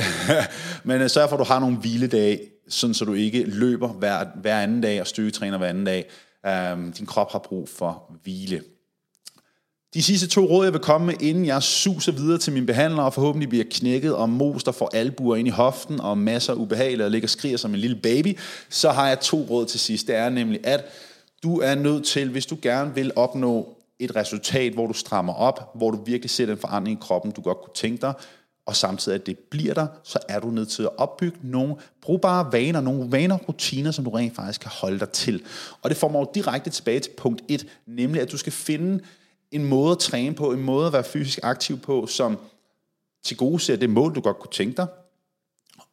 Men 0.90 1.02
uh, 1.02 1.08
sørg 1.08 1.30
for, 1.30 1.38
at 1.38 1.40
du 1.40 1.54
har 1.54 1.60
nogle 1.60 1.78
hviledage, 1.78 2.40
sådan 2.70 2.94
så 2.94 3.06
du 3.06 3.14
ikke 3.14 3.44
løber 3.44 3.88
hver, 3.88 4.26
hver 4.42 4.60
anden 4.60 4.82
dag 4.82 5.02
og 5.02 5.08
styrketræner 5.08 5.58
hver 5.58 5.68
anden 5.68 5.86
dag. 5.86 6.10
Um, 6.74 6.92
din 6.92 7.06
krop 7.06 7.32
har 7.32 7.40
brug 7.40 7.70
for 7.70 8.12
hvile. 8.24 8.62
De 9.94 10.04
sidste 10.04 10.28
to 10.28 10.46
råd, 10.46 10.66
jeg 10.66 10.74
vil 10.74 10.82
komme 10.82 11.08
med, 11.08 11.22
inden 11.22 11.46
jeg 11.46 11.64
suser 11.64 12.12
videre 12.12 12.38
til 12.38 12.54
min 12.54 12.66
behandler, 12.66 13.04
og 13.04 13.14
forhåbentlig 13.14 13.50
bliver 13.50 13.66
knækket 13.72 14.16
og 14.16 14.30
most 14.30 14.66
der 14.66 14.72
får 14.72 14.90
albuer 14.94 15.36
ind 15.36 15.48
i 15.48 15.52
hoften, 15.52 16.02
og 16.02 16.18
masser 16.18 16.54
af 16.54 16.58
ubehageligt, 16.58 17.02
og 17.02 17.12
ligger 17.12 17.26
og 17.26 17.30
skriger 17.30 17.58
som 17.58 17.74
en 17.74 17.80
lille 17.80 17.96
baby, 17.96 18.38
så 18.70 18.92
har 18.92 19.08
jeg 19.08 19.20
to 19.20 19.48
råd 19.50 19.66
til 19.66 19.80
sidst. 19.80 20.08
Det 20.08 20.16
er 20.16 20.30
nemlig, 20.30 20.60
at 20.64 20.86
du 21.44 21.60
er 21.60 21.76
nødt 21.76 22.06
til, 22.06 22.30
hvis 22.30 22.46
du 22.46 22.58
gerne 22.62 22.96
vil 22.96 23.12
opnå 23.16 23.76
et 24.00 24.16
resultat, 24.16 24.74
hvor 24.74 24.88
du 24.88 24.94
strammer 24.94 25.34
op, 25.34 25.72
hvor 25.76 25.92
du 25.92 26.04
virkelig 26.04 26.30
ser 26.30 26.46
den 26.46 26.58
forandring 26.58 26.98
i 26.98 27.02
kroppen, 27.02 27.32
du 27.32 27.42
godt 27.42 27.62
kunne 27.62 27.74
tænke 27.74 28.02
dig, 28.02 28.14
og 28.66 28.76
samtidig 28.76 29.16
at 29.16 29.26
det 29.26 29.40
bliver 29.40 29.74
der, 29.74 29.88
så 30.04 30.20
er 30.28 30.40
du 30.40 30.50
nødt 30.50 30.70
til 30.70 30.84
at 30.84 30.98
opbygge 30.98 31.38
nogle 31.42 31.76
brugbare 32.02 32.52
vaner, 32.52 32.82
nogle 32.82 33.12
vaner 33.12 33.36
og 33.36 33.50
rutiner, 33.50 33.92
som 33.92 34.06
du 34.06 34.10
rent 34.10 34.36
faktisk 34.36 34.62
kan 34.62 34.72
holde 34.74 35.00
dig 35.00 35.10
til. 35.10 35.44
Og 35.82 35.90
det 35.90 35.98
får 35.98 36.10
mig 36.10 36.20
jo 36.20 36.32
direkte 36.36 36.70
tilbage 36.70 37.00
til 37.00 37.12
punkt 37.18 37.44
1, 37.48 37.68
nemlig 37.86 38.22
at 38.22 38.32
du 38.32 38.38
skal 38.38 38.54
finde 38.54 39.04
en 39.52 39.66
måde 39.66 39.92
at 39.92 40.00
træne 40.00 40.36
på, 40.36 40.52
en 40.52 40.64
måde 40.64 40.88
at 40.88 40.94
være 40.94 41.04
fysisk 41.04 41.40
aktiv 41.44 41.80
på, 41.80 42.08
som 42.08 42.38
til 43.24 43.38
gode 43.38 43.60
ser 43.60 43.76
det 43.76 43.90
mål, 43.90 44.16
du 44.16 44.22
godt 44.22 44.40
kunne 44.40 44.52
tænke 44.52 44.78
dig, 44.78 44.88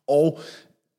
og 0.06 0.40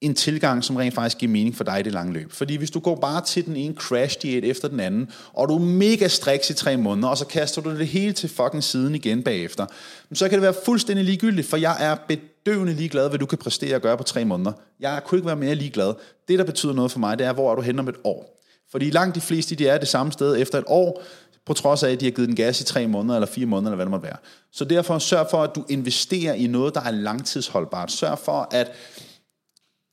en 0.01 0.15
tilgang, 0.15 0.63
som 0.63 0.75
rent 0.75 0.93
faktisk 0.93 1.17
giver 1.17 1.31
mening 1.31 1.55
for 1.55 1.63
dig 1.63 1.79
i 1.79 1.83
det 1.83 1.93
lange 1.93 2.13
løb. 2.13 2.31
Fordi 2.31 2.55
hvis 2.55 2.71
du 2.71 2.79
går 2.79 2.95
bare 2.95 3.21
til 3.25 3.45
den 3.45 3.55
ene 3.55 3.75
crash 3.75 4.21
diet 4.21 4.45
efter 4.45 4.67
den 4.67 4.79
anden, 4.79 5.09
og 5.33 5.49
du 5.49 5.55
er 5.55 5.59
mega 5.59 6.07
striks 6.07 6.49
i 6.49 6.53
tre 6.53 6.77
måneder, 6.77 7.07
og 7.07 7.17
så 7.17 7.25
kaster 7.25 7.61
du 7.61 7.77
det 7.77 7.87
hele 7.87 8.13
til 8.13 8.29
fucking 8.29 8.63
siden 8.63 8.95
igen 8.95 9.23
bagefter, 9.23 9.65
så 10.13 10.29
kan 10.29 10.33
det 10.33 10.41
være 10.41 10.55
fuldstændig 10.65 11.05
ligegyldigt, 11.05 11.47
for 11.47 11.57
jeg 11.57 11.77
er 11.79 11.95
bedøvende 12.07 12.73
ligeglad, 12.73 13.09
hvad 13.09 13.19
du 13.19 13.25
kan 13.25 13.37
præstere 13.37 13.75
og 13.75 13.81
gøre 13.81 13.97
på 13.97 14.03
tre 14.03 14.25
måneder. 14.25 14.51
Jeg 14.79 15.01
kunne 15.05 15.17
ikke 15.17 15.27
være 15.27 15.35
mere 15.35 15.55
ligeglad. 15.55 15.93
Det, 16.27 16.39
der 16.39 16.45
betyder 16.45 16.73
noget 16.73 16.91
for 16.91 16.99
mig, 16.99 17.19
det 17.19 17.27
er, 17.27 17.33
hvor 17.33 17.51
er 17.51 17.55
du 17.55 17.61
hen 17.61 17.79
om 17.79 17.87
et 17.87 17.97
år. 18.03 18.43
Fordi 18.71 18.89
langt 18.89 19.15
de 19.15 19.21
fleste, 19.21 19.55
de 19.55 19.67
er 19.67 19.77
det 19.77 19.87
samme 19.87 20.11
sted 20.11 20.37
efter 20.41 20.57
et 20.57 20.63
år, 20.67 21.03
på 21.45 21.53
trods 21.53 21.83
af, 21.83 21.91
at 21.91 21.99
de 21.99 22.05
har 22.05 22.11
givet 22.11 22.27
den 22.27 22.35
gas 22.35 22.61
i 22.61 22.63
tre 22.63 22.87
måneder, 22.87 23.15
eller 23.15 23.27
fire 23.27 23.45
måneder, 23.45 23.71
eller 23.71 23.75
hvad 23.75 23.85
det 23.85 23.91
måtte 23.91 24.03
være. 24.03 24.17
Så 24.51 24.65
derfor 24.65 24.99
sørg 24.99 25.27
for, 25.31 25.43
at 25.43 25.55
du 25.55 25.65
investerer 25.69 26.33
i 26.33 26.47
noget, 26.47 26.75
der 26.75 26.81
er 26.81 26.91
langtidsholdbart. 26.91 27.91
Sørg 27.91 28.19
for, 28.19 28.47
at 28.51 28.71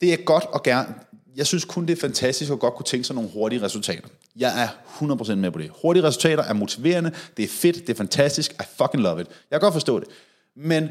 det 0.01 0.13
er 0.13 0.17
godt 0.17 0.45
og 0.45 0.63
gerne, 0.63 0.95
jeg 1.35 1.47
synes 1.47 1.65
kun, 1.65 1.85
det 1.85 1.97
er 1.97 2.01
fantastisk 2.01 2.51
at 2.51 2.59
godt 2.59 2.73
kunne 2.73 2.85
tænke 2.85 3.03
sig 3.03 3.15
nogle 3.15 3.29
hurtige 3.33 3.61
resultater. 3.61 4.07
Jeg 4.35 4.63
er 4.63 4.67
100% 5.03 5.35
med 5.35 5.51
på 5.51 5.59
det. 5.59 5.71
Hurtige 5.81 6.03
resultater 6.03 6.43
er 6.43 6.53
motiverende, 6.53 7.11
det 7.37 7.43
er 7.43 7.49
fedt, 7.49 7.75
det 7.75 7.89
er 7.89 7.97
fantastisk, 7.97 8.53
I 8.53 8.63
fucking 8.77 9.03
love 9.03 9.21
it. 9.21 9.27
Jeg 9.27 9.59
kan 9.59 9.65
godt 9.65 9.73
forstå 9.73 9.99
det. 9.99 10.07
Men 10.55 10.89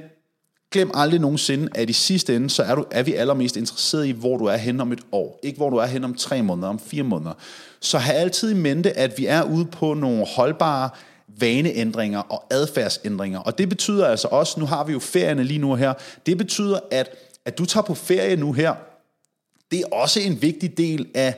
glem 0.70 0.90
aldrig 0.94 1.20
nogensinde, 1.20 1.68
at 1.74 1.90
i 1.90 1.92
sidste 1.92 2.36
ende, 2.36 2.50
så 2.50 2.62
er, 2.62 2.74
du, 2.74 2.84
er 2.90 3.02
vi 3.02 3.14
allermest 3.14 3.56
interesseret 3.56 4.06
i, 4.06 4.10
hvor 4.10 4.36
du 4.36 4.44
er 4.44 4.56
hen 4.56 4.80
om 4.80 4.92
et 4.92 5.00
år. 5.12 5.40
Ikke 5.42 5.56
hvor 5.56 5.70
du 5.70 5.76
er 5.76 5.86
hen 5.86 6.04
om 6.04 6.14
tre 6.14 6.42
måneder, 6.42 6.68
om 6.68 6.78
fire 6.78 7.02
måneder. 7.02 7.32
Så 7.80 7.98
have 7.98 8.16
altid 8.16 8.50
i 8.50 8.54
mente, 8.54 8.98
at 8.98 9.18
vi 9.18 9.26
er 9.26 9.42
ude 9.42 9.64
på 9.64 9.94
nogle 9.94 10.26
holdbare 10.26 10.90
vaneændringer 11.38 12.18
og 12.18 12.44
adfærdsændringer. 12.50 13.38
Og 13.38 13.58
det 13.58 13.68
betyder 13.68 14.06
altså 14.06 14.28
også, 14.28 14.60
nu 14.60 14.66
har 14.66 14.84
vi 14.84 14.92
jo 14.92 14.98
ferierne 14.98 15.44
lige 15.44 15.58
nu 15.58 15.74
her, 15.74 15.94
det 16.26 16.38
betyder, 16.38 16.80
at, 16.90 17.10
at 17.44 17.58
du 17.58 17.64
tager 17.64 17.84
på 17.84 17.94
ferie 17.94 18.36
nu 18.36 18.52
her, 18.52 18.74
det 19.74 19.82
er 19.82 19.96
også 19.96 20.20
en 20.20 20.42
vigtig 20.42 20.78
del 20.78 21.06
af 21.14 21.34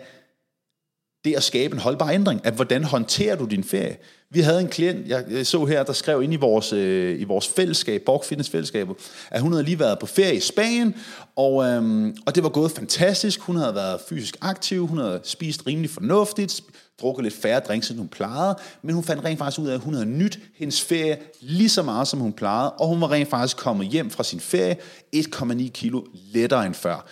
det 1.25 1.35
at 1.35 1.42
skabe 1.42 1.75
en 1.75 1.81
holdbar 1.81 2.11
ændring, 2.11 2.40
at 2.44 2.55
hvordan 2.55 2.85
håndterer 2.85 3.37
du 3.37 3.44
din 3.44 3.64
ferie? 3.64 3.96
Vi 4.31 4.40
havde 4.40 4.61
en 4.61 4.68
klient, 4.68 5.09
jeg 5.09 5.46
så 5.46 5.64
her, 5.64 5.83
der 5.83 5.92
skrev 5.92 6.22
ind 6.22 6.33
i 6.33 6.37
vores, 6.37 6.72
øh, 6.72 7.20
i 7.20 7.25
vores 7.25 7.49
fællesskab, 7.49 8.03
Borg 8.07 8.25
Fitness 8.25 8.51
fællesskabet, 8.51 8.96
at 9.31 9.40
hun 9.40 9.53
havde 9.53 9.64
lige 9.64 9.79
været 9.79 9.99
på 9.99 10.07
ferie 10.07 10.35
i 10.35 10.40
Spanien, 10.40 10.94
og, 11.37 11.64
øhm, 11.64 12.16
og 12.27 12.35
det 12.35 12.42
var 12.42 12.49
gået 12.49 12.70
fantastisk. 12.70 13.40
Hun 13.40 13.57
havde 13.57 13.75
været 13.75 14.01
fysisk 14.09 14.37
aktiv, 14.40 14.87
hun 14.87 14.99
havde 14.99 15.20
spist 15.22 15.66
rimelig 15.66 15.90
fornuftigt, 15.90 16.61
drukket 17.01 17.22
lidt 17.22 17.35
færre 17.35 17.61
drinks, 17.61 17.90
end 17.90 17.99
hun 17.99 18.09
plejede, 18.09 18.59
men 18.83 18.94
hun 18.94 19.05
fandt 19.05 19.25
rent 19.25 19.38
faktisk 19.38 19.61
ud 19.61 19.68
af, 19.68 19.75
at 19.75 19.81
hun 19.81 19.94
havde 19.94 20.07
nyt 20.07 20.38
hendes 20.55 20.83
ferie 20.83 21.18
lige 21.40 21.68
så 21.68 21.83
meget, 21.83 22.09
som 22.09 22.20
hun 22.20 22.33
plejede, 22.33 22.72
og 22.72 22.88
hun 22.88 23.01
var 23.01 23.11
rent 23.11 23.31
faktisk 23.31 23.57
kommet 23.57 23.87
hjem 23.87 24.11
fra 24.11 24.25
sin 24.25 24.40
ferie 24.40 24.77
1,9 25.16 25.68
kilo 25.68 26.03
lettere 26.33 26.66
end 26.66 26.75
før. 26.75 27.07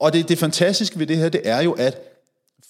Og 0.00 0.12
det, 0.12 0.28
det 0.28 0.38
fantastiske 0.38 0.98
ved 0.98 1.06
det 1.06 1.16
her, 1.16 1.28
det 1.28 1.40
er 1.44 1.62
jo, 1.62 1.72
at, 1.72 2.00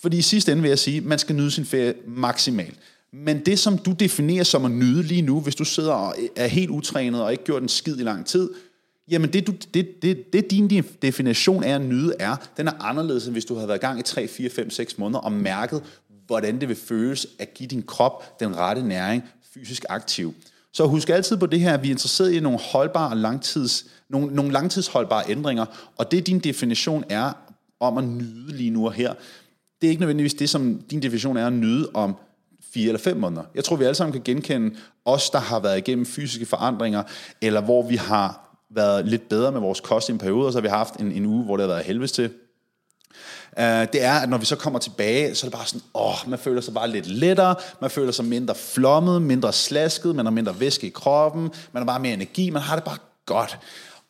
fordi 0.03 0.19
i 0.19 0.23
sidste 0.23 0.53
ende 0.53 0.63
vil 0.63 0.69
jeg 0.69 0.79
sige, 0.79 1.01
man 1.01 1.19
skal 1.19 1.37
nyde 1.37 1.51
sin 1.51 1.65
ferie 1.65 1.95
maksimalt. 2.07 2.79
Men 3.13 3.47
det, 3.47 3.59
som 3.59 3.79
du 3.79 3.93
definerer 3.93 4.45
som 4.45 4.65
at 4.65 4.71
nyde 4.71 5.03
lige 5.03 5.23
nu, 5.23 5.41
hvis 5.41 5.55
du 5.55 5.65
sidder 5.65 5.93
og 5.93 6.15
er 6.37 6.47
helt 6.47 6.71
utrænet 6.71 7.23
og 7.23 7.33
ikke 7.33 7.45
gjort 7.45 7.63
en 7.63 7.69
skid 7.69 7.99
i 7.99 8.03
lang 8.03 8.27
tid, 8.27 8.51
jamen 9.11 9.33
det, 9.33 9.47
du, 9.47 9.55
det, 9.75 10.03
det, 10.03 10.33
det 10.33 10.51
din 10.51 10.85
definition 11.03 11.65
af 11.65 11.75
at 11.75 11.81
nyde 11.81 12.15
er, 12.19 12.37
den 12.57 12.69
er 12.69 12.73
anderledes, 12.81 13.25
end 13.25 13.33
hvis 13.33 13.45
du 13.45 13.55
havde 13.55 13.69
været 13.69 13.79
i 13.79 13.81
gang 13.81 13.99
i 13.99 14.03
3, 14.03 14.29
4, 14.29 14.51
5, 14.51 14.71
6 14.71 14.99
måneder 14.99 15.21
og 15.21 15.33
mærket, 15.33 15.83
hvordan 16.27 16.61
det 16.61 16.69
vil 16.69 16.77
føles 16.77 17.27
at 17.39 17.55
give 17.55 17.67
din 17.67 17.83
krop 17.83 18.41
den 18.41 18.57
rette 18.57 18.83
næring, 18.83 19.23
fysisk 19.55 19.85
aktiv. 19.89 20.35
Så 20.73 20.87
husk 20.87 21.09
altid 21.09 21.37
på 21.37 21.47
det 21.47 21.61
her, 21.61 21.75
at 21.75 21.83
vi 21.83 21.89
er 21.89 21.93
interesseret 21.93 22.33
i 22.33 22.41
nogle 22.41 22.59
holdbare 22.59 23.17
langtids, 23.17 23.87
nogle, 24.11 24.35
nogle 24.35 24.53
langtidsholdbare 24.53 25.25
ændringer, 25.29 25.65
og 25.97 26.11
det 26.11 26.27
din 26.27 26.39
definition 26.39 27.05
er 27.09 27.33
om 27.81 27.99
at 27.99 28.05
nyde 28.05 28.57
lige 28.57 28.71
nu 28.71 28.87
og 28.87 28.93
her, 28.93 29.15
det 29.81 29.87
er 29.87 29.91
ikke 29.91 30.01
nødvendigvis 30.01 30.35
det, 30.35 30.51
som 30.51 30.81
din 30.91 31.03
definition 31.03 31.37
er 31.37 31.47
at 31.47 31.53
nyde 31.53 31.89
om 31.95 32.17
fire 32.75 32.87
eller 32.87 33.01
fem 33.01 33.17
måneder. 33.17 33.43
Jeg 33.55 33.65
tror, 33.65 33.77
vi 33.77 33.85
alle 33.85 33.95
sammen 33.95 34.13
kan 34.13 34.23
genkende 34.25 34.77
os, 35.05 35.31
der 35.31 35.39
har 35.39 35.61
været 35.61 35.79
igennem 35.79 36.07
fysiske 36.07 36.47
forandringer, 36.47 37.03
eller 37.41 37.61
hvor 37.61 37.83
vi 37.83 37.97
har 37.97 38.59
været 38.71 39.07
lidt 39.09 39.29
bedre 39.29 39.53
med 39.53 39.61
vores 39.61 39.81
kost 39.81 40.09
i 40.09 40.13
en 40.13 40.19
periode, 40.19 40.47
og 40.47 40.53
så 40.53 40.59
har 40.59 40.63
vi 40.63 40.69
haft 40.69 40.95
en, 40.95 41.13
en 41.13 41.27
uge, 41.27 41.45
hvor 41.45 41.57
det 41.57 41.67
har 41.67 41.75
været 41.75 41.85
helvedes 41.85 42.13
til. 42.13 42.31
Uh, 43.59 43.63
det 43.63 44.03
er, 44.03 44.13
at 44.13 44.29
når 44.29 44.39
vi 44.39 44.45
så 44.45 44.57
kommer 44.57 44.79
tilbage, 44.79 45.35
så 45.35 45.47
er 45.47 45.51
det 45.51 45.59
bare 45.59 45.67
sådan, 45.67 45.83
åh, 45.95 46.31
man 46.31 46.39
føler 46.39 46.61
sig 46.61 46.75
bare 46.75 46.91
lidt 46.91 47.07
lettere, 47.07 47.55
man 47.81 47.91
føler 47.91 48.13
sig 48.13 48.25
mindre 48.25 48.55
flommet, 48.55 49.23
mindre 49.23 49.53
slasket, 49.53 50.17
man 50.17 50.27
har 50.27 50.31
mindre 50.31 50.61
væske 50.61 50.87
i 50.87 50.91
kroppen, 50.91 51.43
man 51.73 51.81
har 51.81 51.85
bare 51.85 52.01
mere 52.01 52.15
energi, 52.15 52.51
man 52.51 52.63
har 52.63 52.75
det 52.75 52.85
bare 52.85 52.99
godt. 53.27 53.59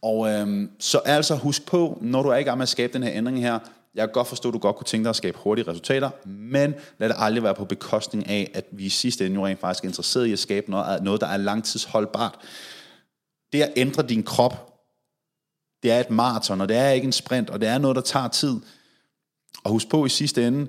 Og 0.06 0.28
øhm, 0.28 0.70
så 0.78 0.98
altså 0.98 1.34
husk 1.34 1.66
på, 1.66 1.98
når 2.00 2.22
du 2.22 2.28
er 2.28 2.36
i 2.36 2.42
gang 2.42 2.58
med 2.58 2.62
at 2.62 2.68
skabe 2.68 2.92
den 2.92 3.02
her 3.02 3.10
ændring 3.14 3.40
her, 3.40 3.58
jeg 3.94 4.08
kan 4.08 4.12
godt 4.12 4.28
forstå, 4.28 4.48
at 4.48 4.54
du 4.54 4.58
godt 4.58 4.76
kunne 4.76 4.84
tænke 4.84 5.04
dig 5.04 5.10
at 5.10 5.16
skabe 5.16 5.38
hurtige 5.38 5.70
resultater, 5.70 6.10
men 6.26 6.74
lad 6.98 7.08
det 7.08 7.16
aldrig 7.18 7.42
være 7.42 7.54
på 7.54 7.64
bekostning 7.64 8.28
af, 8.28 8.50
at 8.54 8.64
vi 8.72 8.84
i 8.84 8.88
sidste 8.88 9.26
ende 9.26 9.36
jo 9.36 9.46
rent 9.46 9.60
faktisk 9.60 9.84
er 9.84 9.88
interesseret 9.88 10.26
i 10.26 10.32
at 10.32 10.38
skabe 10.38 10.70
noget, 10.70 11.02
noget 11.02 11.20
der 11.20 11.26
er 11.26 11.36
langtidsholdbart. 11.36 12.38
Det 13.52 13.62
at 13.62 13.72
ændre 13.76 14.02
din 14.02 14.22
krop, 14.22 14.72
det 15.82 15.92
er 15.92 16.00
et 16.00 16.10
maraton, 16.10 16.60
og 16.60 16.68
det 16.68 16.76
er 16.76 16.90
ikke 16.90 17.06
en 17.06 17.12
sprint, 17.12 17.50
og 17.50 17.60
det 17.60 17.68
er 17.68 17.78
noget, 17.78 17.96
der 17.96 18.02
tager 18.02 18.28
tid. 18.28 18.60
Og 19.64 19.70
husk 19.70 19.88
på 19.88 20.06
i 20.06 20.08
sidste 20.08 20.46
ende, 20.46 20.66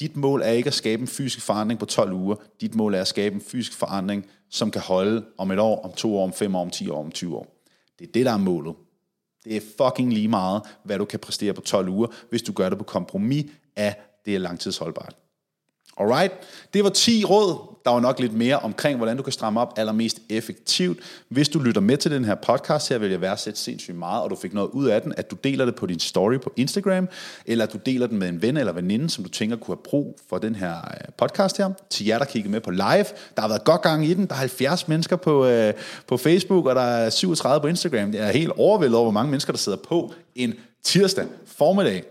dit 0.00 0.16
mål 0.16 0.42
er 0.42 0.50
ikke 0.50 0.66
at 0.66 0.74
skabe 0.74 1.02
en 1.02 1.08
fysisk 1.08 1.46
forandring 1.46 1.80
på 1.80 1.86
12 1.86 2.12
uger. 2.12 2.36
Dit 2.60 2.74
mål 2.74 2.94
er 2.94 3.00
at 3.00 3.08
skabe 3.08 3.34
en 3.34 3.40
fysisk 3.40 3.78
forandring, 3.78 4.26
som 4.50 4.70
kan 4.70 4.80
holde 4.80 5.24
om 5.38 5.50
et 5.50 5.58
år, 5.58 5.84
om 5.84 5.92
to 5.92 6.18
år, 6.18 6.24
om 6.24 6.32
fem 6.32 6.54
år, 6.54 6.60
om 6.60 6.70
10 6.70 6.90
år, 6.90 7.04
om 7.04 7.10
20 7.10 7.36
år. 7.36 7.55
Det 7.98 8.08
er 8.08 8.12
det, 8.12 8.26
der 8.26 8.32
er 8.32 8.36
målet. 8.36 8.74
Det 9.44 9.56
er 9.56 9.60
fucking 9.78 10.12
lige 10.12 10.28
meget, 10.28 10.62
hvad 10.84 10.98
du 10.98 11.04
kan 11.04 11.20
præstere 11.20 11.54
på 11.54 11.60
12 11.60 11.88
uger, 11.88 12.06
hvis 12.30 12.42
du 12.42 12.52
gør 12.52 12.68
det 12.68 12.78
på 12.78 12.84
kompromis 12.84 13.50
af 13.76 14.00
det 14.24 14.34
er 14.34 14.38
langtidsholdbart. 14.38 15.16
Alright, 16.00 16.32
det 16.74 16.84
var 16.84 16.90
10 16.90 17.24
råd. 17.24 17.76
Der 17.84 17.92
var 17.92 18.00
nok 18.00 18.20
lidt 18.20 18.32
mere 18.32 18.58
omkring, 18.58 18.96
hvordan 18.96 19.16
du 19.16 19.22
kan 19.22 19.32
stramme 19.32 19.60
op 19.60 19.74
allermest 19.76 20.20
effektivt. 20.28 20.98
Hvis 21.28 21.48
du 21.48 21.58
lytter 21.58 21.80
med 21.80 21.96
til 21.96 22.10
den 22.10 22.24
her 22.24 22.34
podcast 22.34 22.88
her, 22.88 22.98
vil 22.98 23.10
jeg 23.10 23.20
værdsætte 23.20 23.60
sindssygt 23.60 23.96
meget, 23.96 24.22
og 24.22 24.30
du 24.30 24.36
fik 24.36 24.54
noget 24.54 24.70
ud 24.72 24.86
af 24.86 25.02
den, 25.02 25.14
at 25.16 25.30
du 25.30 25.36
deler 25.44 25.64
det 25.64 25.74
på 25.74 25.86
din 25.86 26.00
story 26.00 26.38
på 26.40 26.52
Instagram, 26.56 27.08
eller 27.46 27.64
at 27.64 27.72
du 27.72 27.78
deler 27.86 28.06
den 28.06 28.18
med 28.18 28.28
en 28.28 28.42
ven 28.42 28.56
eller 28.56 28.72
veninde, 28.72 29.10
som 29.10 29.24
du 29.24 29.30
tænker 29.30 29.56
kunne 29.56 29.76
have 29.76 29.82
brug 29.84 30.18
for 30.28 30.38
den 30.38 30.54
her 30.54 30.74
øh, 30.76 31.12
podcast 31.18 31.56
her. 31.56 31.70
Til 31.90 32.06
jer, 32.06 32.18
der 32.18 32.24
kigger 32.24 32.50
med 32.50 32.60
på 32.60 32.70
live, 32.70 33.06
der 33.36 33.40
har 33.40 33.48
været 33.48 33.64
godt 33.64 33.82
gang 33.82 34.06
i 34.06 34.14
den. 34.14 34.26
Der 34.26 34.34
er 34.34 34.38
70 34.38 34.88
mennesker 34.88 35.16
på, 35.16 35.46
øh, 35.46 35.74
på 36.06 36.16
Facebook, 36.16 36.66
og 36.66 36.74
der 36.74 36.82
er 36.82 37.10
37 37.10 37.60
på 37.60 37.66
Instagram. 37.66 38.12
Det 38.12 38.20
er 38.20 38.30
helt 38.30 38.52
overvældet 38.56 38.96
over, 38.96 39.04
hvor 39.04 39.12
mange 39.12 39.30
mennesker, 39.30 39.52
der 39.52 39.58
sidder 39.58 39.78
på 39.88 40.12
en 40.34 40.54
tirsdag 40.84 41.26
formiddag. 41.46 42.04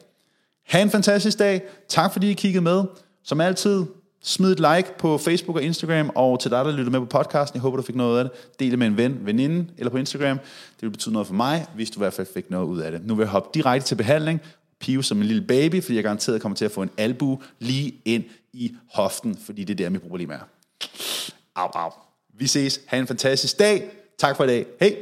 Ha' 0.68 0.82
en 0.82 0.90
fantastisk 0.90 1.40
dag. 1.40 1.62
Tak 1.90 2.14
fordi 2.14 2.30
I 2.30 2.34
kiggede 2.34 2.64
med. 2.64 2.84
Som 3.28 3.42
altid, 3.42 3.86
smid 4.22 4.52
et 4.52 4.60
like 4.60 4.98
på 4.98 5.18
Facebook 5.18 5.56
og 5.58 5.64
Instagram, 5.64 6.12
og 6.16 6.40
til 6.40 6.52
dig, 6.52 6.66
der 6.66 6.72
lytter 6.72 6.92
med 6.92 7.00
på 7.00 7.06
podcasten, 7.06 7.58
jeg 7.58 7.62
håber, 7.62 7.78
du 7.78 7.84
fik 7.84 7.96
noget 7.96 8.20
af 8.20 8.26
det. 8.26 8.60
Del 8.60 8.72
det 8.72 8.80
med 8.80 8.88
en 8.88 8.98
ven, 8.98 9.20
veninde 9.22 9.68
eller 9.78 9.92
på 9.92 9.98
Instagram. 9.98 10.38
Det 10.76 10.82
vil 10.82 10.90
betyde 10.90 11.14
noget 11.14 11.28
for 11.28 11.34
mig, 11.34 11.66
hvis 11.76 11.90
du 11.90 12.00
i 12.00 12.02
hvert 12.02 12.14
fald 12.14 12.28
fik 12.34 12.50
noget 12.50 12.66
ud 12.66 12.80
af 12.80 12.92
det. 12.92 13.06
Nu 13.06 13.16
vil 13.16 13.24
jeg 13.24 13.30
hoppe 13.30 13.50
direkte 13.54 13.88
til 13.88 13.96
behandling. 13.96 14.42
Pive 14.80 15.04
som 15.04 15.18
en 15.18 15.24
lille 15.24 15.42
baby, 15.42 15.84
fordi 15.84 15.96
jeg 15.96 16.04
garanteret 16.04 16.42
kommer 16.42 16.56
til 16.56 16.66
at 16.66 16.72
få 16.72 16.82
en 16.82 16.90
albu 16.98 17.42
lige 17.60 18.02
ind 18.06 18.24
i 18.54 18.76
hoften, 18.94 19.38
fordi 19.46 19.64
det 19.64 19.74
er 19.74 19.84
der, 19.84 19.90
mit 19.90 20.02
problem 20.02 20.32
er. 20.32 20.40
Au, 21.56 21.70
au. 21.74 21.92
Vi 22.38 22.48
ses. 22.48 22.82
Ha' 22.86 22.98
en 22.98 23.08
fantastisk 23.08 23.60
dag. 23.60 23.92
Tak 24.18 24.38
for 24.38 24.44
i 24.44 24.48
dag. 24.48 24.66
Hej. 24.80 24.96